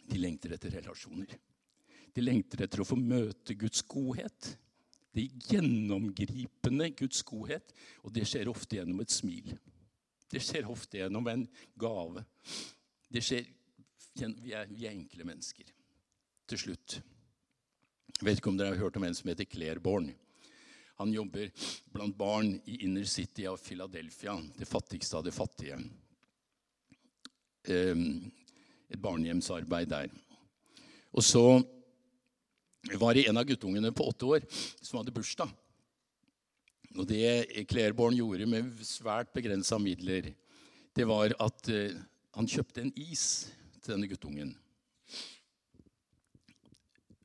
De 0.09 0.19
lengter 0.19 0.55
etter 0.55 0.73
relasjoner. 0.79 1.35
De 2.13 2.25
lengter 2.25 2.65
etter 2.65 2.81
å 2.81 2.87
få 2.87 2.97
møte 2.99 3.55
Guds 3.59 3.83
godhet. 3.89 4.53
Det 5.13 5.25
gjennomgripende 5.49 6.91
Guds 6.97 7.21
godhet. 7.25 7.73
Og 8.05 8.13
det 8.13 8.25
skjer 8.29 8.49
ofte 8.51 8.79
gjennom 8.79 9.01
et 9.03 9.13
smil. 9.13 9.53
Det 10.29 10.41
skjer 10.45 10.69
ofte 10.69 11.01
gjennom 11.01 11.29
en 11.29 11.45
gave. 11.79 12.25
Det 13.09 13.23
skjer 13.25 13.47
vi 14.15 14.53
er, 14.53 14.67
vi 14.71 14.87
er 14.87 14.95
enkle 14.95 15.27
mennesker. 15.27 15.69
Til 16.49 16.57
slutt. 16.57 16.99
Jeg 18.19 18.25
vet 18.25 18.41
ikke 18.41 18.51
om 18.51 18.57
dere 18.59 18.73
har 18.73 18.81
hørt 18.81 18.97
om 18.99 19.05
en 19.07 19.15
som 19.15 19.29
heter 19.31 19.47
Clairborn. 19.47 20.09
Han 20.99 21.13
jobber 21.13 21.51
blant 21.93 22.17
barn 22.19 22.57
i 22.67 22.81
inner 22.83 23.05
city 23.07 23.45
av 23.47 23.61
Philadelphia, 23.63 24.33
det 24.57 24.67
fattigste 24.67 25.17
av 25.17 25.23
det 25.23 25.31
fattige. 25.31 25.77
et 28.89 28.99
barnehjemsarbeid 28.99 29.89
der. 29.89 30.09
Og 31.13 31.23
så 31.23 31.61
var 32.97 33.13
det 33.13 33.27
en 33.29 33.37
av 33.37 33.45
guttungene 33.45 33.91
på 33.93 34.07
åtte 34.09 34.25
år 34.25 34.45
som 34.81 34.97
hadde 34.99 35.13
bursdag. 35.13 35.51
Og 36.97 37.05
det 37.07 37.65
Clairborn 37.69 38.17
gjorde 38.17 38.47
med 38.49 38.71
svært 38.81 39.29
begrensa 39.35 39.77
midler, 39.77 40.33
det 40.95 41.05
var 41.07 41.35
at 41.39 41.69
uh, 41.69 41.93
han 42.33 42.49
kjøpte 42.49 42.81
en 42.81 42.93
is 42.97 43.51
til 43.89 43.97
denne 43.97 44.09
guttungen. 44.11 44.53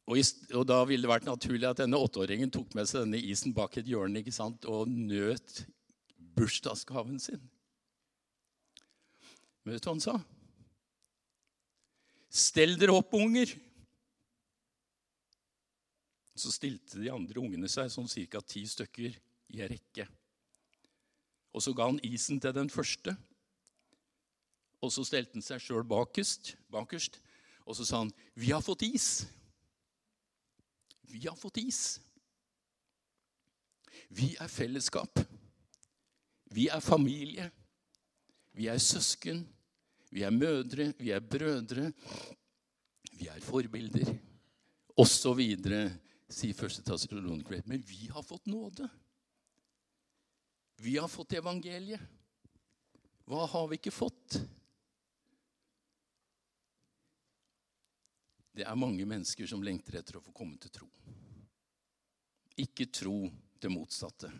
Og, 0.04 0.18
og, 0.52 0.64
da 0.68 0.82
ville 0.88 1.04
det 1.04 1.12
vært 1.12 1.28
naturlig 1.28 1.68
at 1.68 1.80
denne 1.80 2.00
åtteåringen 2.00 2.52
tok 2.52 2.74
med 2.76 2.88
seg 2.88 3.06
denne 3.06 3.20
isen 3.24 3.54
bak 3.56 3.76
et 3.80 3.88
hjørne 3.88 4.20
ikke 4.20 4.34
sant, 4.36 4.66
og 4.68 4.88
nøt 4.88 5.62
bursdagsgaven 6.36 7.20
sin. 7.22 7.40
Men 9.64 9.76
vet 9.76 9.84
du 9.84 9.88
hva 9.88 9.94
han 9.94 10.04
sa? 10.04 10.18
Stell 12.34 12.76
dere 12.80 12.96
opp, 12.98 13.14
unger! 13.16 13.54
Så 16.34 16.50
stilte 16.50 16.98
de 16.98 17.12
andre 17.14 17.40
ungene 17.40 17.70
seg, 17.70 17.88
sånn 17.92 18.10
ca. 18.10 18.42
ti 18.42 18.64
stykker, 18.68 19.14
i 19.54 19.60
en 19.62 19.70
rekke. 19.70 20.08
Og 21.54 21.62
så 21.62 21.72
ga 21.76 21.86
han 21.86 22.00
isen 22.04 22.40
til 22.42 22.52
den 22.56 22.68
første. 22.72 23.14
Og 24.84 24.92
så 24.92 25.04
stelte 25.06 25.38
han 25.38 25.44
seg 25.44 25.62
sjøl 25.64 25.84
bakerst, 25.88 26.54
bakerst, 26.72 27.16
og 27.64 27.76
så 27.76 27.86
sa 27.88 28.02
han, 28.02 28.12
'Vi 28.34 28.50
har 28.52 28.60
fått 28.60 28.82
is.' 28.82 29.26
Vi 31.14 31.28
har 31.28 31.36
fått 31.36 31.60
is. 31.62 32.00
Vi 34.08 34.32
er 34.40 34.48
fellesskap. 34.50 35.20
Vi 36.50 36.66
er 36.68 36.80
familie. 36.82 37.50
Vi 38.52 38.66
er 38.66 38.78
søsken. 38.82 39.44
Vi 40.10 40.24
er 40.26 40.34
mødre. 40.34 40.92
Vi 40.98 41.12
er 41.14 41.20
brødre. 41.20 41.92
Vi 43.12 43.28
er 43.30 43.40
forbilder. 43.40 44.10
Og 44.98 45.06
så 45.06 45.34
videre 45.38 45.86
sier 46.30 46.54
første 46.58 46.82
Tessalonikerbrev. 46.82 47.62
Men 47.66 47.84
vi 47.86 48.08
har 48.10 48.22
fått 48.26 48.50
nåde. 48.50 48.88
Vi 50.82 50.96
har 50.98 51.08
fått 51.08 51.38
evangeliet. 51.38 52.02
Hva 53.24 53.46
har 53.46 53.70
vi 53.70 53.78
ikke 53.78 53.94
fått? 53.94 54.40
Det 58.54 58.62
er 58.62 58.78
mange 58.78 59.02
mennesker 59.08 59.48
som 59.50 59.62
lengter 59.66 59.98
etter 59.98 60.18
å 60.18 60.22
få 60.22 60.32
komme 60.34 60.58
til 60.62 60.70
tro. 60.70 60.88
Ikke 62.62 62.86
tro 62.86 63.26
det 63.58 63.70
motsatte. 63.72 64.30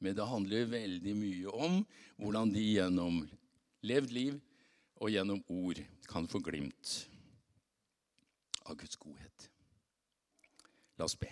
Men 0.00 0.16
det 0.16 0.26
handler 0.28 0.70
veldig 0.72 1.14
mye 1.16 1.52
om 1.52 1.80
hvordan 2.16 2.52
de 2.54 2.64
gjennom 2.64 3.20
levd 3.84 4.14
liv 4.16 4.38
og 5.00 5.12
gjennom 5.12 5.42
ord 5.52 5.80
kan 6.08 6.28
få 6.30 6.40
glimt 6.44 6.94
av 8.64 8.78
Guds 8.80 8.96
godhet. 8.96 9.48
La 10.96 11.04
oss 11.04 11.18
be. 11.18 11.28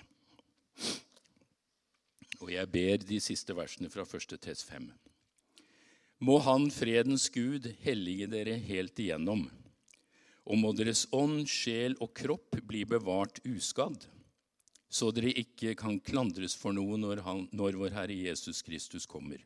Og 2.42 2.50
jeg 2.52 2.68
ber 2.74 3.04
de 3.06 3.20
siste 3.22 3.54
versene 3.56 3.88
fra 3.92 4.04
1. 4.04 4.36
tes 4.42 4.64
5. 4.66 4.90
Må 6.22 6.38
Han, 6.44 6.68
fredens 6.70 7.28
Gud, 7.34 7.66
hellige 7.82 8.28
dere 8.30 8.58
helt 8.62 8.98
igjennom, 8.98 9.46
og 10.44 10.58
må 10.58 10.72
deres 10.74 11.06
ånd, 11.14 11.44
sjel 11.48 11.94
og 12.02 12.12
kropp 12.18 12.58
bli 12.66 12.82
bevart 12.88 13.40
uskadd, 13.46 14.08
så 14.92 15.08
dere 15.14 15.32
ikke 15.40 15.76
kan 15.78 16.00
klandres 16.04 16.56
for 16.58 16.74
noe 16.76 16.98
når, 17.00 17.22
han, 17.24 17.46
når 17.54 17.78
vår 17.80 17.96
Herre 17.96 18.18
Jesus 18.26 18.60
Kristus 18.66 19.06
kommer. 19.08 19.40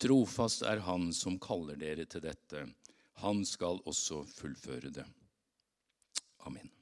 Trofast 0.00 0.64
er 0.68 0.84
Han 0.84 1.10
som 1.16 1.38
kaller 1.40 1.76
dere 1.80 2.04
til 2.08 2.24
dette. 2.24 2.66
Han 3.24 3.44
skal 3.48 3.80
også 3.88 4.22
fullføre 4.28 4.92
det. 4.92 5.04
Amen. 6.48 6.75